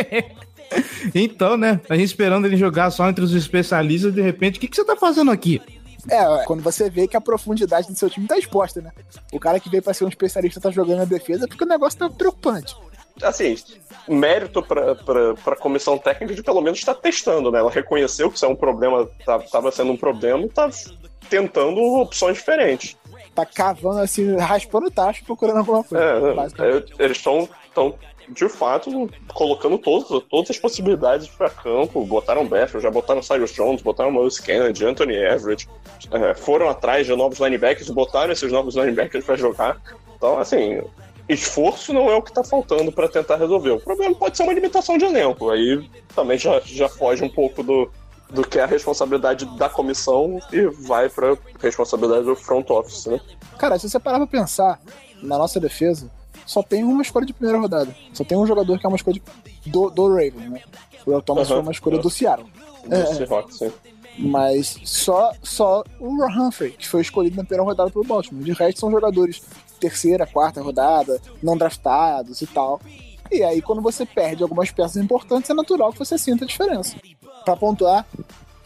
então, 1.16 1.56
né? 1.56 1.80
A 1.90 1.96
gente 1.96 2.08
esperando 2.08 2.46
ele 2.46 2.58
jogar 2.58 2.92
só 2.92 3.08
entre 3.08 3.24
os 3.24 3.34
especialistas, 3.34 4.14
de 4.14 4.22
repente, 4.22 4.58
o 4.58 4.60
que, 4.60 4.68
que 4.68 4.76
você 4.76 4.84
tá 4.84 4.96
fazendo 4.96 5.32
aqui? 5.32 5.62
É, 6.10 6.44
quando 6.46 6.62
você 6.62 6.90
vê 6.90 7.08
que 7.08 7.16
a 7.16 7.22
profundidade 7.22 7.88
do 7.88 7.98
seu 7.98 8.10
time 8.10 8.28
tá 8.28 8.38
exposta, 8.38 8.82
né? 8.82 8.92
O 9.32 9.40
cara 9.40 9.60
que 9.60 9.70
veio 9.70 9.82
pra 9.82 9.94
ser 9.94 10.04
um 10.04 10.10
especialista 10.10 10.60
tá 10.60 10.70
jogando 10.70 10.98
na 10.98 11.06
defesa 11.06 11.48
porque 11.48 11.64
o 11.64 11.68
negócio 11.68 11.98
tá 11.98 12.10
preocupante. 12.10 12.76
Assim, 13.24 13.56
mérito 14.08 14.62
pra, 14.62 14.96
pra, 14.96 15.34
pra 15.36 15.56
comissão 15.56 15.98
técnica 15.98 16.34
de 16.36 16.44
pelo 16.44 16.62
menos 16.62 16.80
estar 16.80 16.94
testando, 16.96 17.52
né? 17.52 17.60
Ela 17.60 17.72
reconheceu 17.72 18.30
que 18.30 18.36
isso 18.38 18.46
é 18.46 18.50
um 18.50 18.56
problema, 18.56 19.08
tá- 19.26 19.40
tava 19.40 19.72
sendo 19.72 19.92
um 19.92 19.98
problema 19.98 20.44
e 20.44 20.50
tá 20.50 20.70
tentando 21.30 21.80
opções 22.02 22.38
diferentes. 22.38 22.98
Tá 23.34 23.46
cavando 23.46 24.00
assim, 24.00 24.36
raspando 24.38 24.88
o 24.88 24.92
tacho, 24.92 25.24
procurando 25.26 25.58
alguma 25.58 25.84
coisa. 25.84 26.04
É, 26.04 26.34
basicamente. 26.34 26.94
é, 27.00 27.04
eles 27.06 27.18
estão, 27.18 27.50
tão, 27.74 27.96
de 28.30 28.48
fato, 28.48 29.10
colocando 29.34 29.78
todos, 29.80 30.24
todas 30.30 30.52
as 30.52 30.60
possibilidades 30.60 31.28
para 31.30 31.50
campo. 31.50 32.06
Botaram 32.06 32.46
Bethel, 32.46 32.80
já 32.80 32.92
botaram 32.92 33.24
Cyrus 33.24 33.52
Jones, 33.52 33.82
botaram 33.82 34.12
Miles 34.12 34.40
Kennedy, 34.40 34.86
Anthony 34.86 35.16
Everett. 35.16 35.68
é, 36.12 36.36
foram 36.36 36.70
atrás 36.70 37.08
de 37.08 37.16
novos 37.16 37.40
linebackers, 37.40 37.90
botaram 37.90 38.32
esses 38.32 38.52
novos 38.52 38.76
linebackers 38.76 39.26
para 39.26 39.36
jogar. 39.36 39.82
Então, 40.16 40.38
assim, 40.38 40.82
esforço 41.34 41.92
não 41.94 42.10
é 42.10 42.16
o 42.16 42.22
que 42.22 42.32
tá 42.34 42.44
faltando 42.44 42.92
para 42.92 43.08
tentar 43.10 43.36
resolver. 43.38 43.72
O 43.72 43.80
problema 43.80 44.16
pode 44.16 44.38
ser 44.38 44.44
uma 44.44 44.54
limitação 44.54 44.98
de 44.98 45.06
elenco. 45.06 45.50
Aí 45.50 45.90
também 46.16 46.38
já, 46.38 46.60
já 46.62 46.88
foge 46.90 47.24
um 47.24 47.30
pouco 47.30 47.62
do, 47.64 47.90
do 48.30 48.48
que 48.48 48.60
é 48.60 48.64
a 48.64 48.68
responsabilidade 48.68 49.46
da 49.58 49.70
comissão 49.70 50.40
e 50.52 50.62
vai 50.88 51.10
para 51.10 51.38
responsabilidade 51.60 52.26
do 52.26 52.36
front 52.36 52.70
office, 52.70 53.06
né? 53.08 53.20
Cara, 53.58 53.78
se 53.80 53.90
você 53.90 54.00
parar 54.00 54.18
pra 54.18 54.28
pensar 54.28 54.80
na 55.22 55.38
nossa 55.38 55.60
defesa, 55.60 56.10
só 56.46 56.62
tem 56.62 56.84
uma 56.84 57.02
escolha 57.02 57.26
de 57.26 57.34
primeira 57.34 57.60
rodada. 57.60 57.96
Só 58.14 58.24
tem 58.24 58.38
um 58.38 58.46
jogador 58.46 58.78
que 58.80 58.86
é 58.86 58.90
uma 58.90 58.98
escolha 58.98 59.22
de- 59.64 59.70
do, 59.72 59.90
do 59.90 60.08
Raven, 60.10 60.50
né? 60.50 60.62
O 61.06 61.12
Earl 61.12 61.22
Thomas 61.22 61.48
Aham, 61.48 61.56
foi 61.58 61.62
uma 61.64 61.72
escolha 61.72 61.98
do 61.98 62.10
Seattle. 62.10 62.48
Do 62.86 62.96
É. 62.96 63.06
Seahawks, 63.06 63.58
sim. 63.58 63.72
Mas 64.20 64.78
só, 64.86 65.32
só 65.42 65.84
o 66.00 66.24
Humphrey, 66.26 66.72
que 66.72 66.88
foi 66.88 67.02
escolhido 67.02 67.36
na 67.38 67.44
primeira 67.44 67.64
rodada 67.64 67.90
pelo 67.90 68.06
Baltimore. 68.06 68.44
De 68.44 68.52
resto, 68.52 68.80
são 68.82 68.92
jogadores 68.92 69.42
terceira, 69.84 70.26
quarta 70.26 70.62
rodada, 70.62 71.20
não 71.42 71.58
draftados 71.58 72.42
e 72.42 72.48
tal. 72.48 72.80
E 73.32 73.44
aí, 73.44 73.62
quando 73.62 73.82
você 73.82 74.06
perde 74.06 74.44
algumas 74.44 74.72
peças 74.72 74.98
importantes, 74.98 75.50
é 75.50 75.54
natural 75.54 75.92
que 75.92 76.00
você 76.00 76.18
sinta 76.18 76.46
a 76.46 76.48
diferença. 76.48 76.96
Pra 77.44 77.56
pontuar, 77.58 78.06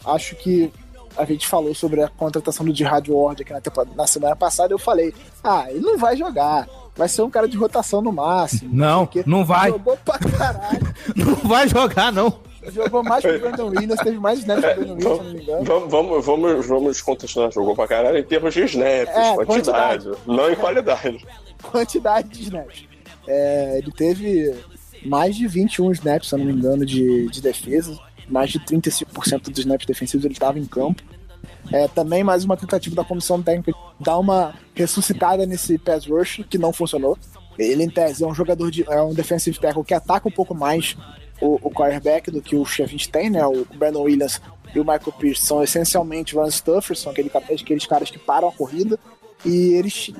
acho 0.04 0.36
que 0.36 0.72
a 1.16 1.24
gente 1.24 1.48
falou 1.48 1.74
sobre 1.74 2.02
a 2.02 2.08
contratação 2.08 2.64
do 2.64 2.74
Jihad 2.74 3.08
Ward 3.10 3.42
aqui 3.42 3.52
na, 3.52 3.60
na 3.96 4.06
semana 4.06 4.36
passada. 4.36 4.72
Eu 4.72 4.78
falei, 4.78 5.12
ah, 5.42 5.66
ele 5.68 5.80
não 5.80 5.98
vai 5.98 6.16
jogar. 6.16 6.68
Vai 6.94 7.08
ser 7.08 7.22
um 7.22 7.30
cara 7.30 7.48
de 7.48 7.56
rotação 7.56 8.00
no 8.00 8.12
máximo. 8.12 8.70
Não, 8.72 8.98
sei 8.98 9.04
o 9.04 9.08
quê. 9.08 9.24
não 9.26 9.44
vai. 9.44 9.70
Jogou 9.70 9.96
pra 10.04 10.18
caralho. 10.18 10.94
Não 11.16 11.34
vai 11.36 11.68
jogar, 11.68 12.12
não. 12.12 12.47
Jogou 12.72 13.02
mais 13.02 13.24
que 13.24 13.30
o 13.30 13.40
Brandon 13.40 13.68
Williams, 13.68 14.00
teve 14.00 14.18
mais 14.18 14.38
snaps 14.40 14.64
que 14.64 14.80
o 14.80 14.84
Brandon 14.84 14.94
Williams, 14.94 15.18
se 15.18 15.24
não 15.24 15.34
me 15.34 15.42
engano. 15.42 15.64
Vamos, 15.64 15.90
vamos, 15.90 16.26
vamos, 16.26 16.66
vamos 16.66 17.02
contestar. 17.02 17.50
Jogou 17.52 17.74
pra 17.74 17.86
caralho 17.86 18.18
em 18.18 18.22
termos 18.24 18.54
de 18.54 18.64
snaps, 18.64 19.14
É, 19.14 19.34
quantidade, 19.44 20.04
quantidade. 20.04 20.10
não 20.26 20.50
em 20.50 20.56
qualidade. 20.56 21.26
quantidade 21.62 22.28
de 22.28 22.42
snaps. 22.42 22.84
É, 23.26 23.78
ele 23.78 23.92
teve 23.92 24.54
mais 25.04 25.36
de 25.36 25.46
21 25.46 25.92
snaps, 25.92 26.28
se 26.28 26.34
eu 26.34 26.38
não 26.38 26.46
me 26.46 26.52
engano, 26.52 26.84
de, 26.84 27.28
de 27.28 27.40
defesa. 27.40 27.98
Mais 28.28 28.50
de 28.50 28.58
35% 28.60 29.50
dos 29.50 29.58
snaps 29.58 29.86
defensivos 29.86 30.24
ele 30.24 30.34
estava 30.34 30.58
em 30.58 30.64
campo. 30.66 31.02
É, 31.72 31.86
também 31.88 32.24
mais 32.24 32.44
uma 32.44 32.56
tentativa 32.56 32.96
da 32.96 33.04
comissão 33.04 33.42
técnica 33.42 33.72
de 33.72 34.04
dar 34.04 34.18
uma 34.18 34.54
ressuscitada 34.74 35.44
nesse 35.44 35.78
pass 35.78 36.06
rush 36.06 36.42
que 36.48 36.56
não 36.58 36.72
funcionou. 36.72 37.16
Ele, 37.58 37.82
em 37.82 37.90
tese, 37.90 38.22
é 38.22 38.26
um 38.26 38.34
jogador 38.34 38.70
de. 38.70 38.84
é 38.88 39.02
um 39.02 39.12
defensive 39.12 39.58
tackle 39.58 39.84
que 39.84 39.92
ataca 39.92 40.28
um 40.28 40.30
pouco 40.32 40.54
mais 40.54 40.96
o, 41.40 41.54
o 41.62 41.70
quarterback 41.70 42.30
do 42.30 42.40
que 42.42 42.56
o 42.56 42.64
Sheffield 42.64 43.08
tem, 43.08 43.30
né? 43.30 43.44
O 43.46 43.64
Brandon 43.74 44.02
Williams 44.02 44.40
e 44.74 44.78
o 44.80 44.82
Michael 44.84 45.12
Pierce 45.18 45.44
são 45.46 45.62
essencialmente 45.62 46.34
run 46.34 46.50
stuffers, 46.50 47.00
são 47.00 47.12
aquele, 47.12 47.30
aqueles 47.34 47.86
caras 47.86 48.10
que 48.10 48.18
param 48.18 48.48
a 48.48 48.52
corrida. 48.52 48.98
E 49.44 49.74
eles 49.74 50.10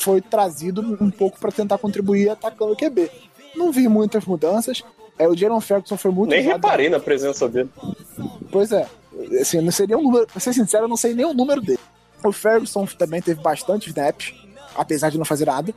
foi 0.00 0.20
trazido 0.20 0.80
um 1.00 1.10
pouco 1.10 1.38
para 1.38 1.52
tentar 1.52 1.78
contribuir 1.78 2.28
atacando 2.30 2.72
o 2.72 2.76
QB. 2.76 3.10
Não 3.54 3.70
vi 3.70 3.86
muitas 3.88 4.24
mudanças. 4.24 4.82
É, 5.18 5.26
o 5.28 5.36
Jalen 5.36 5.60
Ferguson 5.60 5.96
foi 5.96 6.10
muito 6.10 6.30
Nem 6.30 6.40
usado- 6.40 6.54
reparei 6.56 6.88
na 6.88 7.00
presença 7.00 7.48
dele. 7.48 7.70
Pois 8.50 8.72
é. 8.72 8.86
Assim, 9.40 9.60
não 9.60 9.72
seria 9.72 9.96
um 9.96 10.02
número. 10.02 10.26
Pra 10.26 10.40
ser 10.40 10.52
sincero, 10.52 10.84
eu 10.84 10.88
não 10.88 10.96
sei 10.96 11.14
nem 11.14 11.24
o 11.24 11.32
número 11.32 11.60
dele. 11.60 11.78
O 12.24 12.32
Ferguson 12.32 12.84
também 12.86 13.22
teve 13.22 13.40
bastante 13.40 13.88
snaps, 13.88 14.34
apesar 14.74 15.10
de 15.10 15.16
não 15.18 15.24
fazer 15.24 15.46
nada. 15.46 15.72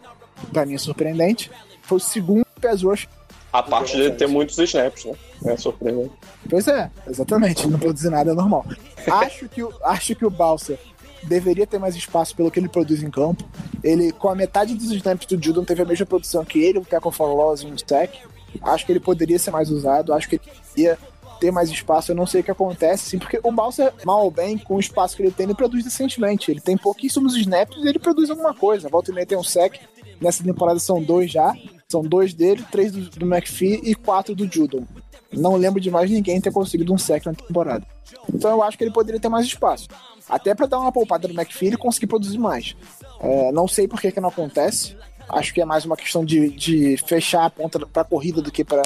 Pra 0.51 0.65
mim 0.65 0.73
é 0.75 0.77
surpreendente. 0.77 1.49
Foi 1.81 1.97
o 1.97 2.01
segundo 2.01 2.45
pass 2.61 2.81
rush. 2.81 3.07
A 3.51 3.63
parte 3.63 3.97
dele 3.97 4.11
ter 4.11 4.27
muitos 4.27 4.57
snaps, 4.57 5.05
né? 5.05 5.13
É 5.45 5.57
surpreendente. 5.57 6.11
Pois 6.49 6.67
é, 6.67 6.91
exatamente. 7.07 7.67
Não 7.67 7.79
produzir 7.79 8.09
nada 8.09 8.31
é 8.31 8.33
normal. 8.33 8.65
Acho 9.09 9.47
que, 9.49 9.63
o- 9.63 9.73
acho 9.83 10.13
que 10.15 10.25
o 10.25 10.29
Balser 10.29 10.77
deveria 11.23 11.65
ter 11.65 11.79
mais 11.79 11.95
espaço 11.95 12.35
pelo 12.35 12.51
que 12.51 12.59
ele 12.59 12.69
produz 12.69 13.01
em 13.01 13.09
campo. 13.09 13.43
Ele, 13.83 14.11
com 14.11 14.29
a 14.29 14.35
metade 14.35 14.75
dos 14.75 14.91
snaps 14.91 15.25
do 15.25 15.43
Judon, 15.43 15.63
teve 15.63 15.81
a 15.81 15.85
mesma 15.85 16.05
produção 16.05 16.45
que 16.45 16.59
ele, 16.63 16.77
o 16.79 16.85
Tackle 16.85 17.11
for 17.11 17.33
Loss 17.33 17.61
e 17.63 17.65
um 17.65 17.73
stack. 17.75 18.19
Acho 18.61 18.85
que 18.85 18.91
ele 18.91 18.99
poderia 18.99 19.39
ser 19.39 19.51
mais 19.51 19.69
usado. 19.71 20.13
Acho 20.13 20.29
que 20.29 20.35
ele 20.35 20.43
ia 20.77 20.97
ter 21.39 21.49
mais 21.51 21.69
espaço. 21.69 22.11
Eu 22.11 22.15
não 22.15 22.27
sei 22.27 22.41
o 22.41 22.43
que 22.43 22.51
acontece, 22.51 23.07
assim, 23.07 23.17
porque 23.17 23.39
o 23.43 23.51
Balser, 23.51 23.91
mal 24.05 24.23
ou 24.25 24.29
bem, 24.31 24.57
com 24.57 24.75
o 24.75 24.79
espaço 24.79 25.15
que 25.15 25.23
ele 25.23 25.31
tem, 25.31 25.45
ele 25.45 25.55
produz 25.55 25.83
decentemente. 25.83 26.51
Ele 26.51 26.59
tem 26.61 26.77
pouquíssimos 26.77 27.35
snaps 27.35 27.77
e 27.83 27.87
ele 27.87 27.97
produz 27.99 28.29
alguma 28.29 28.53
coisa. 28.53 28.89
Volta 28.89 29.11
e 29.11 29.13
meia 29.13 29.25
tem 29.25 29.37
um 29.37 29.43
sec. 29.43 29.75
Nessa 30.21 30.43
temporada 30.43 30.79
são 30.79 31.01
dois 31.01 31.31
já. 31.31 31.53
São 31.91 32.03
dois 32.03 32.35
dele, 32.35 32.63
três 32.71 32.91
do, 32.91 33.01
do 33.09 33.25
McPhee 33.25 33.81
e 33.83 33.95
quatro 33.95 34.35
do 34.35 34.45
Judon. 34.45 34.85
Não 35.33 35.55
lembro 35.55 35.81
de 35.81 35.89
mais 35.89 36.09
ninguém 36.09 36.39
ter 36.39 36.51
conseguido 36.51 36.93
um 36.93 36.99
sec 36.99 37.25
na 37.25 37.33
temporada. 37.33 37.83
Então 38.31 38.51
eu 38.51 38.61
acho 38.61 38.77
que 38.77 38.83
ele 38.83 38.93
poderia 38.93 39.19
ter 39.19 39.27
mais 39.27 39.47
espaço. 39.47 39.87
Até 40.29 40.53
para 40.53 40.67
dar 40.67 40.79
uma 40.79 40.91
poupada 40.91 41.27
no 41.27 41.33
McPhee 41.33 41.69
e 41.73 41.77
conseguir 41.77 42.05
produzir 42.05 42.37
mais. 42.37 42.75
É, 43.19 43.51
não 43.51 43.67
sei 43.67 43.87
por 43.87 43.99
que, 43.99 44.11
que 44.11 44.19
não 44.21 44.29
acontece. 44.29 44.95
Acho 45.27 45.51
que 45.51 45.61
é 45.61 45.65
mais 45.65 45.83
uma 45.83 45.97
questão 45.97 46.23
de, 46.23 46.51
de 46.51 46.95
fechar 47.07 47.45
a 47.45 47.49
ponta 47.49 47.79
para 47.87 48.03
corrida 48.03 48.39
do 48.39 48.51
que 48.51 48.63
para 48.63 48.83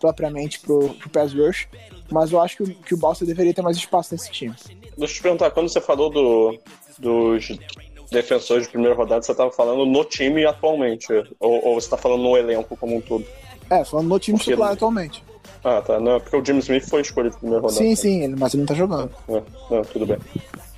propriamente 0.00 0.58
pro, 0.60 0.94
pro 0.94 1.10
pass 1.10 1.34
rush. 1.34 1.68
Mas 2.10 2.32
eu 2.32 2.40
acho 2.40 2.56
que, 2.56 2.62
o- 2.62 2.74
que 2.74 2.94
o 2.94 2.98
Balsa 2.98 3.26
deveria 3.26 3.52
ter 3.52 3.60
mais 3.60 3.76
espaço 3.76 4.14
nesse 4.14 4.30
time. 4.30 4.54
Deixa 4.96 5.12
eu 5.12 5.16
te 5.16 5.22
perguntar, 5.22 5.50
quando 5.50 5.68
você 5.68 5.80
falou 5.80 6.08
do, 6.08 6.58
dos 6.98 7.48
defensores 8.10 8.64
de 8.64 8.70
primeira 8.70 8.94
rodada, 8.94 9.22
você 9.22 9.32
estava 9.32 9.50
falando 9.50 9.84
no 9.86 10.04
time 10.04 10.44
atualmente? 10.46 11.06
Ou, 11.40 11.64
ou 11.66 11.74
você 11.80 11.86
está 11.86 11.96
falando 11.96 12.22
no 12.22 12.36
elenco 12.36 12.76
como 12.76 12.96
um 12.96 13.00
todo? 13.00 13.24
É, 13.70 13.84
falando 13.84 14.08
no 14.08 14.18
time 14.18 14.38
Porque- 14.38 14.50
titular 14.52 14.72
atualmente. 14.72 15.22
Ah, 15.64 15.82
tá. 15.82 15.98
Não, 15.98 16.16
é 16.16 16.20
porque 16.20 16.36
o 16.36 16.44
Jim 16.44 16.58
Smith 16.58 16.88
foi 16.88 17.00
escolhido 17.00 17.34
de 17.34 17.40
primeira 17.40 17.60
rodada. 17.60 17.78
Sim, 17.80 17.96
sim, 17.96 18.22
ele, 18.22 18.36
mas 18.38 18.54
ele 18.54 18.60
não 18.62 18.66
tá 18.68 18.74
jogando. 18.74 19.10
É, 19.28 19.42
não, 19.70 19.82
tudo 19.82 20.06
bem. 20.06 20.18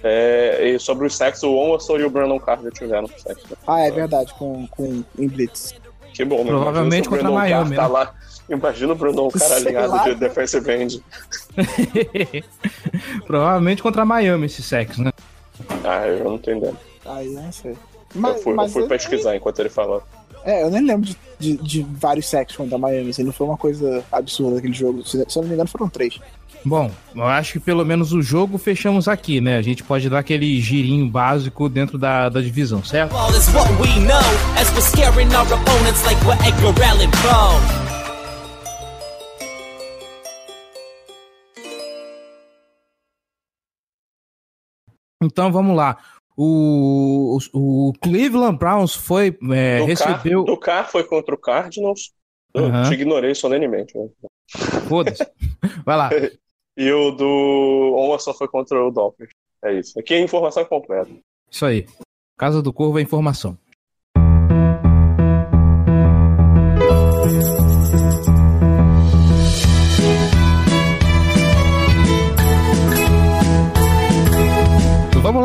É, 0.03 0.67
e 0.67 0.79
sobre 0.79 1.07
os 1.07 1.15
sexos, 1.15 1.43
o 1.43 1.55
Onward 1.55 1.85
e 2.01 2.05
o 2.05 2.09
Brandon 2.11 2.39
Carter 2.41 2.73
tiveram 2.73 3.07
sexo. 3.09 3.47
né? 3.51 3.57
Ah, 3.67 3.81
é 3.81 3.91
verdade, 3.91 4.33
com, 4.39 4.67
com 4.69 5.05
em 5.19 5.29
Blitz. 5.29 5.75
Que 6.15 6.25
bom, 6.25 6.39
né? 6.39 6.51
Provavelmente 6.51 7.07
o 7.07 7.11
contra 7.11 7.25
Brandon 7.25 7.39
Miami, 7.39 7.77
tá 7.77 7.83
né? 7.83 7.89
lá. 7.89 8.15
Imagina 8.49 8.93
o 8.95 8.97
Brandon 8.97 9.29
cara 9.37 9.57
alinhado 9.57 9.93
lá, 9.93 10.03
de 10.05 10.11
né? 10.11 10.15
defensive 10.17 10.73
end. 10.73 11.05
Provavelmente 13.27 13.83
contra 13.83 14.05
Miami 14.05 14.47
esse 14.47 14.63
sexo, 14.63 15.03
né? 15.03 15.13
Ah, 15.85 16.07
eu 16.07 16.25
não 16.25 16.39
tô 16.39 16.51
entendendo. 16.51 16.79
Aí 17.09 17.27
eu 17.35 17.43
não 17.43 17.53
sei. 17.53 17.73
eu 18.15 18.35
fui, 18.37 18.55
eu 18.55 18.69
fui 18.69 18.83
ele- 18.83 18.89
pesquisar 18.89 19.37
enquanto 19.37 19.59
ele 19.61 19.69
falava. 19.69 20.03
É, 20.45 20.63
eu 20.63 20.71
nem 20.71 20.83
lembro 20.85 21.07
de, 21.09 21.17
de, 21.39 21.57
de 21.57 21.83
vários 21.83 22.27
sacks 22.27 22.57
contra 22.57 22.79
Miami, 22.79 23.11
assim, 23.11 23.25
não 23.25 23.33
foi 23.33 23.47
uma 23.47 23.57
coisa 23.57 24.05
absurda 24.11 24.59
aquele 24.59 24.73
jogo. 24.73 25.05
Se, 25.07 25.25
se 25.29 25.39
eu 25.39 25.43
não 25.43 25.49
me 25.49 25.55
engano, 25.55 25.69
foram 25.69 25.89
três. 25.89 26.19
Bom, 26.65 26.91
eu 27.15 27.25
acho 27.25 27.55
que 27.55 27.61
pelo 27.61 27.85
menos 27.85 28.13
o 28.13 28.21
jogo 28.23 28.57
fechamos 28.59 29.09
aqui, 29.09 29.41
né? 29.41 29.57
A 29.59 29.63
gente 29.63 29.83
pode 29.85 30.09
dar 30.09 30.19
aquele 30.21 30.61
girinho 30.61 31.09
básico 31.09 31.69
dentro 31.69 31.99
da, 31.99 32.29
da 32.29 32.41
divisão, 32.41 32.83
certo? 32.85 33.13
Então 45.23 45.51
vamos 45.51 45.77
lá. 45.77 45.99
O, 46.41 47.37
o, 47.53 47.89
o 47.89 47.93
Cleveland 47.95 48.57
Browns 48.59 48.95
foi 48.95 49.37
é, 49.53 49.79
do, 49.81 49.85
recebeu. 49.87 50.45
Car, 50.45 50.55
do 50.55 50.61
Car 50.61 50.89
foi 50.89 51.03
contra 51.03 51.35
o 51.35 51.39
Cardinals. 51.39 52.13
Eu 52.55 52.67
Aham. 52.67 52.89
te 52.89 52.95
ignorei 52.95 53.35
solenemente. 53.35 53.99
né? 53.99 54.09
Foda-se. 54.89 55.27
Vai 55.85 55.97
lá. 55.97 56.11
E 56.77 56.93
o 56.93 57.11
do 57.11 57.95
Oma 57.97 58.21
só 58.21 58.33
foi 58.33 58.47
contra 58.47 58.81
o 58.81 58.89
Dolphins. 58.93 59.31
É 59.65 59.75
isso. 59.75 59.99
Aqui 59.99 60.15
é 60.15 60.21
informação 60.21 60.65
completa. 60.65 61.11
Isso 61.51 61.67
aí. 61.67 61.89
Casa 62.39 62.63
do 62.63 62.73
Corvo 62.73 63.01
é 63.01 63.03
informação. 63.03 63.59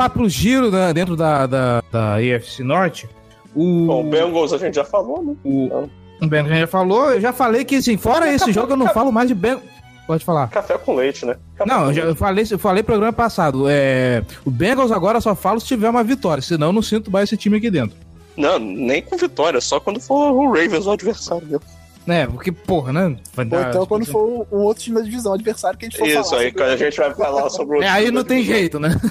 Lá 0.04 0.10
pro 0.10 0.28
giro 0.28 0.70
né, 0.70 0.94
dentro 0.94 1.16
da, 1.16 1.48
da, 1.48 1.84
da 1.92 2.16
AFC 2.16 2.64
Norte. 2.64 3.08
O, 3.56 3.86
Bom, 3.86 4.10
Bengals 4.10 4.52
a 4.52 4.58
gente 4.58 4.76
já 4.76 4.84
falou, 4.84 5.24
né? 5.24 5.36
o, 5.44 5.90
o 6.22 6.28
Ben 6.28 6.46
já 6.48 6.68
falou, 6.68 7.12
eu 7.12 7.22
já 7.22 7.32
falei 7.32 7.64
que 7.64 7.76
assim, 7.76 7.98
fora 7.98 8.34
esse 8.34 8.52
jogo 8.52 8.74
eu 8.74 8.78
não 8.78 8.88
falo 8.88 9.12
mais 9.12 9.28
de 9.28 9.36
Ben. 9.36 9.60
Pode 10.06 10.26
falar. 10.26 10.50
Café 10.50 10.78
com 10.78 10.96
leite, 10.96 11.26
né? 11.26 11.38
Café 11.56 11.74
Não, 11.74 11.86
eu, 11.86 11.94
já, 11.94 12.02
eu 12.04 12.16
falei, 12.16 12.46
eu 12.50 12.60
falei 12.60 12.84
programa 12.84 13.14
passado. 13.14 13.70
É, 13.70 14.22
o 14.44 14.52
Bengals 14.52 14.92
agora 14.92 15.22
só 15.22 15.34
falo 15.34 15.62
se 15.62 15.68
tiver 15.68 15.90
uma 15.90 16.04
vitória, 16.04 16.44
senão 16.44 16.68
eu 16.68 16.74
não 16.74 16.82
sinto 16.82 17.10
mais 17.10 17.30
esse 17.30 17.38
time 17.38 17.58
aqui 17.58 17.72
dentro. 17.72 17.96
Não, 18.36 18.60
nem 18.60 19.02
com 19.02 19.16
vitória, 19.16 19.62
só 19.62 19.80
quando 19.80 20.02
for 20.02 20.32
o 20.32 20.48
Ravens 20.48 20.88
o 20.88 20.92
adversário. 20.92 21.62
Né? 22.06 22.28
Porque, 22.28 22.52
porra, 22.52 22.92
né? 22.92 23.18
Ou 23.38 23.44
então 23.44 23.86
quando 23.86 24.06
for 24.06 24.46
um 24.52 24.58
outro 24.58 24.84
time 24.84 24.98
da 24.98 25.04
divisão 25.04 25.34
adversário 25.34 25.80
que 25.80 25.86
a 25.86 25.90
gente 25.90 25.98
for 25.98 26.08
Isso, 26.08 26.30
falar 26.30 26.42
aí 26.42 26.52
quando 26.52 26.70
a 26.70 26.78
gente 26.78 26.98
vai 26.98 27.14
falar 27.14 27.50
sobre 27.50 27.80
o. 27.80 27.84
É, 27.84 27.88
aí 27.88 28.12
não 28.12 28.24
tem 28.24 28.44
jeito, 28.44 28.80
né? 28.80 28.90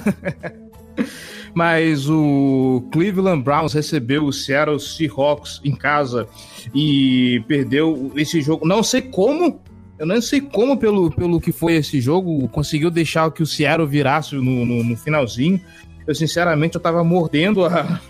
Mas 1.55 2.09
o 2.09 2.87
Cleveland 2.91 3.43
Browns 3.43 3.73
recebeu 3.73 4.25
o 4.25 4.33
Seattle 4.33 4.79
Seahawks 4.79 5.61
em 5.63 5.75
casa 5.75 6.27
e 6.73 7.43
perdeu 7.47 8.11
esse 8.15 8.41
jogo. 8.41 8.67
Não 8.67 8.81
sei 8.81 9.01
como, 9.01 9.61
eu 9.99 10.05
não 10.05 10.19
sei 10.21 10.41
como, 10.41 10.77
pelo, 10.77 11.11
pelo 11.11 11.39
que 11.39 11.51
foi 11.51 11.75
esse 11.75 12.01
jogo, 12.01 12.47
conseguiu 12.49 12.89
deixar 12.89 13.29
que 13.31 13.43
o 13.43 13.45
Seattle 13.45 13.87
virasse 13.87 14.35
no, 14.35 14.65
no, 14.65 14.83
no 14.83 14.97
finalzinho. 14.97 15.61
Eu, 16.07 16.15
sinceramente, 16.15 16.75
eu 16.75 16.81
tava 16.81 17.03
mordendo 17.03 17.65
a, 17.65 18.01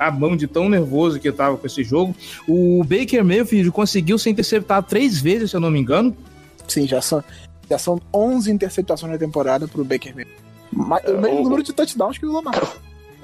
a 0.00 0.10
mão 0.10 0.36
de 0.36 0.46
tão 0.46 0.68
nervoso 0.68 1.20
que 1.20 1.28
eu 1.28 1.32
tava 1.32 1.56
com 1.56 1.66
esse 1.66 1.84
jogo. 1.84 2.14
O 2.48 2.82
Baker 2.84 3.24
Mayfield 3.24 3.70
conseguiu 3.70 4.18
ser 4.18 4.30
interceptado 4.30 4.86
três 4.88 5.20
vezes, 5.20 5.50
se 5.50 5.56
eu 5.56 5.60
não 5.60 5.70
me 5.70 5.78
engano. 5.78 6.16
Sim, 6.66 6.86
já 6.88 7.00
são, 7.00 7.22
já 7.68 7.78
são 7.78 8.00
11 8.12 8.50
interceptações 8.50 9.12
na 9.12 9.18
temporada 9.18 9.68
pro 9.68 9.84
Baker 9.84 10.14
Mayfield. 10.14 10.40
Ma- 10.72 11.00
É, 11.04 11.10
o 11.10 11.20
mesmo 11.20 11.40
o- 11.40 11.42
número 11.44 11.62
de 11.62 11.72
touchdowns 11.72 12.16
que 12.18 12.24
o 12.26 12.32
Lamar. 12.32 12.60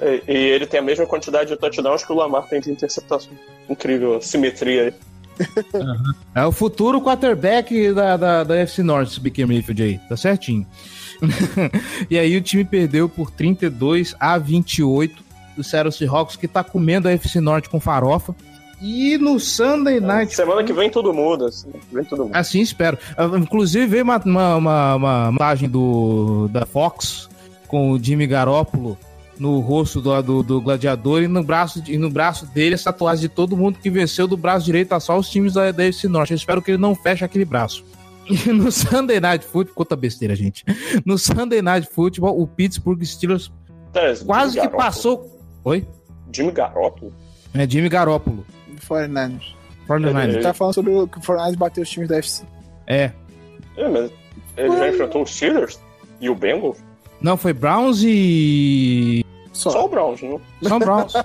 E, 0.01 0.23
e 0.31 0.37
ele 0.37 0.67
tem 0.67 0.79
a 0.81 0.83
mesma 0.83 1.07
quantidade 1.07 1.49
de 1.51 1.57
touchdowns 1.57 2.05
que 2.05 2.13
o 2.13 2.17
Lamar 2.17 2.47
tem 2.49 2.61
de 2.61 2.71
interceptação. 2.71 3.33
Incrível, 3.71 4.17
a 4.17 4.21
simetria 4.21 4.83
aí. 4.85 4.95
É 6.35 6.45
o 6.47 6.53
futuro 6.53 7.01
quarterback 7.01 7.93
da, 7.93 8.17
da, 8.17 8.45
da 8.45 8.57
FC 8.57 8.83
North, 8.83 9.09
esse 9.09 9.21
Baker 9.21 9.47
Mayfield 9.47 9.83
aí, 9.83 9.99
tá 10.09 10.17
certinho. 10.17 10.67
e 12.11 12.19
aí 12.19 12.37
o 12.37 12.41
time 12.43 12.65
perdeu 12.65 13.09
por 13.09 13.31
32 13.31 14.15
a 14.21 14.37
28 14.39 15.25
do 15.57 15.65
Seattle 15.65 15.93
Seahawks, 15.93 16.37
que 16.37 16.47
tá 16.47 16.63
comendo 16.63 17.09
a 17.09 17.13
FC 17.13 17.41
Norte 17.41 17.69
com 17.69 17.81
farofa. 17.81 18.35
E 18.81 19.17
no 19.17 19.41
Sunday 19.41 20.01
Night... 20.01 20.35
Semana 20.35 20.63
que 20.63 20.73
vem 20.73 20.91
todo 20.91 21.13
mundo, 21.13 21.47
assim, 21.47 21.71
vem 21.91 22.05
todo 22.05 22.25
mundo. 22.25 22.37
Assim 22.37 22.61
espero. 22.61 22.99
Ah, 23.17 23.25
Inclusive 23.37 23.87
veio 23.87 24.05
uma, 24.05 24.19
uma, 24.19 24.57
uma, 24.57 25.29
uma 25.29 25.55
do, 25.69 26.49
da 26.49 26.67
Fox 26.67 27.29
com 27.69 27.93
o 27.93 27.99
Jimmy 28.03 28.27
Garoppolo 28.27 28.99
no 29.39 29.61
rosto 29.61 30.01
do, 30.01 30.23
do, 30.23 30.43
do 30.43 30.61
gladiador 30.61 31.23
e 31.23 31.29
no, 31.29 31.43
braço, 31.43 31.83
e 31.87 31.99
no 31.99 32.11
braço 32.11 32.47
dele 32.47 32.75
essa 32.75 32.93
tatuagem 32.93 33.23
de 33.23 33.29
todo 33.29 33.57
mundo 33.57 33.79
que 33.79 33.91
venceu 33.91 34.27
do 34.27 34.37
braço 34.37 34.65
direito 34.65 34.93
a 34.93 35.01
só 35.01 35.19
os 35.19 35.29
times 35.29 35.55
da, 35.55 35.71
da 35.73 35.85
FC 35.85 36.09
Norte. 36.09 36.33
Eu 36.33 36.37
espero 36.37 36.63
que 36.63 36.71
ele 36.71 36.79
não 36.79 36.95
feche 36.95 37.25
aquele 37.25 37.45
braço. 37.45 37.85
E 38.29 38.51
no 38.51 38.73
Sunday 38.73 39.21
Night 39.21 39.45
Football, 39.45 39.75
quanta 39.77 39.95
besteira, 39.95 40.35
gente. 40.35 40.65
No 41.05 41.17
Sunday 41.17 41.63
Night 41.63 41.89
Football, 41.89 42.41
o 42.41 42.45
Pittsburgh 42.45 43.01
Steelers 43.05 43.53
É, 43.95 44.17
quase 44.17 44.61
que 44.61 44.69
passou. 44.69 45.36
Oi? 45.67 45.85
Jimmy 46.33 46.53
Garoppolo? 46.53 47.13
É 47.55 47.69
Jimmy 47.69 47.89
Garoppolo. 47.89 48.45
49ers. 48.89 49.55
49ers. 49.89 50.25
Ele- 50.35 50.41
Tá 50.43 50.55
falando 50.55 50.75
sobre 50.75 50.93
o 50.93 51.07
que 51.09 51.19
o 51.19 51.21
49ers 51.21 51.57
bateu 51.57 51.83
os 51.83 51.89
times 51.91 52.09
da 52.09 52.17
FC. 52.19 52.45
É. 52.87 53.11
É, 53.77 53.89
mas 53.89 54.11
ele 54.57 54.77
já 54.77 54.89
enfrentou 54.89 55.23
os 55.23 55.35
Steelers 55.35 55.81
e 56.21 56.31
o 56.31 56.35
Bengals? 56.35 56.79
Não, 57.21 57.37
foi 57.37 57.53
Browns 57.53 58.03
e. 58.05 59.25
Só. 59.53 59.71
Só 59.71 59.87
o 59.87 59.89
Browns, 59.89 60.23
não? 60.23 60.41
São 60.63 60.79
Browns. 60.79 61.13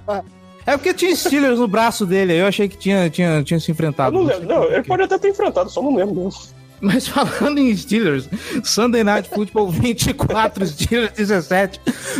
É 0.64 0.78
porque 0.78 0.94
tinha 0.94 1.16
Steelers 1.16 1.58
no 1.58 1.68
braço 1.68 2.06
dele, 2.06 2.34
aí 2.34 2.38
eu 2.39 2.46
achei 2.46 2.70
que 2.70 2.78
tinha, 2.78 3.10
tinha, 3.10 3.42
tinha 3.44 3.60
se 3.60 3.72
Eu 3.72 3.74
enfrentado. 3.74 4.12
não 4.16 4.28
sei 4.28 4.38
lembro. 4.38 4.56
Não, 4.56 4.64
ele 4.66 4.84
pode 4.84 5.02
até 5.02 5.18
ter 5.18 5.30
enfrentado, 5.30 5.72
só 5.72 5.82
não 5.82 5.96
lembro. 5.96 6.14
mesmo. 6.14 6.39
Mas 6.94 7.08
falando 7.08 7.60
em 7.60 7.76
Steelers, 7.76 8.28
Sunday 8.64 9.04
Night 9.04 9.30
Football 9.30 9.70
24, 9.72 10.66
Steelers 10.68 11.12
17, 11.14 11.80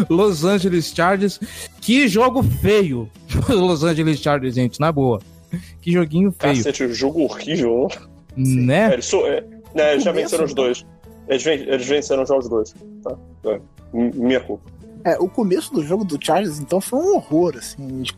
Los 0.10 0.44
Angeles 0.46 0.94
Chargers. 0.94 1.40
Que 1.82 2.08
jogo 2.08 2.44
feio, 2.44 3.10
Los 3.50 3.84
Angeles 3.84 4.20
Chargers, 4.20 4.56
gente, 4.56 4.80
na 4.80 4.92
boa. 4.92 5.20
Que 5.82 5.92
joguinho 5.92 6.32
feio, 6.32 6.56
Cacete, 6.58 6.88
jogo 6.94 7.24
horrível, 7.24 7.88
né? 8.38 8.86
É, 8.86 8.88
né? 8.88 8.94
eles, 8.94 9.06
so- 9.06 9.26
é, 9.26 9.44
né, 9.76 9.94
eles 9.94 10.04
já 10.04 10.12
venceram 10.12 10.46
os 10.46 10.54
dois. 10.54 10.86
Eles, 11.28 11.44
ven- 11.44 11.66
eles 11.68 11.86
venceram 11.88 12.26
já 12.26 12.38
os 12.38 12.48
dois. 12.48 12.74
Tá? 13.04 13.18
É. 13.46 13.60
Minha 13.94 14.40
culpa. 14.40 14.64
É, 15.04 15.18
o 15.20 15.28
começo 15.28 15.74
do 15.74 15.84
jogo 15.84 16.06
do 16.06 16.18
Chargers, 16.24 16.60
então, 16.60 16.80
foi 16.80 17.00
um 17.00 17.16
horror, 17.16 17.56
assim. 17.58 17.84
eles 17.98 18.12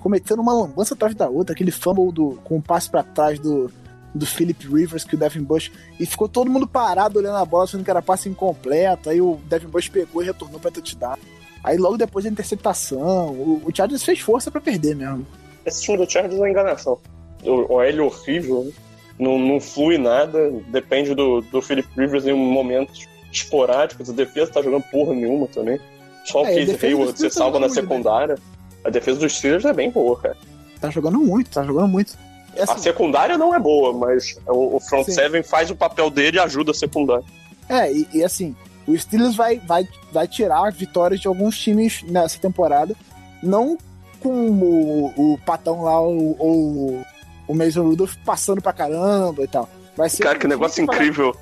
cometendo 0.00 0.40
uma 0.42 0.52
lambança 0.52 0.92
atrás 0.94 1.14
da 1.14 1.28
outra, 1.30 1.54
aquele 1.54 1.70
fumble 1.70 2.12
do, 2.12 2.38
com 2.44 2.56
um 2.56 2.60
passe 2.60 2.90
pra 2.90 3.02
trás 3.02 3.38
do, 3.38 3.70
do 4.14 4.24
Philip 4.26 4.66
Rivers, 4.68 5.04
que 5.04 5.14
o 5.16 5.18
Devin 5.18 5.42
Bush. 5.42 5.70
E 5.98 6.06
ficou 6.06 6.28
todo 6.28 6.50
mundo 6.50 6.66
parado 6.66 7.18
olhando 7.18 7.36
a 7.36 7.44
bola, 7.44 7.64
achando 7.64 7.82
que 7.84 7.90
era 7.90 8.00
passe 8.00 8.28
incompleto. 8.28 9.10
Aí 9.10 9.20
o 9.20 9.40
Devin 9.46 9.68
Bush 9.68 9.88
pegou 9.88 10.22
e 10.22 10.26
retornou 10.26 10.60
pra 10.60 10.70
touchdown. 10.70 11.16
Aí 11.62 11.76
logo 11.76 11.96
depois 11.96 12.24
da 12.24 12.30
interceptação, 12.30 13.28
o, 13.30 13.62
o 13.64 13.74
Chargers 13.74 14.04
fez 14.04 14.20
força 14.20 14.50
pra 14.50 14.60
perder 14.60 14.94
mesmo. 14.94 15.26
Esse 15.64 15.82
time 15.82 15.96
do 15.96 16.08
Chargers 16.10 16.40
é 16.40 16.50
enganação. 16.50 16.98
O 17.42 17.74
OL 17.74 18.06
horrível, 18.06 18.64
né? 18.64 18.72
não, 19.18 19.38
não 19.38 19.60
flui 19.60 19.98
nada, 19.98 20.50
depende 20.68 21.14
do, 21.14 21.40
do 21.40 21.60
Philip 21.62 21.88
Rivers 21.96 22.26
em 22.26 22.32
momentos 22.34 23.06
esporádicos. 23.32 24.10
A 24.10 24.12
defesa 24.12 24.52
tá 24.52 24.62
jogando 24.62 24.82
porra 24.90 25.14
nenhuma 25.14 25.46
também. 25.48 25.80
Só 26.24 26.42
o 26.42 26.46
É, 26.46 26.54
Case 26.54 26.86
Hayward 26.86 27.18
você 27.18 27.30
salva 27.30 27.58
na 27.58 27.66
né? 27.68 27.72
secundária. 27.74 28.36
A 28.84 28.90
defesa 28.90 29.18
dos 29.20 29.32
Steelers 29.36 29.64
é 29.64 29.72
bem 29.72 29.90
boa, 29.90 30.18
cara. 30.18 30.36
Tá 30.80 30.90
jogando 30.90 31.18
muito, 31.18 31.50
tá 31.50 31.62
jogando 31.64 31.88
muito. 31.88 32.16
E, 32.56 32.60
A 32.60 32.64
assim, 32.64 32.78
secundária 32.78 33.36
não 33.38 33.54
é 33.54 33.58
boa, 33.58 33.92
mas 33.92 34.36
o, 34.46 34.76
o 34.76 34.80
front 34.80 35.04
Sim. 35.06 35.12
seven 35.12 35.42
faz 35.42 35.70
o 35.70 35.76
papel 35.76 36.10
dele 36.10 36.36
e 36.36 36.40
ajuda 36.40 36.70
a 36.70 36.74
secundária. 36.74 37.24
É, 37.68 37.92
e, 37.92 38.06
e 38.14 38.22
assim, 38.24 38.54
o 38.86 38.96
Steelers 38.96 39.34
vai, 39.34 39.58
vai, 39.66 39.88
vai 40.12 40.28
tirar 40.28 40.70
vitórias 40.72 41.20
de 41.20 41.26
alguns 41.28 41.58
times 41.58 42.02
nessa 42.04 42.38
temporada, 42.38 42.94
não 43.42 43.76
com 44.20 44.30
o, 44.50 45.12
o 45.34 45.38
Patão 45.44 45.82
lá, 45.82 46.00
ou 46.00 46.14
o, 46.40 47.04
o 47.48 47.54
Mason 47.54 47.82
Rudolph 47.82 48.14
passando 48.24 48.62
pra 48.62 48.72
caramba 48.72 49.42
e 49.42 49.48
tal. 49.48 49.68
Vai 49.96 50.08
ser 50.08 50.22
Cara, 50.22 50.36
um 50.36 50.40
que 50.40 50.48
negócio 50.48 50.82
incrível. 50.82 51.36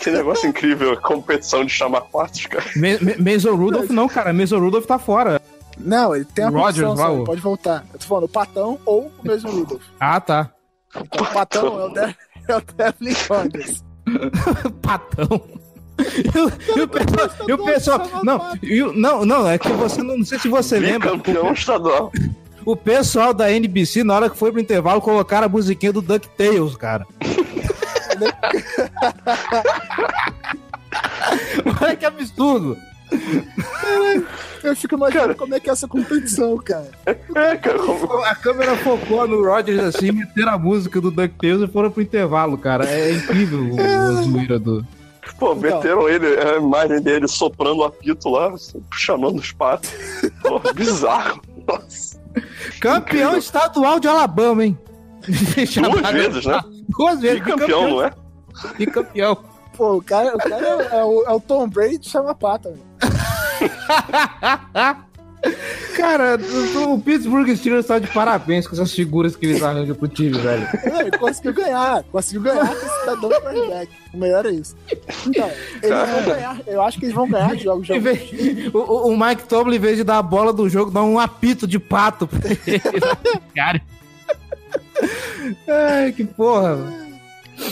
Que 0.00 0.10
negócio 0.10 0.48
incrível, 0.48 0.92
a 0.92 0.96
competição 0.96 1.64
de 1.64 1.70
chamar 1.70 2.00
quartos, 2.02 2.46
cara. 2.46 2.64
Me- 2.74 2.98
Me- 2.98 3.16
Mason 3.34 3.54
Rudolph 3.54 3.90
não, 3.90 4.08
cara. 4.08 4.32
Mason 4.32 4.58
Rudolph 4.58 4.86
tá 4.86 4.98
fora. 4.98 5.40
Não, 5.78 6.14
ele 6.14 6.24
tem 6.24 6.44
a 6.44 6.52
condição, 6.52 6.96
só, 6.96 7.12
ele 7.14 7.24
pode 7.24 7.40
voltar. 7.40 7.84
Eu 7.92 7.98
tô 7.98 8.06
falando 8.06 8.24
o 8.24 8.28
Patão 8.28 8.78
ou 8.84 9.10
o 9.22 9.26
Mason 9.26 9.48
Rudolph. 9.48 9.82
Ah, 10.00 10.20
tá. 10.20 10.50
Então 10.96 11.26
o 11.26 11.32
Patão 11.32 11.80
é 11.80 11.84
o, 11.84 11.88
De 11.88 12.00
é 12.48 12.56
o 12.56 12.62
Devlin 12.76 13.14
Rodgers. 13.28 13.84
Patão. 14.82 15.42
E 16.76 16.80
o- 16.80 16.88
pessoal, 16.88 17.30
e 17.48 17.52
o 17.52 17.64
pessoal, 17.64 18.00
não, 18.24 18.52
e 18.62 18.82
o- 18.82 18.92
não, 18.92 19.24
não, 19.24 19.48
é 19.48 19.56
que 19.58 19.72
você 19.72 20.02
não, 20.02 20.18
não 20.18 20.24
sei 20.24 20.38
se 20.40 20.48
você 20.48 20.76
lembra, 20.78 21.10
Campeão 21.10 21.52
estadual. 21.52 22.10
o 22.66 22.74
pessoal 22.76 23.32
da 23.32 23.50
NBC 23.52 24.02
na 24.02 24.14
hora 24.16 24.28
que 24.28 24.36
foi 24.36 24.50
pro 24.50 24.60
intervalo 24.60 25.00
colocaram 25.00 25.46
a 25.46 25.48
musiquinha 25.48 25.92
do 25.92 26.02
DuckTales, 26.02 26.76
cara. 26.76 27.06
Olha 31.80 31.96
que 31.96 32.04
absurdo. 32.06 32.76
Eu 34.62 34.74
fico 34.74 34.94
imaginando 34.94 35.34
como 35.34 35.54
é 35.54 35.60
que 35.60 35.68
é 35.68 35.72
essa 35.72 35.86
competição, 35.86 36.56
cara. 36.58 36.90
É, 37.06 37.56
cara, 37.56 37.78
como- 37.78 38.24
A 38.24 38.34
câmera 38.34 38.76
focou 38.78 39.26
no 39.28 39.44
Rogers 39.44 39.82
assim, 39.82 40.10
meteram 40.12 40.52
a 40.52 40.58
música 40.58 41.00
do 41.00 41.10
DuckTales 41.10 41.62
e 41.68 41.72
foram 41.72 41.90
pro 41.90 42.02
intervalo, 42.02 42.56
cara. 42.56 42.86
É 42.88 43.12
incrível 43.12 43.60
o, 43.60 43.74
o 43.74 44.22
zoeira 44.22 44.58
do. 44.58 44.86
pô, 45.38 45.52
Então. 45.52 45.76
meteram 45.76 46.08
ele, 46.08 46.26
a 46.26 46.56
imagem 46.56 47.00
dele 47.02 47.28
soprando 47.28 47.78
o 47.80 47.84
apito 47.84 48.28
lá, 48.30 48.54
chamando 48.92 49.38
os 49.38 49.52
patos. 49.52 49.90
Pô, 50.42 50.60
bizarro. 50.74 51.40
Nossa. 51.66 52.18
Campeão 52.80 53.36
estadual 53.36 54.00
de 54.00 54.08
Alabama, 54.08 54.64
hein? 54.64 54.78
Duas 55.26 56.10
vezes, 56.12 56.44
né? 56.46 56.60
Duas 56.88 57.20
vezes. 57.20 57.40
Bicampeão, 57.44 57.88
não 57.90 58.02
é? 58.04 58.12
Bicampeão. 58.78 59.38
Pô, 59.76 59.96
o 59.96 60.02
cara, 60.02 60.34
o 60.34 60.38
cara 60.38 60.66
é, 60.92 60.96
é 60.98 61.04
o, 61.04 61.22
é 61.24 61.32
o 61.32 61.40
Tom 61.40 61.68
Brady 61.68 61.98
de 61.98 62.08
chama 62.08 62.34
pata, 62.34 62.70
velho. 62.70 62.84
Cara, 65.94 66.38
o, 66.88 66.98
Pittsburgh 66.98 67.54
Steelers 67.54 67.86
tá 67.86 67.98
de 67.98 68.06
parabéns 68.08 68.66
com 68.66 68.74
essas 68.74 68.92
figuras 68.92 69.36
que 69.36 69.44
eles 69.44 69.62
arranjam 69.62 69.94
pro 69.94 70.08
time, 70.08 70.38
velho. 70.38 70.66
Ele 71.00 71.10
conseguiu 71.18 71.52
ganhar. 71.52 72.02
Conseguiu 72.04 72.42
ganhar 72.42 72.66
com 72.66 72.74
esse 72.86 73.00
cidadão 73.00 73.28
de 73.28 73.40
quarterback. 73.40 73.92
O 74.14 74.16
melhor 74.18 74.46
é 74.46 74.50
isso. 74.52 74.74
Então, 75.26 75.50
eles 75.82 76.10
vão 76.10 76.24
ganhar. 76.24 76.60
Eu 76.66 76.82
acho 76.82 76.98
que 76.98 77.04
eles 77.04 77.14
vão 77.14 77.28
ganhar 77.28 77.54
jogos. 77.56 77.84
Em 77.90 77.94
jogos. 78.00 78.02
vez- 78.02 78.74
o, 78.74 78.78
o- 78.78 79.08
o 79.12 79.16
Mike 79.18 79.44
Tomlin, 79.44 79.76
em 79.76 79.80
vez 79.80 79.96
de 79.98 80.04
dar 80.04 80.16
a 80.18 80.22
bola 80.22 80.50
do 80.52 80.66
jogo, 80.68 80.90
dá 80.90 81.02
um 81.02 81.18
apito 81.18 81.66
de 81.66 81.78
pato 81.78 82.26
pra 82.26 82.40
ele. 82.50 82.80
Cara. 83.54 83.82
Ai, 85.68 86.12
que 86.12 86.24
porra. 86.24 86.76
mano. 86.76 87.03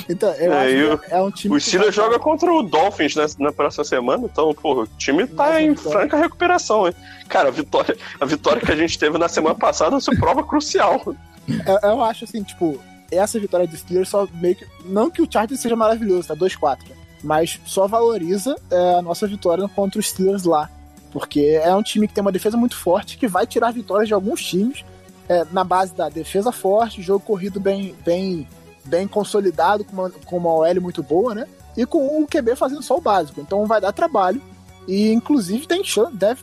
Então, 0.08 0.32
eu 0.34 0.52
É, 0.52 0.86
acho 0.86 0.94
o- 0.94 0.98
que 0.98 1.14
é 1.14 1.20
um 1.22 1.30
time. 1.30 1.54
O 1.56 1.60
Steelers 1.60 1.94
joga 1.94 2.18
contra 2.18 2.52
o 2.52 2.62
Dolphins 2.62 3.14
né, 3.16 3.26
na 3.38 3.52
próxima 3.52 3.84
semana, 3.84 4.24
então, 4.30 4.52
pô, 4.54 4.82
o 4.82 4.86
time 4.98 5.26
tá 5.26 5.60
em 5.62 5.74
franca 5.74 6.16
recuperação, 6.16 6.86
hein? 6.86 6.94
Cara, 7.28 7.48
a 7.48 7.52
vitória, 7.52 7.96
a 8.20 8.24
vitória 8.26 8.60
que 8.60 8.70
a 8.72 8.76
gente 8.76 8.98
teve 8.98 9.16
na 9.18 9.28
semana 9.28 9.54
passada 9.54 9.98
se 10.00 10.14
prova 10.18 10.42
crucial. 10.44 11.00
Eu, 11.48 11.90
eu 11.90 12.04
acho 12.04 12.24
assim, 12.24 12.42
tipo, 12.42 12.78
essa 13.10 13.38
vitória 13.38 13.66
do 13.66 13.76
Steelers 13.76 14.08
só 14.08 14.26
meio 14.34 14.56
que. 14.56 14.66
Não 14.84 15.10
que 15.10 15.20
o 15.22 15.28
Chargers 15.30 15.60
seja 15.60 15.76
maravilhoso, 15.76 16.28
tá 16.28 16.34
2-4. 16.34 16.78
Mas 17.22 17.60
só 17.64 17.86
valoriza 17.86 18.54
é, 18.70 18.94
a 18.98 19.02
nossa 19.02 19.26
vitória 19.26 19.68
contra 19.68 19.98
os 20.00 20.08
Steelers 20.08 20.44
lá. 20.44 20.68
Porque 21.12 21.60
é 21.62 21.74
um 21.74 21.82
time 21.82 22.08
que 22.08 22.14
tem 22.14 22.22
uma 22.22 22.32
defesa 22.32 22.56
muito 22.56 22.74
forte, 22.76 23.18
que 23.18 23.28
vai 23.28 23.46
tirar 23.46 23.70
vitórias 23.72 24.08
de 24.08 24.14
alguns 24.14 24.42
times 24.42 24.84
é, 25.28 25.44
na 25.52 25.62
base 25.62 25.94
da 25.94 26.08
defesa 26.08 26.50
forte, 26.50 27.02
jogo 27.02 27.20
corrido 27.24 27.60
bem, 27.60 27.94
bem, 28.04 28.48
bem 28.84 29.06
consolidado, 29.08 29.84
com 29.84 29.92
uma, 29.92 30.10
com 30.10 30.36
uma 30.36 30.50
OL 30.50 30.80
muito 30.80 31.02
boa, 31.02 31.34
né? 31.34 31.46
E 31.76 31.86
com 31.86 32.22
o 32.22 32.26
QB 32.26 32.56
fazendo 32.56 32.82
só 32.82 32.96
o 32.96 33.00
básico. 33.00 33.40
Então 33.40 33.64
vai 33.66 33.80
dar 33.80 33.92
trabalho. 33.92 34.40
E 34.86 35.12
inclusive 35.12 35.66
tem 35.66 35.82
chance, 35.84 36.14
deve 36.14 36.40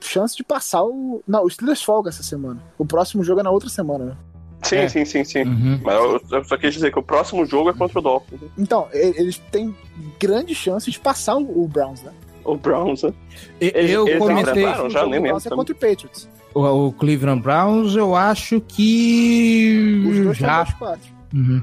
chance 0.00 0.36
de 0.36 0.42
passar 0.42 0.82
o. 0.84 1.22
Não, 1.28 1.44
o 1.44 1.50
Steelers 1.50 1.82
folga 1.82 2.08
essa 2.10 2.22
semana. 2.22 2.60
O 2.78 2.84
próximo 2.84 3.22
jogo 3.22 3.40
é 3.40 3.42
na 3.44 3.50
outra 3.50 3.68
semana, 3.68 4.04
né? 4.06 4.16
Sim, 4.62 4.76
É. 4.76 4.88
sim, 4.88 5.04
sim, 5.04 5.24
sim. 5.24 5.42
Uhum. 5.42 5.80
Mas 5.82 5.94
eu, 6.30 6.44
só 6.44 6.56
quis 6.56 6.72
dizer 6.74 6.92
que 6.92 6.98
o 6.98 7.02
próximo 7.02 7.44
jogo 7.44 7.70
é 7.70 7.72
contra 7.72 7.98
o 7.98 8.02
Dolphins. 8.02 8.40
né? 8.40 8.48
Então, 8.56 8.86
eles 8.92 9.38
têm 9.50 9.74
grandes 10.20 10.56
chances 10.56 10.92
de 10.92 11.00
passar 11.00 11.36
o, 11.36 11.64
o 11.64 11.66
Browns, 11.68 12.00
né? 12.02 12.12
O 12.44 12.56
Browns, 12.56 13.02
né? 13.02 13.12
E- 13.60 13.72
Eles- 13.74 13.90
Eu 13.90 14.06
eles 14.06 14.18
comentei. 14.18 14.52
enfrentaram? 14.52 14.88
já 14.90 14.98
o 15.00 15.02
jogo 15.02 15.10
nem 15.10 15.20
lembro 15.20 15.42
é 15.44 15.50
contra 15.50 15.72
o 15.74 15.76
Patriots. 15.76 16.28
O, 16.54 16.60
o 16.88 16.92
Cleveland 16.92 17.42
Browns, 17.42 17.94
eu 17.96 18.14
acho 18.14 18.56
Os 18.58 18.62
que. 18.68 20.22
dois 20.24 20.36
Já. 20.38 20.62
estão 20.62 20.88
2-4. 20.88 20.98
Uhum. 21.34 21.62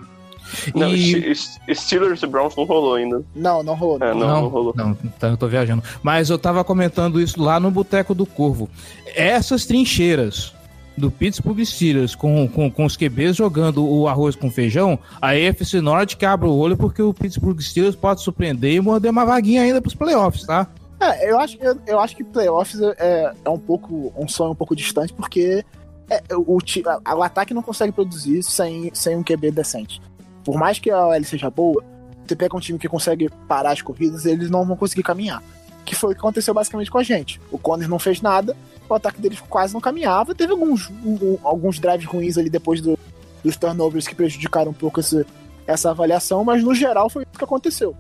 Não, 0.76 0.90
E- 0.96 1.34
Ste- 1.36 1.60
Steelers 1.76 2.22
e 2.24 2.28
Browns 2.28 2.56
não 2.56 2.64
rolou 2.66 2.96
ainda. 2.96 3.24
Não, 3.36 3.62
não 3.64 3.76
rolou. 3.76 3.98
É, 4.02 4.14
não, 4.14 4.20
não, 4.28 4.48
rolou. 4.48 4.74
Não, 4.76 4.98
então 5.04 5.32
eu 5.32 5.38
tô 5.38 5.48
viajando. 5.48 5.84
Mas 6.04 6.30
eu 6.30 6.38
tava 6.40 6.64
comentando 6.64 7.20
isso 7.22 7.42
lá 7.42 7.60
no 7.60 7.70
Boteco 7.72 8.14
do 8.16 8.26
Corvo. 8.26 8.70
Essas 9.16 9.66
trincheiras 9.66 10.54
do 10.98 11.10
Pittsburgh 11.10 11.64
Steelers 11.64 12.14
com, 12.14 12.46
com, 12.48 12.70
com 12.70 12.84
os 12.86 12.98
QBs 12.98 13.38
jogando 13.38 13.86
o 13.88 14.08
arroz 14.08 14.36
com 14.36 14.52
feijão, 14.52 15.00
a 15.22 15.30
AFC 15.30 15.80
Norte 15.80 16.18
que 16.18 16.26
abre 16.26 16.48
o 16.48 16.54
olho 16.54 16.76
porque 16.76 17.02
o 17.02 17.14
Pittsburgh 17.14 17.60
Steelers 17.62 17.96
pode 17.96 18.22
surpreender 18.22 18.74
e 18.74 18.82
morder 18.82 19.10
uma 19.10 19.26
vaguinha 19.26 19.62
ainda 19.62 19.82
pros 19.82 19.96
playoffs, 19.96 20.46
tá? 20.46 20.68
É, 21.00 21.32
eu 21.32 21.40
acho, 21.40 21.58
eu, 21.62 21.78
eu 21.88 22.00
acho 22.02 22.18
que 22.18 22.24
playoffs 22.26 22.82
é, 22.82 23.32
é 23.46 23.50
um 23.50 23.58
pouco 23.58 24.12
um 24.18 24.28
sonho 24.28 24.52
um 24.52 24.56
pouco 24.56 24.76
distante, 24.76 25.14
porque 25.14 25.64
é, 26.10 26.22
o, 26.36 26.58
a- 27.06 27.16
o 27.16 27.24
ataque 27.24 27.54
não 27.54 27.62
consegue 27.62 27.94
produzir 27.94 28.44
sem, 28.44 28.92
sem 28.94 29.16
um 29.16 29.24
QB 29.24 29.52
decente. 29.52 30.02
Por 30.44 30.58
mais 30.58 30.80
que 30.80 30.90
a 30.90 31.08
OL 31.08 31.24
seja 31.24 31.50
boa, 31.50 31.84
você 32.26 32.36
pega 32.36 32.56
um 32.56 32.60
time 32.60 32.78
que 32.80 32.88
consegue 32.88 33.30
parar 33.48 33.72
as 33.72 33.82
corridas, 33.82 34.26
eles 34.26 34.50
não 34.50 34.66
vão 34.66 34.76
conseguir 34.76 35.04
caminhar. 35.04 35.44
Que 35.86 35.96
foi 35.96 36.12
o 36.12 36.14
que 36.14 36.20
aconteceu 36.20 36.54
basicamente 36.54 36.92
com 36.92 36.98
a 36.98 37.04
gente. 37.04 37.42
O 37.52 37.58
Conner 37.58 37.90
não 37.90 38.00
fez 38.00 38.22
nada, 38.22 38.56
o 38.88 38.94
ataque 38.94 39.22
deles 39.22 39.40
quase 39.50 39.74
não 39.74 39.82
caminhava, 39.82 40.34
teve 40.36 40.52
alguns, 40.52 40.90
um- 41.04 41.38
alguns 41.44 41.80
drives 41.80 42.06
ruins 42.06 42.38
ali 42.38 42.50
depois 42.50 42.82
do- 42.82 42.98
dos 43.44 43.56
turnovers 43.58 44.08
que 44.08 44.16
prejudicaram 44.16 44.72
um 44.72 44.74
pouco 44.74 45.00
esse- 45.00 45.26
essa 45.66 45.92
avaliação, 45.92 46.44
mas 46.44 46.64
no 46.64 46.74
geral 46.74 47.10
foi 47.10 47.24
isso 47.24 47.38
que 47.38 47.44
aconteceu. 47.44 47.96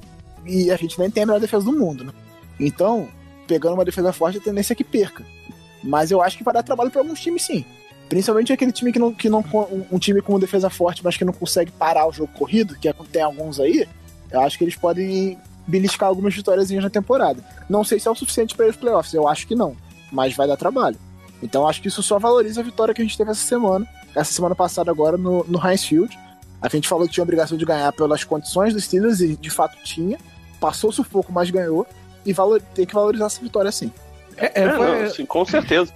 E 0.45 0.71
a 0.71 0.75
gente 0.77 0.97
nem 0.99 1.09
tem 1.09 1.23
a 1.23 1.25
melhor 1.25 1.39
defesa 1.39 1.65
do 1.65 1.71
mundo, 1.73 2.03
né? 2.03 2.11
Então, 2.59 3.07
pegando 3.47 3.73
uma 3.75 3.85
defesa 3.85 4.11
forte, 4.13 4.37
a 4.37 4.41
tendência 4.41 4.73
é 4.73 4.75
que 4.75 4.83
perca. 4.83 5.23
Mas 5.83 6.11
eu 6.11 6.21
acho 6.21 6.37
que 6.37 6.43
vai 6.43 6.53
dar 6.53 6.63
trabalho 6.63 6.91
para 6.91 7.01
alguns 7.01 7.19
times, 7.19 7.43
sim. 7.43 7.63
Principalmente 8.09 8.51
aquele 8.51 8.71
time 8.71 8.91
que 8.91 8.99
não. 8.99 9.13
Que 9.13 9.29
não 9.29 9.39
um, 9.39 9.85
um 9.95 9.99
time 9.99 10.21
com 10.21 10.39
defesa 10.39 10.69
forte, 10.69 11.03
mas 11.03 11.15
que 11.15 11.23
não 11.23 11.31
consegue 11.31 11.71
parar 11.71 12.07
o 12.07 12.11
jogo 12.11 12.31
corrido, 12.33 12.75
que 12.75 12.89
é, 12.89 12.93
tem 13.11 13.21
alguns 13.21 13.59
aí. 13.59 13.87
Eu 14.31 14.41
acho 14.41 14.57
que 14.57 14.63
eles 14.63 14.75
podem 14.75 15.37
beliscar 15.67 16.09
algumas 16.09 16.33
vitórias 16.35 16.69
na 16.71 16.89
temporada. 16.89 17.43
Não 17.69 17.83
sei 17.83 17.99
se 17.99 18.07
é 18.07 18.11
o 18.11 18.15
suficiente 18.15 18.55
para 18.55 18.67
os 18.67 18.75
playoffs, 18.75 19.13
eu 19.13 19.27
acho 19.27 19.45
que 19.45 19.53
não. 19.55 19.77
Mas 20.11 20.35
vai 20.35 20.47
dar 20.47 20.57
trabalho. 20.57 20.97
Então 21.41 21.67
acho 21.67 21.81
que 21.81 21.87
isso 21.87 22.01
só 22.01 22.17
valoriza 22.17 22.61
a 22.61 22.63
vitória 22.63 22.93
que 22.93 23.01
a 23.01 23.05
gente 23.05 23.17
teve 23.17 23.29
essa 23.31 23.45
semana. 23.45 23.87
Essa 24.15 24.33
semana 24.33 24.55
passada 24.55 24.89
agora 24.89 25.15
no, 25.15 25.45
no 25.47 25.65
Heinz 25.65 25.85
Field. 25.85 26.17
A 26.61 26.67
gente 26.67 26.87
falou 26.87 27.07
que 27.07 27.13
tinha 27.13 27.21
a 27.21 27.25
obrigação 27.25 27.57
de 27.57 27.63
ganhar 27.63 27.93
pelas 27.93 28.23
condições 28.23 28.73
dos 28.73 28.83
Steelers 28.83 29.21
e 29.21 29.35
de 29.35 29.49
fato 29.49 29.77
tinha. 29.83 30.17
Passou 30.59 30.89
o 30.89 30.93
sufoco, 30.93 31.31
mas 31.31 31.49
ganhou. 31.49 31.85
E 32.25 32.33
valor, 32.33 32.61
tem 32.73 32.85
que 32.85 32.93
valorizar 32.93 33.27
essa 33.27 33.39
vitória 33.41 33.71
sim. 33.71 33.91
É, 34.35 34.61
é, 34.61 34.63
É, 34.65 34.73
foi- 34.75 34.85
não, 34.85 35.03
assim, 35.05 35.25
com 35.25 35.45
certeza. 35.45 35.93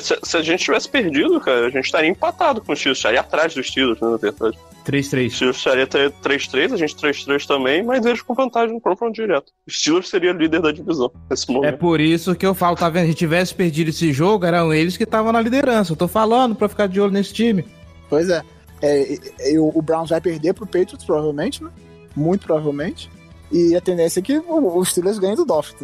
Se, 0.00 0.18
se 0.22 0.36
a 0.36 0.42
gente 0.42 0.64
tivesse 0.64 0.88
perdido, 0.88 1.38
cara, 1.40 1.66
a 1.66 1.70
gente 1.70 1.84
estaria 1.84 2.08
empatado 2.08 2.60
com 2.62 2.72
os 2.72 2.78
Steelers, 2.78 2.98
estaria 2.98 3.20
atrás 3.20 3.54
dos 3.54 3.66
Steelers, 3.68 4.00
né, 4.00 4.08
na 4.08 4.16
verdade. 4.16 4.58
3-3. 4.86 5.26
Os 5.26 5.34
Steelers 5.34 5.56
estaria 5.58 5.86
3-3, 5.86 6.72
a 6.72 6.76
gente 6.76 6.96
3-3 6.96 7.46
também, 7.46 7.82
mas 7.82 8.04
eles 8.04 8.22
com 8.22 8.34
vantagem 8.34 8.74
no 8.74 8.80
confronto 8.80 9.12
direto. 9.14 9.52
O 9.66 9.70
Steelers 9.70 10.08
seria 10.08 10.32
líder 10.32 10.60
da 10.62 10.72
divisão 10.72 11.10
nesse 11.30 11.50
É 11.50 11.54
momento. 11.54 11.78
por 11.78 12.00
isso 12.00 12.34
que 12.34 12.46
eu 12.46 12.54
falo, 12.54 12.76
tá 12.76 12.88
vendo? 12.88 13.08
Se 13.08 13.14
tivesse 13.14 13.54
perdido 13.54 13.88
esse 13.90 14.12
jogo, 14.12 14.44
eram 14.46 14.72
eles 14.72 14.96
que 14.96 15.04
estavam 15.04 15.32
na 15.32 15.40
liderança. 15.40 15.92
Eu 15.92 15.96
tô 15.96 16.08
falando 16.08 16.54
pra 16.54 16.68
ficar 16.68 16.86
de 16.88 17.00
olho 17.00 17.12
nesse 17.12 17.32
time. 17.34 17.64
Pois 18.08 18.28
é. 18.30 18.42
É, 18.82 19.02
e- 19.14 19.20
e 19.52 19.58
o 19.58 19.70
o 19.74 19.80
Browns 19.82 20.10
vai 20.10 20.20
perder 20.20 20.52
pro 20.54 20.66
Patriots, 20.66 21.04
provavelmente, 21.04 21.62
né? 21.62 21.70
Muito 22.16 22.46
provavelmente. 22.46 23.10
E 23.52 23.74
a 23.76 23.80
tendência 23.80 24.20
é 24.20 24.22
que 24.22 24.36
o- 24.38 24.78
os 24.78 24.90
Steelers 24.90 25.18
ganhem 25.18 25.36
do 25.36 25.44
Dolphins. 25.44 25.82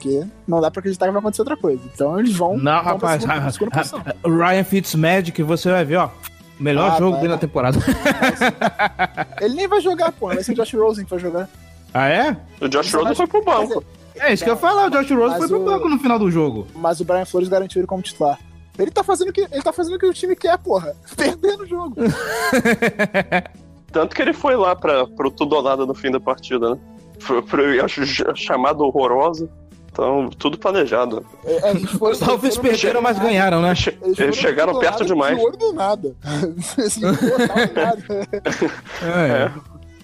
Porque 0.00 0.24
não 0.48 0.62
dá 0.62 0.70
pra 0.70 0.80
acreditar 0.80 1.04
que 1.06 1.12
vai 1.12 1.20
acontecer 1.20 1.42
outra 1.42 1.56
coisa. 1.58 1.82
Então 1.92 2.18
eles 2.18 2.34
vão. 2.34 2.56
Não, 2.56 2.82
vão 2.82 2.92
rapaz. 2.94 3.22
segunda- 3.52 3.84
segunda 3.84 4.16
Ryan 4.24 4.64
Fitzmagic, 4.64 5.42
você 5.42 5.70
vai 5.70 5.84
ver, 5.84 5.96
ó. 5.96 6.08
Melhor 6.58 6.92
Ah, 6.92 6.98
jogo 6.98 7.12
vai. 7.12 7.20
dele 7.20 7.32
na 7.34 7.38
temporada. 7.38 7.78
Ele 9.40 9.54
nem 9.54 9.68
vai 9.68 9.80
jogar, 9.80 10.10
pô. 10.12 10.28
Vai 10.28 10.42
ser 10.42 10.52
o 10.52 10.54
Josh 10.54 10.72
Rosen 10.74 11.04
que 11.04 11.10
vai 11.10 11.18
jogar. 11.18 11.48
ah, 11.92 12.08
é? 12.08 12.36
O 12.60 12.68
Josh 12.68 12.92
Rosen 12.94 13.14
foi 13.14 13.26
pro 13.26 13.44
banco. 13.44 13.84
É 14.16 14.32
isso 14.32 14.42
que 14.44 14.50
eu 14.50 14.54
ia 14.54 14.60
falar. 14.60 14.86
O 14.86 14.90
Josh 14.90 15.10
Rose 15.10 15.30
Mas 15.38 15.38
foi 15.38 15.48
pro 15.48 15.60
o- 15.60 15.64
banco 15.64 15.88
no 15.88 15.98
final 15.98 16.18
do 16.18 16.30
jogo. 16.30 16.66
Mas 16.74 17.00
o 17.00 17.04
Brian 17.04 17.24
Flores 17.26 17.48
garantiu 17.48 17.80
ele 17.80 17.86
como 17.86 18.02
titular. 18.02 18.38
Ele 18.78 18.90
tá 18.90 19.02
fazendo 19.04 19.28
o 19.28 19.32
que, 19.32 19.42
ele 19.42 19.62
tá 19.62 19.72
fazendo 19.72 19.96
o 19.96 19.98
que 19.98 20.06
o 20.06 20.12
time 20.14 20.34
quer, 20.36 20.56
porra. 20.58 20.94
Perdendo 21.16 21.62
o 21.64 21.66
jogo. 21.66 21.96
Tanto 23.92 24.14
que 24.14 24.22
ele 24.22 24.32
foi 24.32 24.56
lá 24.56 24.74
pra, 24.76 25.06
pro 25.06 25.30
tudo 25.30 25.56
ou 25.56 25.62
nada 25.62 25.84
no 25.84 25.94
fim 25.94 26.10
da 26.10 26.20
partida, 26.20 26.70
né? 26.74 26.78
Foi 27.18 27.42
pro 27.42 27.84
acho, 27.84 28.04
chamada 28.36 28.82
horrorosa. 28.82 29.50
Então, 29.92 30.30
tudo 30.38 30.56
planejado. 30.56 31.24
É, 31.44 31.70
eles 31.70 31.90
foram- 31.90 32.12
Os 32.12 32.20
Dolphins 32.20 32.56
foram- 32.56 32.70
perderam, 32.70 33.02
mas 33.02 33.18
ganharam, 33.18 33.60
né? 33.60 33.70
Eles, 34.02 34.18
Eles 34.18 34.36
chegaram 34.36 34.78
perto 34.78 35.04
demais. 35.04 35.38
olho 35.38 35.56
do 35.56 35.72
nada. 35.72 36.14
Assim, 36.78 37.00
nada. 37.00 38.28
É. 39.02 39.50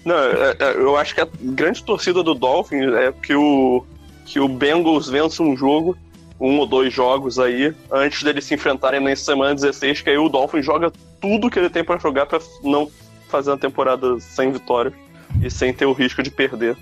Não, 0.03 0.15
é- 0.17 0.55
é- 0.59 0.73
eu 0.75 0.95
acho 0.97 1.15
que 1.15 1.21
a 1.21 1.27
grande 1.41 1.83
torcida 1.83 2.21
do 2.23 2.33
Dolphins 2.33 2.93
é 2.93 3.11
que 3.11 3.33
o, 3.33 3.83
que 4.25 4.39
o 4.39 4.47
Bengals 4.47 5.07
vença 5.09 5.41
um 5.43 5.55
jogo, 5.55 5.97
um 6.39 6.59
ou 6.59 6.65
dois 6.67 6.93
jogos 6.93 7.39
aí, 7.39 7.73
antes 7.91 8.23
deles 8.23 8.45
se 8.45 8.53
enfrentarem 8.53 8.99
na 9.01 9.15
semana 9.15 9.55
16, 9.55 10.01
que 10.01 10.09
aí 10.09 10.17
o 10.17 10.29
Dolphins 10.29 10.65
joga 10.65 10.91
tudo 11.21 11.49
que 11.49 11.59
ele 11.59 11.69
tem 11.69 11.83
pra 11.83 11.97
jogar 11.97 12.25
pra 12.25 12.39
não 12.63 12.89
fazer 13.29 13.49
uma 13.51 13.57
temporada 13.57 14.19
sem 14.19 14.51
vitória 14.51 14.93
e 15.41 15.49
sem 15.51 15.73
ter 15.73 15.85
o 15.85 15.91
risco 15.93 16.21
de 16.23 16.29
perder 16.31 16.77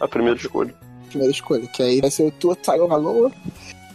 a 0.00 0.08
primeira 0.08 0.38
escolha. 0.38 0.74
Primeira 1.14 1.32
escolha, 1.32 1.66
que 1.68 1.80
aí 1.82 2.00
vai 2.00 2.10
ser 2.10 2.24
o 2.24 2.30
Tua 2.32 2.56
Tagovailoa. 2.56 3.30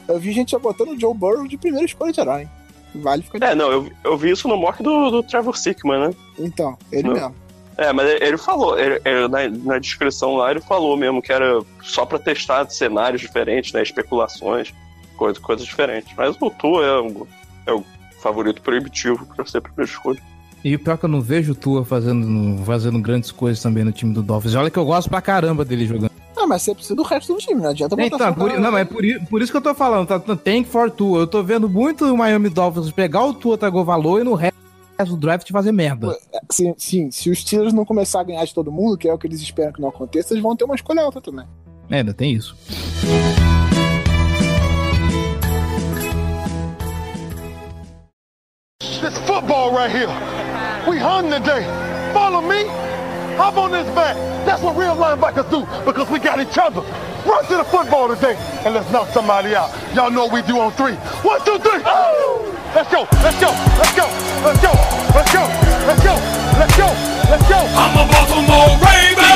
Eu 0.08 0.18
vi 0.20 0.32
gente 0.32 0.52
já 0.52 0.60
botando 0.60 0.90
o 0.92 1.00
Joe 1.00 1.14
Burrow 1.14 1.46
de 1.48 1.58
primeira 1.58 1.86
escolha 1.86 2.14
geral, 2.14 2.40
hein? 2.40 2.50
Vale 2.96 3.22
ficar 3.22 3.40
de 3.40 3.46
É, 3.46 3.54
não, 3.56 3.70
eu, 3.72 3.92
eu 4.06 4.18
vi 4.18 4.32
isso 4.32 4.48
no 4.48 4.56
mock 4.58 4.82
do, 4.82 5.12
do 5.12 5.22
Trevor 5.22 5.58
Sickman, 5.58 6.08
né? 6.08 6.16
Então, 6.40 6.78
ele 6.92 7.10
Não. 7.10 7.14
mesmo. 7.14 7.36
É, 7.78 7.94
mas 7.94 8.10
ele 8.22 8.38
falou, 8.38 8.78
ele- 8.80 9.02
ele- 9.06 9.28
na, 9.28 9.48
na 9.50 9.80
descrição 9.80 10.36
lá, 10.36 10.50
ele 10.52 10.62
falou 10.62 10.98
mesmo 10.98 11.22
que 11.22 11.32
era 11.32 11.62
só 11.84 12.06
pra 12.06 12.18
testar 12.20 12.70
cenários 12.70 13.22
diferentes, 13.22 13.72
né? 13.74 13.84
Especulações, 13.84 14.74
coisa, 15.18 15.40
coisas 15.40 15.66
diferentes. 15.66 16.14
Mas 16.18 16.36
o 16.40 16.50
Tua 16.50 16.86
é 16.86 17.00
o, 17.00 17.28
é 17.68 17.74
o 17.74 17.84
favorito 18.22 18.62
proibitivo 18.62 19.26
pra 19.36 19.46
ser 19.46 19.60
a 19.60 19.62
primeira 19.62 19.90
escolha. 19.92 20.22
E 20.64 20.76
o 20.76 20.80
pior 20.80 20.96
é 20.96 20.98
que 20.98 21.06
eu 21.06 21.10
não 21.10 21.22
vejo 21.22 21.54
o 21.54 21.56
Tua 21.56 21.86
fazendo, 21.86 22.64
fazendo 22.66 23.00
grandes 23.00 23.32
coisas 23.32 23.62
também 23.62 23.84
no 23.84 23.92
time 23.92 24.14
do 24.14 24.22
Dolphins. 24.22 24.56
Olha 24.56 24.70
que 24.70 24.78
eu 24.78 24.86
gosto 24.86 25.10
pra 25.10 25.22
caramba 25.22 25.64
dele 25.64 25.86
jogando. 25.86 26.12
Ah, 26.36 26.48
mas 26.48 26.62
você 26.62 26.74
precisa 26.74 26.96
do 26.96 27.04
resto 27.04 27.34
do 27.34 27.40
time, 27.40 27.62
não 27.62 27.70
adianta 27.70 27.96
botar 27.96 28.08
Então, 28.08 28.18
só 28.20 28.34
por, 28.34 28.60
não, 28.60 28.72
mas 28.72 28.82
é 28.82 28.86
por, 28.86 29.04
por 29.30 29.42
isso 29.42 29.52
que 29.52 29.58
eu 29.58 29.62
tô 29.62 29.74
falando, 29.74 30.08
tá? 30.08 30.20
Tank 30.20 30.68
for 30.68 30.90
Tua. 30.92 31.20
Eu 31.20 31.28
tô 31.28 31.44
vendo 31.44 31.70
muito 31.70 32.06
o 32.06 32.18
Miami 32.18 32.50
Dolphins 32.50 32.92
pegar 32.92 33.24
o 33.26 33.34
Tua 33.34 33.58
Tagovailoa 33.58 34.22
e 34.22 34.24
no 34.24 34.36
resto 34.36 34.56
do 35.08 35.18
draft 35.18 35.50
fazer 35.50 35.72
merda. 35.72 36.18
Sim, 36.50 36.74
sim, 36.78 37.12
se 37.12 37.30
os 37.30 37.40
Steelers 37.40 37.74
não 37.74 37.86
começar 37.86 38.20
a 38.20 38.24
ganhar 38.24 38.44
de 38.44 38.54
todo 38.54 38.72
mundo, 38.72 38.98
que 38.98 39.08
é 39.08 39.14
o 39.14 39.18
que 39.18 39.28
eles 39.28 39.42
esperam 39.42 39.72
que 39.72 39.82
não 39.82 39.90
aconteça, 39.90 40.34
eles 40.34 40.44
vão 40.44 40.56
ter 40.56 40.66
uma 40.66 40.76
escolha 40.76 41.02
alta 41.02 41.22
também. 41.22 41.46
É, 41.90 41.98
ainda 41.98 42.14
tem 42.14 42.34
isso. 42.34 42.56
This 49.02 49.18
football 49.26 49.72
right 49.72 49.90
here. 49.90 50.39
We 50.90 50.98
hung 50.98 51.30
today. 51.30 51.62
Follow 52.14 52.42
me. 52.42 52.66
Hop 53.38 53.58
on 53.58 53.72
this 53.72 53.86
back. 53.94 54.16
That's 54.44 54.64
what 54.64 54.76
real 54.76 54.96
linebackers 54.96 55.48
do 55.52 55.62
because 55.86 56.10
we 56.10 56.18
got 56.18 56.42
each 56.42 56.58
other. 56.58 56.82
Run 57.30 57.46
to 57.46 57.58
the 57.58 57.64
football 57.64 58.08
today 58.10 58.36
and 58.66 58.74
let's 58.74 58.90
knock 58.92 59.10
somebody 59.10 59.54
out. 59.54 59.70
Y'all 59.94 60.10
know 60.10 60.26
what 60.26 60.34
we 60.34 60.42
do 60.42 60.60
on 60.60 60.72
three. 60.72 60.96
One, 61.22 61.46
two, 61.46 61.60
three. 61.60 61.84
Let's 62.74 62.90
go. 62.90 63.06
Let's 63.22 63.40
go. 63.40 63.54
Let's 63.78 63.94
go. 63.94 64.10
Let's 64.42 64.62
go. 64.66 64.74
Let's 65.14 65.32
go. 65.32 65.46
Let's 65.86 66.04
go. 66.04 66.16
Let's 66.58 66.76
go. 66.76 66.88
Let's 67.30 67.48
go. 67.48 67.60
I'm 67.78 67.94
a 67.94 68.06
Baltimore 68.10 68.74
Raven. 68.82 69.30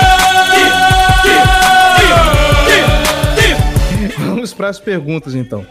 Vamos 4.17 4.53
para 4.55 4.69
as 4.69 4.79
perguntas, 4.79 5.35
então. 5.35 5.67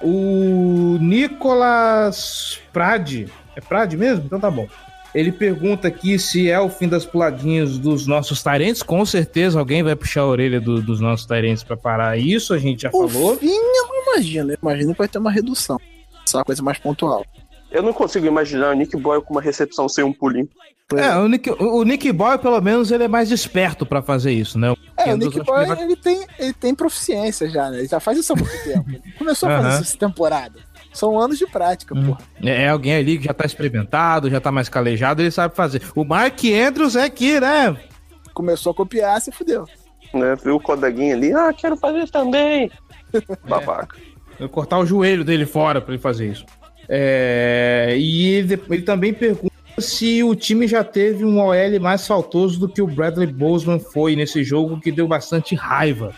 O 0.00 0.96
Nicolas 0.98 2.58
Prade. 2.72 3.30
É 3.56 3.60
Prade 3.60 3.96
mesmo? 3.96 4.24
Então 4.26 4.38
tá 4.38 4.50
bom. 4.50 4.68
Ele 5.14 5.32
pergunta 5.32 5.88
aqui 5.88 6.18
se 6.18 6.50
é 6.50 6.60
o 6.60 6.68
fim 6.68 6.86
das 6.88 7.06
puladinhas 7.06 7.78
dos 7.78 8.06
nossos 8.06 8.42
tarentes. 8.42 8.82
Com 8.82 9.04
certeza 9.06 9.58
alguém 9.58 9.82
vai 9.82 9.96
puxar 9.96 10.20
a 10.22 10.26
orelha 10.26 10.60
do- 10.60 10.82
dos 10.82 11.00
nossos 11.00 11.24
tarentes 11.24 11.62
para 11.62 11.76
parar 11.76 12.18
isso, 12.18 12.52
a 12.52 12.58
gente 12.58 12.82
já 12.82 12.90
O 12.92 13.08
falou. 13.08 13.36
fim, 13.38 13.46
eu 13.48 13.88
não 13.88 14.02
imagino. 14.12 14.52
Eu 14.52 14.58
imagino 14.60 14.92
que 14.92 14.98
vai 14.98 15.08
ter 15.08 15.18
uma 15.18 15.30
redução. 15.30 15.80
Só 16.26 16.38
uma 16.38 16.44
coisa 16.44 16.62
mais 16.62 16.78
pontual. 16.78 17.24
Eu 17.72 17.82
não 17.82 17.92
consigo 17.94 18.26
imaginar 18.26 18.70
o 18.70 18.74
Nick 18.74 18.94
Boyle 18.96 19.22
com 19.22 19.32
uma 19.34 19.40
recepção 19.40 19.88
sem 19.88 20.04
um 20.04 20.12
pulinho. 20.12 20.48
É, 20.94 21.16
o 21.16 21.26
Nick, 21.26 21.50
o 21.50 21.82
Nick 21.82 22.12
Boy, 22.12 22.38
pelo 22.38 22.60
menos, 22.60 22.92
ele 22.92 23.02
é 23.02 23.08
mais 23.08 23.32
esperto 23.32 23.84
para 23.84 24.00
fazer 24.00 24.30
isso, 24.32 24.56
né? 24.56 24.72
É, 24.96 25.12
o 25.12 25.16
Nick 25.16 25.42
Boy, 25.42 25.64
ele 25.64 25.66
vai- 25.74 25.82
ele 25.82 25.96
tem, 25.96 26.24
ele 26.38 26.52
tem 26.52 26.74
proficiência 26.76 27.50
já, 27.50 27.70
né? 27.70 27.78
Ele 27.78 27.88
já 27.88 27.98
faz 27.98 28.18
isso 28.18 28.32
há 28.32 28.36
muito 28.36 28.52
tempo. 28.62 28.84
Começou 29.18 29.48
a 29.48 29.56
fazer 29.62 29.68
isso 29.74 29.82
essa 29.82 29.98
temporada. 29.98 30.60
São 30.96 31.20
anos 31.20 31.38
de 31.38 31.46
prática, 31.46 31.94
porra. 31.94 32.18
É 32.42 32.62
é 32.62 32.68
alguém 32.70 32.94
ali 32.94 33.18
que 33.18 33.26
já 33.26 33.34
tá 33.34 33.44
experimentado, 33.44 34.30
já 34.30 34.40
tá 34.40 34.50
mais 34.50 34.68
calejado, 34.68 35.20
ele 35.20 35.30
sabe 35.30 35.54
fazer. 35.54 35.82
O 35.94 36.04
Mark 36.04 36.40
Andrews 36.44 36.96
é 36.96 37.04
aqui, 37.04 37.38
né? 37.38 37.76
Começou 38.32 38.72
a 38.72 38.74
copiar, 38.74 39.20
se 39.20 39.30
fudeu. 39.30 39.66
Né? 40.14 40.34
Viu 40.42 40.56
o 40.56 40.60
codeguinha 40.60 41.14
ali, 41.14 41.34
ah, 41.34 41.52
quero 41.52 41.76
fazer 41.76 42.08
também. 42.08 42.70
Babaca. 43.46 43.98
Eu 44.40 44.48
cortar 44.48 44.78
o 44.78 44.86
joelho 44.86 45.22
dele 45.22 45.44
fora 45.44 45.80
pra 45.80 45.92
ele 45.92 46.02
fazer 46.02 46.30
isso. 46.30 46.46
É, 46.88 47.94
e 47.98 48.34
ele, 48.34 48.62
ele 48.70 48.82
também 48.82 49.12
pergunta 49.12 49.54
se 49.78 50.22
o 50.22 50.34
time 50.34 50.66
já 50.66 50.82
teve 50.82 51.24
um 51.24 51.38
OL 51.38 51.80
mais 51.80 52.06
faltoso 52.06 52.58
do 52.58 52.68
que 52.68 52.80
o 52.80 52.86
Bradley 52.86 53.26
Bozeman 53.26 53.78
foi 53.78 54.16
nesse 54.16 54.42
jogo, 54.42 54.80
que 54.80 54.90
deu 54.90 55.06
bastante 55.06 55.54
raiva. 55.54 56.14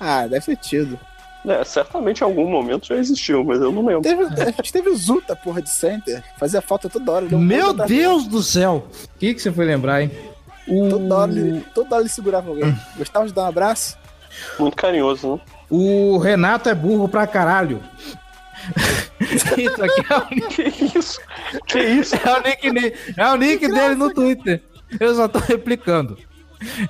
Ah, 0.00 0.26
deve 0.26 0.46
ter 0.46 0.56
tido. 0.56 0.98
É, 1.46 1.62
certamente 1.64 2.20
em 2.20 2.24
algum 2.24 2.48
momento 2.48 2.86
já 2.86 2.96
existiu, 2.96 3.44
mas 3.44 3.60
eu 3.60 3.70
não 3.70 3.84
lembro. 3.84 4.02
Teve, 4.02 4.22
a 4.24 4.50
gente 4.50 4.72
teve 4.72 4.88
o 4.88 4.96
Zuta, 4.96 5.36
porra, 5.36 5.60
de 5.60 5.68
center. 5.68 6.22
Fazia 6.38 6.62
falta 6.62 6.88
toda 6.88 7.12
hora. 7.12 7.26
um 7.36 7.38
Meu 7.38 7.72
Deus 7.72 8.26
do 8.26 8.42
céu! 8.42 8.86
O 9.14 9.18
que, 9.18 9.34
que 9.34 9.42
você 9.42 9.52
foi 9.52 9.66
lembrar, 9.66 10.02
hein? 10.02 10.10
O, 10.66 10.88
Toda 10.88 11.14
hora, 11.16 11.32
ele, 11.32 11.60
toda 11.74 11.94
hora 11.96 12.02
ele 12.02 12.08
segurava 12.08 12.48
alguém. 12.48 12.74
Gostava 12.96 13.26
de 13.26 13.34
dar 13.34 13.42
um 13.42 13.48
abraço? 13.48 13.98
Muito 14.58 14.76
carinhoso, 14.76 15.34
né? 15.34 15.40
o 15.70 16.18
Renato 16.18 16.68
é 16.68 16.74
burro 16.74 17.08
pra 17.08 17.26
caralho. 17.26 17.82
isso 19.20 19.82
aqui 19.84 20.04
é 20.10 20.16
o 20.16 20.26
nick, 20.34 20.70
Que 20.70 20.98
isso? 20.98 21.20
Que 21.66 21.78
isso? 21.80 22.14
é 22.16 22.38
o 22.38 22.42
nick, 22.42 22.94
é 23.16 23.28
o 23.30 23.36
nick 23.36 23.68
dele 23.68 23.94
no 23.94 24.12
Twitter. 24.12 24.62
Eu 24.98 25.14
só 25.14 25.28
tô 25.28 25.38
replicando. 25.38 26.16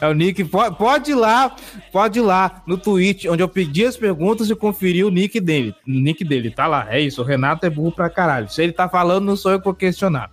É 0.00 0.08
o 0.08 0.12
nick. 0.14 0.44
Pode, 0.44 0.76
pode 0.76 1.10
ir 1.10 1.14
lá, 1.14 1.54
pode 1.92 2.18
ir 2.18 2.22
lá 2.22 2.62
no 2.66 2.76
tweet, 2.76 3.28
onde 3.28 3.42
eu 3.42 3.48
pedi 3.48 3.84
as 3.84 3.96
perguntas 3.96 4.50
e 4.50 4.54
conferi 4.54 5.04
o 5.04 5.10
nick 5.10 5.40
dele. 5.40 5.74
O 5.86 5.90
nick 5.90 6.24
dele, 6.24 6.50
tá 6.50 6.66
lá. 6.66 6.86
É 6.90 7.00
isso, 7.00 7.22
o 7.22 7.24
Renato 7.24 7.66
é 7.66 7.70
burro 7.70 7.92
pra 7.92 8.10
caralho. 8.10 8.48
Se 8.50 8.62
ele 8.62 8.72
tá 8.72 8.88
falando, 8.88 9.24
não 9.24 9.36
sou 9.36 9.52
eu 9.52 9.58
que 9.58 9.64
vou 9.64 9.74
questionar. 9.74 10.30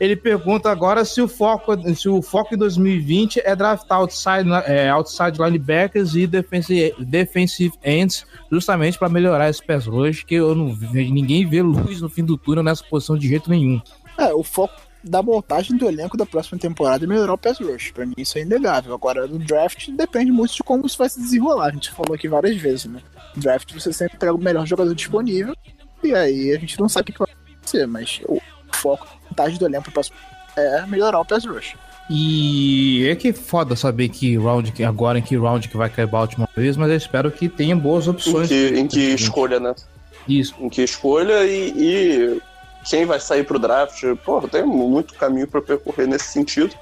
Ele 0.00 0.16
pergunta 0.16 0.70
agora 0.70 1.04
se 1.04 1.20
o 1.20 1.28
foco, 1.28 1.76
se 1.94 2.08
o 2.08 2.22
foco 2.22 2.54
em 2.54 2.58
2020 2.58 3.42
é 3.44 3.54
draftar 3.54 3.98
outside, 3.98 4.48
é, 4.64 4.88
outside 4.88 5.38
linebackers 5.38 6.14
e 6.14 6.26
defensive, 6.26 6.94
defensive 6.98 7.74
ends, 7.84 8.24
justamente 8.50 8.98
para 8.98 9.10
melhorar 9.10 9.50
esse 9.50 9.62
pass 9.62 9.86
rush, 9.86 10.24
que 10.24 10.36
eu 10.36 10.54
não 10.54 10.74
ninguém 10.92 11.46
vê 11.46 11.60
luz 11.60 12.00
no 12.00 12.08
fim 12.08 12.24
do 12.24 12.38
túnel 12.38 12.64
nessa 12.64 12.82
posição 12.82 13.18
de 13.18 13.28
jeito 13.28 13.50
nenhum. 13.50 13.78
É, 14.16 14.32
o 14.32 14.42
foco 14.42 14.80
da 15.02 15.22
montagem 15.22 15.76
do 15.76 15.88
elenco 15.88 16.16
da 16.16 16.26
próxima 16.26 16.58
temporada 16.58 17.04
é 17.04 17.08
melhorar 17.08 17.32
o 17.32 17.38
pass 17.38 17.58
rush. 17.58 17.90
Pra 17.92 18.04
mim 18.06 18.14
isso 18.18 18.36
é 18.38 18.42
inegável. 18.42 18.94
Agora, 18.94 19.26
no 19.26 19.38
draft 19.38 19.88
depende 19.90 20.30
muito 20.30 20.54
de 20.54 20.62
como 20.62 20.86
isso 20.86 20.98
vai 20.98 21.08
se 21.08 21.20
desenrolar. 21.20 21.66
A 21.66 21.72
gente 21.72 21.90
falou 21.90 22.14
aqui 22.14 22.28
várias 22.28 22.56
vezes, 22.56 22.86
né? 22.86 23.00
Draft 23.36 23.72
você 23.72 23.92
sempre 23.92 24.18
pega 24.18 24.34
o 24.34 24.38
melhor 24.38 24.66
jogador 24.66 24.94
disponível 24.94 25.54
e 26.02 26.14
aí 26.14 26.52
a 26.52 26.58
gente 26.58 26.78
não 26.78 26.88
sabe 26.88 27.10
o 27.10 27.12
que 27.12 27.18
vai 27.18 27.28
acontecer, 27.52 27.86
mas 27.86 28.20
o 28.28 28.40
foco 28.72 29.06
da 29.06 29.12
montagem 29.30 29.58
do 29.58 29.66
elenco 29.66 29.84
pro 29.84 29.92
próximo 29.92 30.16
é 30.56 30.84
melhorar 30.86 31.20
o 31.20 31.24
pass 31.24 31.44
rush. 31.44 31.76
E 32.12 33.06
é 33.08 33.14
que 33.14 33.32
foda 33.32 33.76
saber 33.76 34.08
que 34.08 34.36
round 34.36 34.72
que 34.72 34.82
agora 34.82 35.20
em 35.20 35.22
que 35.22 35.36
round 35.36 35.68
que 35.68 35.76
vai 35.76 35.88
cair 35.88 36.08
Baltimore 36.08 36.48
mesmo, 36.56 36.82
mas 36.82 36.90
eu 36.90 36.96
espero 36.96 37.30
que 37.30 37.48
tenha 37.48 37.76
boas 37.76 38.06
Em 38.06 38.10
opções. 38.10 38.48
que, 38.48 38.68
em 38.76 38.88
que 38.88 39.14
escolha, 39.14 39.60
né? 39.60 39.72
Isso. 40.26 40.54
Em 40.58 40.68
que 40.68 40.82
escolha 40.82 41.44
e, 41.44 41.72
e 41.76 42.42
quem 42.90 43.06
vai 43.06 43.20
sair 43.20 43.44
pro 43.44 43.58
draft. 43.58 44.02
Pô, 44.24 44.40
tem 44.48 44.64
muito 44.64 45.14
caminho 45.14 45.46
para 45.46 45.62
percorrer 45.62 46.06
nesse 46.08 46.26
sentido. 46.32 46.74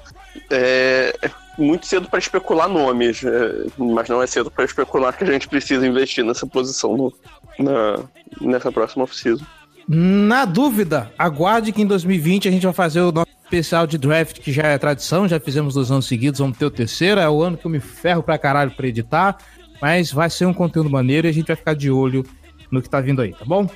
É, 0.49 1.15
é 1.21 1.29
muito 1.57 1.85
cedo 1.85 2.09
para 2.09 2.19
especular 2.19 2.67
nomes, 2.67 3.23
é, 3.23 3.65
mas 3.77 4.09
não 4.09 4.21
é 4.21 4.27
cedo 4.27 4.49
para 4.49 4.65
especular 4.65 5.15
que 5.17 5.23
a 5.23 5.27
gente 5.31 5.47
precisa 5.47 5.85
investir 5.85 6.23
nessa 6.23 6.45
posição 6.47 6.95
no- 6.97 7.13
na, 7.59 7.99
nessa 8.41 8.71
próxima 8.71 9.03
off-season. 9.03 9.45
Na 9.87 10.45
dúvida, 10.45 11.11
aguarde 11.17 11.71
que 11.71 11.81
em 11.81 11.85
2020 11.85 12.47
a 12.47 12.51
gente 12.51 12.63
vai 12.63 12.73
fazer 12.73 13.01
o 13.01 13.11
nosso 13.11 13.27
especial 13.43 13.87
de 13.87 13.97
draft, 13.97 14.39
que 14.39 14.51
já 14.51 14.63
é 14.63 14.77
tradição, 14.77 15.27
já 15.27 15.39
fizemos 15.39 15.73
dois 15.73 15.89
anos 15.91 16.07
seguidos, 16.07 16.39
vamos 16.39 16.57
ter 16.57 16.65
o 16.65 16.71
terceiro, 16.71 17.19
é 17.19 17.27
o 17.29 17.41
ano 17.41 17.57
que 17.57 17.65
eu 17.65 17.71
me 17.71 17.79
ferro 17.79 18.21
pra 18.21 18.37
caralho 18.37 18.71
pra 18.71 18.87
editar, 18.87 19.37
mas 19.81 20.11
vai 20.11 20.29
ser 20.29 20.45
um 20.45 20.53
conteúdo 20.53 20.89
maneiro 20.89 21.27
e 21.27 21.29
a 21.29 21.33
gente 21.33 21.47
vai 21.47 21.55
ficar 21.55 21.73
de 21.73 21.89
olho 21.89 22.23
no 22.71 22.81
que 22.81 22.89
tá 22.89 23.01
vindo 23.01 23.21
aí, 23.21 23.33
tá 23.33 23.43
bom? 23.45 23.67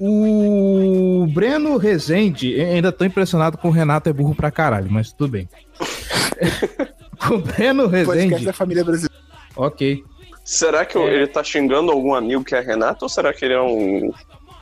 O 0.00 1.26
Breno 1.32 1.76
Rezende, 1.76 2.60
ainda 2.60 2.90
tô 2.92 3.04
impressionado 3.04 3.56
com 3.58 3.68
o 3.68 3.70
Renato 3.70 4.08
é 4.08 4.12
burro 4.12 4.34
pra 4.34 4.50
caralho, 4.50 4.90
mas 4.90 5.12
tudo 5.12 5.30
bem. 5.30 5.48
o 7.30 7.38
Breno 7.38 7.86
Rezende, 7.86 8.44
da 8.44 8.52
família 8.52 8.84
brasileira. 8.84 9.14
ok. 9.56 10.02
Será 10.44 10.84
que 10.84 10.98
ele 10.98 11.26
tá 11.28 11.42
xingando 11.44 11.92
algum 11.92 12.14
amigo 12.14 12.42
que 12.42 12.54
é 12.54 12.60
Renato 12.60 13.04
ou 13.04 13.08
será 13.08 13.32
que 13.32 13.44
ele 13.44 13.54
é 13.54 13.62
um 13.62 14.10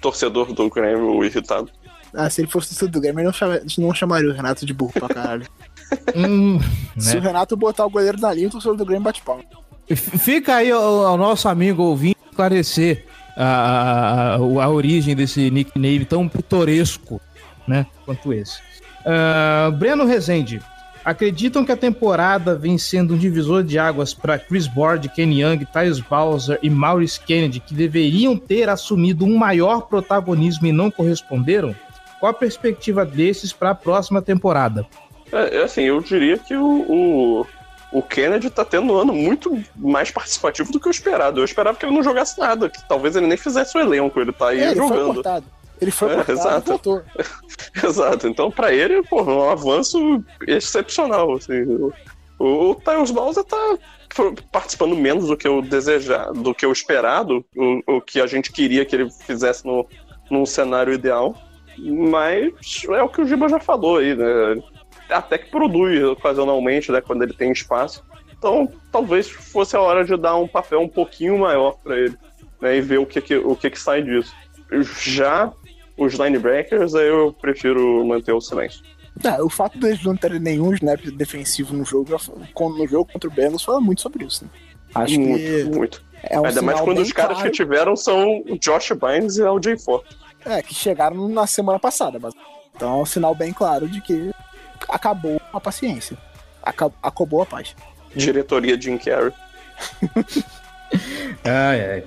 torcedor 0.02 0.52
do 0.52 0.68
Grêmio 0.68 1.24
irritado? 1.24 1.70
Ah, 2.12 2.28
se 2.28 2.42
ele 2.42 2.50
fosse 2.50 2.86
do 2.86 3.00
Grêmio, 3.00 3.20
ele 3.20 3.26
não, 3.26 3.32
chama- 3.32 3.60
não 3.78 3.94
chamaria 3.94 4.28
o 4.28 4.32
Renato 4.34 4.66
de 4.66 4.74
burro 4.74 4.92
pra 4.92 5.08
caralho. 5.08 5.46
Hum, 6.14 6.60
Se 6.98 7.16
o 7.16 7.20
né? 7.20 7.26
Renato 7.26 7.56
botar 7.56 7.84
o 7.84 7.90
goleiro 7.90 8.20
na 8.20 8.32
linha, 8.32 8.46
o 8.46 8.50
torcedor 8.50 8.76
do 8.76 8.84
Grêmio 8.84 9.02
bate 9.02 9.22
palma. 9.22 9.42
F- 9.88 10.18
Fica 10.18 10.54
aí 10.56 10.70
ao 10.70 11.16
nosso 11.16 11.48
amigo 11.48 11.82
ouvinte 11.82 12.16
esclarecer 12.30 13.06
a, 13.36 14.34
a, 14.34 14.34
a- 14.36 14.68
origem 14.68 15.14
desse 15.14 15.50
nickname 15.50 16.04
tão 16.04 16.28
pitoresco, 16.28 17.20
né? 17.66 17.86
Quanto 18.04 18.32
esse. 18.32 18.60
Ah, 19.04 19.70
Breno 19.74 20.04
Rezende. 20.04 20.60
Acreditam 21.02 21.64
que 21.64 21.72
a 21.72 21.76
temporada 21.76 22.54
vem 22.54 22.76
sendo 22.76 23.14
um 23.14 23.16
divisor 23.18 23.64
de 23.64 23.78
águas 23.78 24.12
para 24.12 24.38
Chris 24.38 24.66
Board, 24.66 25.08
Kenny 25.08 25.40
Young, 25.40 25.64
Tyus 25.64 25.98
Bowser 25.98 26.58
e 26.62 26.68
Maurice 26.68 27.18
Kennedy, 27.18 27.58
que 27.58 27.72
deveriam 27.72 28.36
ter 28.36 28.68
assumido 28.68 29.24
um 29.24 29.38
maior 29.38 29.82
protagonismo 29.88 30.66
e 30.66 30.72
não 30.72 30.90
corresponderam? 30.90 31.74
Qual 32.18 32.30
a 32.30 32.34
perspectiva 32.34 33.06
desses 33.06 33.50
para 33.50 33.70
a 33.70 33.74
próxima 33.74 34.20
temporada? 34.20 34.86
É, 35.32 35.56
é 35.60 35.62
assim, 35.62 35.84
eu 35.84 36.02
diria 36.02 36.36
que 36.36 36.54
o, 36.54 36.84
o, 36.86 37.46
o 37.92 38.02
Kennedy 38.02 38.50
tá 38.50 38.64
tendo 38.64 38.92
um 38.92 38.96
ano 38.96 39.12
muito 39.12 39.62
mais 39.76 40.10
participativo 40.10 40.70
do 40.72 40.78
que 40.78 40.86
eu 40.86 40.92
esperado. 40.92 41.40
Eu 41.40 41.44
esperava 41.44 41.76
que 41.76 41.84
ele 41.84 41.94
não 41.94 42.02
jogasse 42.02 42.38
nada, 42.38 42.68
que 42.68 42.86
talvez 42.88 43.16
ele 43.16 43.26
nem 43.26 43.36
fizesse 43.36 43.76
o 43.76 43.80
elenco, 43.80 44.20
ele 44.20 44.32
tá 44.32 44.48
aí 44.48 44.60
É, 44.60 44.70
ele 44.70 44.76
foi 44.80 44.88
jogando. 44.88 45.14
cortado. 45.14 45.46
Ele 45.80 45.90
foi 45.90 46.12
É, 46.12 46.14
cortado 46.16 46.32
exato. 46.38 47.02
Exato. 47.84 48.28
Então, 48.28 48.50
pra 48.50 48.72
ele, 48.72 49.02
pô, 49.02 49.22
um 49.22 49.48
avanço 49.50 50.22
excepcional. 50.46 51.34
Assim. 51.34 51.62
O, 52.38 52.70
o 52.70 52.74
Tyus 52.74 53.10
Bowser 53.10 53.44
tá 53.44 53.78
participando 54.52 54.94
menos 54.96 55.28
do 55.28 55.36
que 55.36 55.46
eu 55.48 55.62
desejado, 55.62 56.34
do 56.42 56.54
que 56.54 56.66
eu 56.66 56.72
esperado, 56.72 57.44
o, 57.56 57.96
o 57.96 58.00
que 58.00 58.20
a 58.20 58.26
gente 58.26 58.52
queria 58.52 58.84
que 58.84 58.94
ele 58.94 59.10
fizesse 59.10 59.64
no, 59.66 59.86
num 60.30 60.44
cenário 60.44 60.92
ideal. 60.92 61.34
Mas 61.78 62.52
é 62.90 63.02
o 63.02 63.08
que 63.08 63.22
o 63.22 63.26
Giba 63.26 63.48
já 63.48 63.58
falou 63.58 63.98
aí, 63.98 64.14
né? 64.14 64.62
Até 65.10 65.38
que 65.38 65.50
produz 65.50 66.02
ocasionalmente, 66.04 66.90
né? 66.92 67.00
Quando 67.00 67.22
ele 67.22 67.32
tem 67.32 67.52
espaço. 67.52 68.04
Então, 68.36 68.70
talvez 68.90 69.28
fosse 69.28 69.76
a 69.76 69.80
hora 69.80 70.04
de 70.04 70.16
dar 70.16 70.36
um 70.36 70.48
papel 70.48 70.80
um 70.80 70.88
pouquinho 70.88 71.38
maior 71.38 71.76
pra 71.82 71.98
ele, 71.98 72.16
né? 72.60 72.76
E 72.76 72.80
ver 72.80 72.98
o 72.98 73.06
que, 73.06 73.20
que, 73.20 73.36
o 73.36 73.54
que, 73.54 73.70
que 73.70 73.78
sai 73.78 74.02
disso. 74.02 74.34
Já 74.98 75.52
os 75.96 76.14
linebackers, 76.14 76.94
aí 76.94 77.08
eu 77.08 77.34
prefiro 77.38 78.04
manter 78.06 78.32
o 78.32 78.40
silêncio. 78.40 78.82
É, 79.22 79.42
o 79.42 79.50
fato 79.50 79.78
deles 79.78 80.02
não 80.02 80.16
terem 80.16 80.40
nenhum 80.40 80.72
snap 80.72 81.00
defensivo 81.10 81.74
no 81.74 81.84
jogo, 81.84 82.16
no 82.58 82.88
jogo 82.88 83.10
contra 83.12 83.28
o 83.28 83.32
Bengals, 83.32 83.62
fala 83.62 83.80
muito 83.80 84.00
sobre 84.00 84.24
isso. 84.24 84.44
Né? 84.44 84.50
Acho 84.94 85.20
muito, 85.20 85.38
que 85.38 85.64
muito. 85.64 86.02
é 86.22 86.40
um 86.40 86.46
Ainda 86.46 86.62
mais 86.62 86.80
quando 86.80 87.00
os 87.00 87.12
caras 87.12 87.36
claro. 87.36 87.50
que 87.50 87.56
tiveram 87.56 87.94
são 87.96 88.42
o 88.48 88.58
Josh 88.58 88.92
Bynes 88.92 89.36
e 89.36 89.42
o 89.42 89.56
LJ 89.56 89.78
Ford. 89.78 90.04
É, 90.44 90.62
que 90.62 90.74
chegaram 90.74 91.28
na 91.28 91.46
semana 91.46 91.78
passada. 91.78 92.18
Mas... 92.18 92.32
Então 92.74 92.98
é 92.98 93.02
um 93.02 93.06
sinal 93.06 93.34
bem 93.34 93.52
claro 93.52 93.86
de 93.86 94.00
que 94.00 94.30
acabou 94.88 95.40
a 95.52 95.60
paciência. 95.60 96.16
Acab- 96.62 96.92
Acabou 97.02 97.42
a 97.42 97.46
paz. 97.46 97.74
Diretoria 98.14 98.80
Jim 98.80 98.98
Carrey. 98.98 99.32
Ai, 101.44 101.80
ai. 101.92 102.04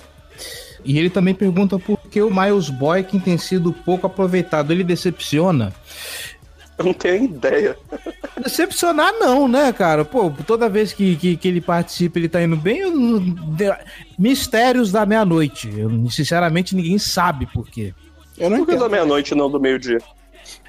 E 0.86 0.99
ele 0.99 1.09
também 1.09 1.34
pergunta 1.34 1.80
por 1.80 1.97
que 2.09 2.21
o 2.21 2.30
Miles 2.34 2.69
Boykin 2.69 3.19
tem 3.19 3.38
sido 3.38 3.71
pouco 3.71 4.05
aproveitado. 4.05 4.71
Ele 4.71 4.84
decepciona? 4.84 5.74
Eu 6.78 6.86
não 6.86 6.93
tenho 6.93 7.24
ideia. 7.26 7.78
Decepcionar 8.43 9.13
não, 9.13 9.47
né, 9.47 9.71
cara? 9.71 10.03
Pô, 10.03 10.30
toda 10.45 10.67
vez 10.67 10.91
que, 10.91 11.15
que, 11.15 11.38
que 11.38 11.47
ele 11.47 11.61
participa, 11.61 12.19
ele 12.19 12.28
tá 12.28 12.41
indo 12.41 12.57
bem. 12.57 12.80
eu 12.80 13.21
Mistérios 14.19 14.91
da 14.91 15.05
meia-noite. 15.05 15.69
Sinceramente, 16.11 16.76
ninguém 16.76 16.97
sabe 16.97 17.45
por 17.45 17.69
quê. 17.69 17.93
Eu 18.38 18.49
não 18.49 18.57
Por 18.57 18.67
que 18.67 18.76
da 18.76 18.89
meia-noite 18.89 19.34
e 19.34 19.38
não 19.38 19.49
do 19.49 19.59
meio-dia? 19.59 19.99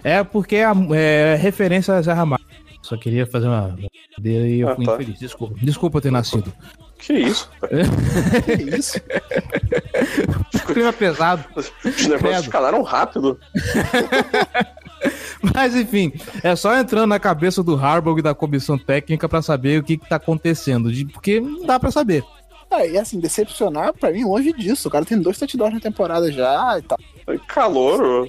É 0.05 0.23
porque 0.23 0.57
é, 0.57 0.67
é 0.95 1.35
referência 1.37 1.95
a 1.95 2.03
Zé 2.03 2.13
Ramalho. 2.13 2.45
Só 2.83 2.97
queria 2.99 3.27
fazer 3.27 3.47
uma 3.47 3.69
brincadeira 3.69 4.47
e 4.47 4.61
eu 4.61 4.69
Ah, 4.69 4.77
fui 4.77 4.85
tá. 4.85 4.95
infeliz. 4.95 5.19
Desculpa. 5.19 5.55
Desculpa 5.63 6.01
ter 6.03 6.13
nascido. 6.13 6.53
Que 6.99 7.15
isso? 7.15 7.51
Que 8.45 8.77
isso? 8.77 9.01
Clima 10.67 10.93
pesado. 10.93 11.45
Os 11.57 11.73
negócios 12.07 12.43
escalaram 12.45 12.83
rápido. 12.83 13.39
Mas 15.55 15.75
enfim, 15.75 16.13
é 16.43 16.57
só 16.57 16.77
entrando 16.77 17.09
na 17.09 17.19
cabeça 17.19 17.63
do 17.63 17.75
Harbaugh 17.77 18.19
e 18.19 18.23
da 18.23 18.35
comissão 18.35 18.79
técnica 18.79 19.29
pra 19.29 19.43
saber 19.43 19.81
o 19.81 19.83
que, 19.85 19.97
que 19.99 20.09
tá 20.09 20.17
acontecendo. 20.17 20.91
de- 20.93 21.05
Porque 21.07 21.41
não 21.41 21.65
dá 21.67 21.79
pra 21.79 21.91
saber. 21.91 22.25
É, 22.71 22.91
e 22.91 22.99
assim, 22.99 23.21
decepcionar, 23.21 23.93
pra 23.93 24.11
mim, 24.11 24.25
longe 24.25 24.53
disso. 24.53 24.89
O 24.89 24.91
cara 24.91 25.05
tem 25.05 25.21
dois 25.21 25.39
touchdowns 25.39 25.75
na 25.75 25.81
temporada 25.81 26.31
já 26.33 26.79
e 26.79 26.83
tal. 26.83 26.99
Calor. 27.47 28.29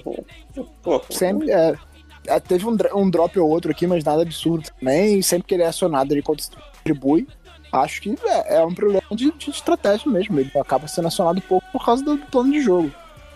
Sempre, 1.10 1.50
é, 1.50 1.74
é, 2.26 2.40
teve 2.40 2.66
um, 2.66 2.76
um 2.94 3.10
drop 3.10 3.38
ou 3.38 3.48
outro 3.48 3.70
aqui, 3.70 3.86
mas 3.86 4.02
nada 4.04 4.22
absurdo 4.22 4.68
também. 4.78 5.20
Sempre 5.22 5.48
que 5.48 5.54
ele 5.54 5.62
é 5.62 5.66
acionado, 5.66 6.12
ele 6.12 6.22
contribui. 6.22 7.26
Acho 7.72 8.00
que 8.00 8.14
é, 8.24 8.56
é 8.56 8.64
um 8.64 8.74
problema 8.74 9.02
de, 9.10 9.30
de 9.32 9.50
estratégia 9.50 10.10
mesmo. 10.10 10.38
Ele 10.40 10.50
acaba 10.58 10.86
sendo 10.88 11.08
acionado 11.08 11.40
pouco 11.42 11.66
por 11.72 11.84
causa 11.84 12.02
do, 12.04 12.16
do 12.16 12.26
plano 12.26 12.52
de 12.52 12.60
jogo. 12.60 12.90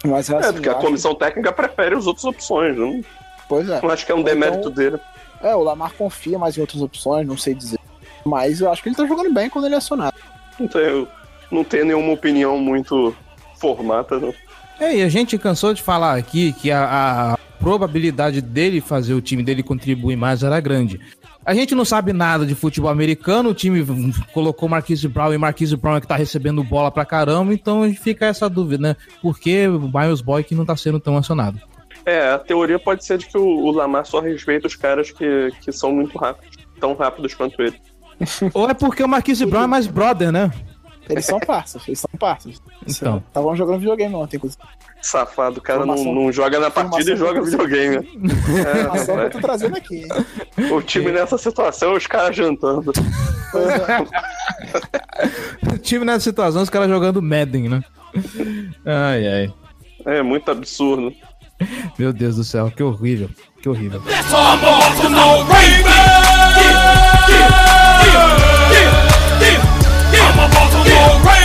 Mas 0.04 0.30
é, 0.30 0.52
porque 0.52 0.68
a 0.68 0.74
comissão 0.74 1.14
técnica 1.14 1.52
prefere 1.52 1.94
as 1.94 2.06
outras 2.06 2.24
opções. 2.24 2.76
Não, 2.76 3.02
Pois 3.48 3.68
é. 3.68 3.80
não 3.82 3.90
acho 3.90 4.06
que 4.06 4.12
é 4.12 4.14
um 4.14 4.20
Então- 4.20 4.32
demérito 4.34 4.70
dele. 4.70 4.98
É, 5.42 5.54
o 5.54 5.62
Lamar 5.62 5.92
confia 5.94 6.38
mais 6.38 6.56
em 6.56 6.60
outras 6.60 6.80
opções, 6.82 7.26
não 7.26 7.36
sei 7.36 7.54
dizer. 7.54 7.78
Mas 8.24 8.60
eu 8.60 8.70
acho 8.70 8.82
que 8.82 8.88
ele 8.90 8.96
tá 8.96 9.06
jogando 9.06 9.32
bem 9.32 9.48
quando 9.50 9.64
ele 9.64 9.74
é 9.74 9.78
acionado. 9.78 10.16
Não 10.58 10.68
tenho, 10.68 11.08
não 11.50 11.64
tenho 11.64 11.86
nenhuma 11.86 12.12
opinião 12.12 12.58
muito 12.58 13.14
formata, 13.58 14.18
não. 14.18 14.34
É, 14.80 14.96
e 14.96 15.02
a 15.02 15.08
gente 15.08 15.36
cansou 15.36 15.74
de 15.74 15.82
falar 15.82 16.16
aqui 16.16 16.54
que 16.54 16.70
a, 16.70 17.34
a 17.34 17.38
probabilidade 17.58 18.40
dele 18.40 18.80
fazer 18.80 19.12
o 19.12 19.20
time 19.20 19.42
dele 19.42 19.62
contribuir 19.62 20.16
mais 20.16 20.42
era 20.42 20.58
grande. 20.58 20.98
A 21.44 21.54
gente 21.54 21.74
não 21.74 21.84
sabe 21.84 22.12
nada 22.12 22.46
de 22.46 22.54
futebol 22.54 22.90
americano, 22.90 23.50
o 23.50 23.54
time 23.54 23.84
colocou 24.32 24.68
Marquise 24.68 25.06
Brown 25.06 25.34
e 25.34 25.38
Marquise 25.38 25.76
Brown 25.76 25.96
é 25.96 26.00
que 26.00 26.06
tá 26.06 26.16
recebendo 26.16 26.64
bola 26.64 26.90
pra 26.90 27.04
caramba, 27.04 27.52
então 27.52 27.82
fica 27.94 28.26
essa 28.26 28.48
dúvida, 28.48 28.82
né? 28.82 28.96
Por 29.22 29.38
que 29.38 29.68
o 29.68 29.80
Miles 29.80 30.20
Boy 30.20 30.42
que 30.42 30.54
não 30.54 30.64
tá 30.64 30.76
sendo 30.76 30.98
tão 30.98 31.16
acionado? 31.16 31.60
É, 32.04 32.30
a 32.30 32.38
teoria 32.38 32.78
pode 32.78 33.04
ser 33.04 33.18
de 33.18 33.26
que 33.26 33.36
o, 33.36 33.44
o 33.44 33.70
Lamar 33.70 34.06
só 34.06 34.20
respeita 34.20 34.66
os 34.66 34.76
caras 34.76 35.10
que, 35.10 35.50
que 35.60 35.70
são 35.72 35.92
muito 35.92 36.16
rápidos. 36.16 36.56
Tão 36.78 36.94
rápidos 36.94 37.34
quanto 37.34 37.60
ele. 37.60 37.76
Ou 38.54 38.68
é 38.68 38.74
porque 38.74 39.02
o 39.02 39.08
Marquise 39.08 39.44
Brown 39.44 39.64
é 39.64 39.66
mais 39.66 39.86
brother, 39.86 40.32
né? 40.32 40.50
Eles 41.10 41.26
são 41.26 41.40
parças, 41.40 41.82
eles 41.86 42.00
são 42.00 42.10
parças. 42.18 42.60
Então. 42.86 43.22
Estavam 43.26 43.56
jogando 43.56 43.78
videogame 43.78 44.14
ontem, 44.14 44.36
inclusive. 44.36 44.62
Safado, 45.02 45.58
o 45.58 45.62
cara 45.62 45.86
não, 45.86 45.96
não 45.96 46.30
joga 46.32 46.60
na 46.60 46.70
partida 46.70 47.12
e 47.12 47.16
joga 47.16 47.42
videogame. 47.42 47.96
Informação 48.16 49.14
que 49.16 49.20
É, 49.22 49.24
eu 49.24 49.30
tô 49.30 49.40
trazendo 49.40 49.76
aqui, 49.76 49.96
hein? 50.02 50.08
o 50.72 50.82
time 50.82 51.10
nessa 51.10 51.38
situação, 51.38 51.94
os 51.94 52.06
caras 52.06 52.36
jantando. 52.36 52.92
É. 53.54 54.30
O 55.74 55.78
time 55.78 56.04
nessa 56.04 56.20
situação, 56.20 56.62
os 56.62 56.70
caras 56.70 56.88
jogando 56.88 57.20
Madden, 57.22 57.68
né? 57.68 57.84
Ai, 58.84 59.26
ai. 59.28 59.54
É 60.06 60.22
muito 60.22 60.50
absurdo. 60.50 61.12
Meu 61.98 62.12
Deus 62.12 62.36
do 62.36 62.44
céu, 62.44 62.70
que 62.70 62.82
horrível. 62.82 63.28
Que 63.62 63.68
horrível. 63.68 64.00
That's 64.02 64.32
Alright. 71.00 71.39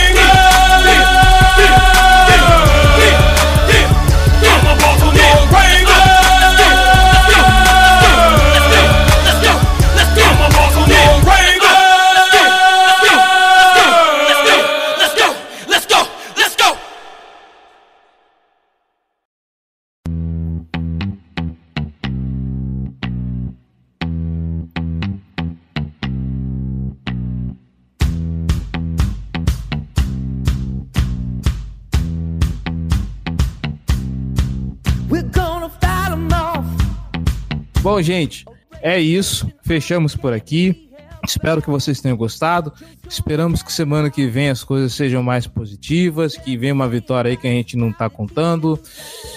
Bom, 37.86 38.02
gente, 38.02 38.44
é 38.82 38.98
isso. 38.98 39.48
Fechamos 39.62 40.16
por 40.16 40.32
aqui. 40.32 40.90
Espero 41.24 41.62
que 41.62 41.70
vocês 41.70 42.00
tenham 42.00 42.16
gostado. 42.16 42.72
Esperamos 43.08 43.62
que 43.62 43.72
semana 43.72 44.10
que 44.10 44.26
vem 44.26 44.50
as 44.50 44.64
coisas 44.64 44.92
sejam 44.92 45.22
mais 45.22 45.46
positivas, 45.46 46.36
que 46.36 46.56
venha 46.56 46.74
uma 46.74 46.88
vitória 46.88 47.30
aí 47.30 47.36
que 47.36 47.46
a 47.46 47.50
gente 47.50 47.76
não 47.76 47.92
tá 47.92 48.10
contando. 48.10 48.76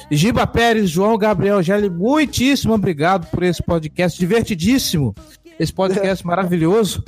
Giba 0.10 0.47
Pérez, 0.47 0.89
João 0.89 1.16
Gabriel 1.16 1.62
Gelli, 1.62 1.91
muitíssimo 1.91 2.74
obrigado 2.74 3.30
por 3.30 3.43
esse 3.43 3.62
podcast 3.62 4.18
divertidíssimo. 4.18 5.14
Esse 5.60 5.72
podcast 5.72 6.26
maravilhoso. 6.26 7.04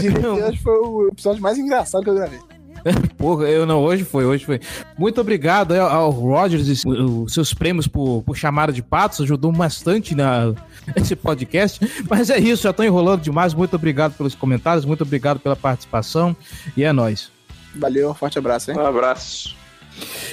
Diria 0.00 0.50
que 0.50 0.62
foi 0.62 0.78
o 0.78 1.08
episódio 1.08 1.42
mais 1.42 1.58
engraçado 1.58 2.02
que 2.02 2.08
eu 2.08 2.14
gravei. 2.14 2.40
Porra, 3.16 3.48
eu 3.48 3.66
não, 3.66 3.82
hoje 3.82 4.04
foi, 4.04 4.24
hoje 4.24 4.44
foi. 4.44 4.60
Muito 4.98 5.20
obrigado 5.20 5.72
aí 5.72 5.78
ao, 5.78 6.10
Rogers 6.10 6.84
e 6.84 6.88
os 6.88 7.32
seus 7.32 7.54
prêmios 7.54 7.86
por, 7.86 8.22
por 8.22 8.36
chamada 8.36 8.72
de 8.72 8.82
patos, 8.82 9.20
ajudou 9.20 9.52
bastante 9.52 10.14
na, 10.14 10.52
nesse 10.96 11.14
podcast. 11.16 11.80
Mas 12.08 12.30
é 12.30 12.38
isso, 12.38 12.62
já 12.62 12.72
tô 12.72 12.82
enrolando 12.82 13.22
demais. 13.22 13.54
Muito 13.54 13.74
obrigado 13.76 14.14
pelos 14.14 14.34
comentários, 14.34 14.84
muito 14.84 15.02
obrigado 15.02 15.40
pela 15.40 15.56
participação 15.56 16.36
e 16.76 16.84
é 16.84 16.92
nóis. 16.92 17.30
Valeu, 17.74 18.12
forte 18.14 18.38
abraço, 18.38 18.70
hein? 18.70 18.78
Um 18.78 18.86
abraço. 18.86 19.56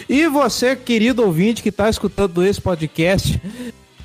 E 0.08 0.28
você, 0.28 0.76
querido 0.76 1.24
ouvinte 1.24 1.62
que 1.62 1.70
está 1.70 1.90
escutando 1.90 2.44
esse 2.44 2.62
podcast, 2.62 3.40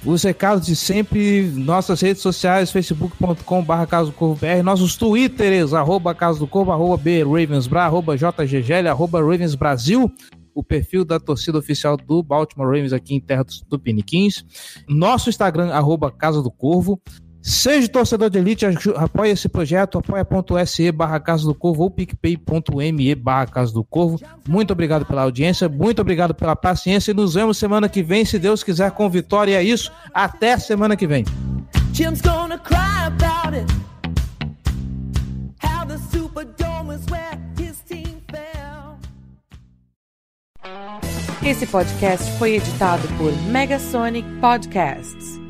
os 0.04 0.22
recados 0.22 0.66
de 0.66 0.74
sempre, 0.74 1.42
nossas 1.54 2.00
redes 2.00 2.22
sociais, 2.22 2.72
facebook.com.br 2.72 4.62
nossos 4.64 4.96
twitters, 4.96 5.72
arroba 5.72 6.14
Casa 6.14 6.38
do 6.38 6.46
Corvo, 6.46 6.72
arroba 6.72 6.96
B 6.96 7.22
Ravensbra, 7.22 7.84
arroba 7.84 8.16
JGGL, 8.16 8.88
arroba 8.88 9.20
Ravens 9.20 9.54
Brasil, 9.54 10.10
o 10.54 10.62
perfil 10.62 11.04
da 11.04 11.20
torcida 11.20 11.58
oficial 11.58 11.96
do 11.96 12.22
Baltimore 12.22 12.68
Ravens 12.68 12.92
aqui 12.92 13.14
em 13.14 13.20
Terra 13.20 13.44
dos 13.44 13.60
Tupiniquins, 13.60 14.44
nosso 14.88 15.30
Instagram, 15.30 15.72
arroba 15.72 16.10
Casa 16.10 16.42
do 16.42 16.50
Corvo, 16.50 17.00
Seja 17.42 17.88
torcedor 17.88 18.30
de 18.30 18.38
elite, 18.38 18.64
apoie 18.96 19.30
esse 19.30 19.48
projeto, 19.48 19.98
apoia.se 19.98 20.92
barra 20.92 21.18
Casa 21.18 21.44
do 21.44 21.52
Corvo 21.52 21.82
ou 21.82 21.90
picpay.me 21.90 23.14
barra 23.16 23.46
Casa 23.48 23.72
do 23.72 23.82
Corvo. 23.82 24.20
Muito 24.48 24.72
obrigado 24.72 25.04
pela 25.04 25.22
audiência, 25.22 25.68
muito 25.68 26.00
obrigado 26.00 26.34
pela 26.34 26.54
paciência 26.54 27.10
e 27.10 27.14
nos 27.14 27.34
vemos 27.34 27.58
semana 27.58 27.88
que 27.88 28.00
vem, 28.00 28.24
se 28.24 28.38
Deus 28.38 28.62
quiser, 28.62 28.92
com 28.92 29.10
vitória. 29.10 29.52
E 29.52 29.54
é 29.56 29.62
isso, 29.62 29.90
até 30.14 30.56
semana 30.56 30.96
que 30.96 31.04
vem. 31.04 31.24
Jim's 31.92 32.20
gonna 32.20 32.58
cry 32.58 33.06
about 33.06 33.56
it. 33.56 33.66
How 35.64 35.84
the 35.84 35.98
Superdome 36.12 36.94
is 36.94 37.04
where 37.10 37.36
his 37.58 37.80
team 37.88 38.22
fell. 38.30 38.98
Esse 41.42 41.66
podcast 41.66 42.30
foi 42.38 42.54
editado 42.54 43.02
por 43.18 43.32
Megasonic 43.50 44.28
Podcasts. 44.40 45.41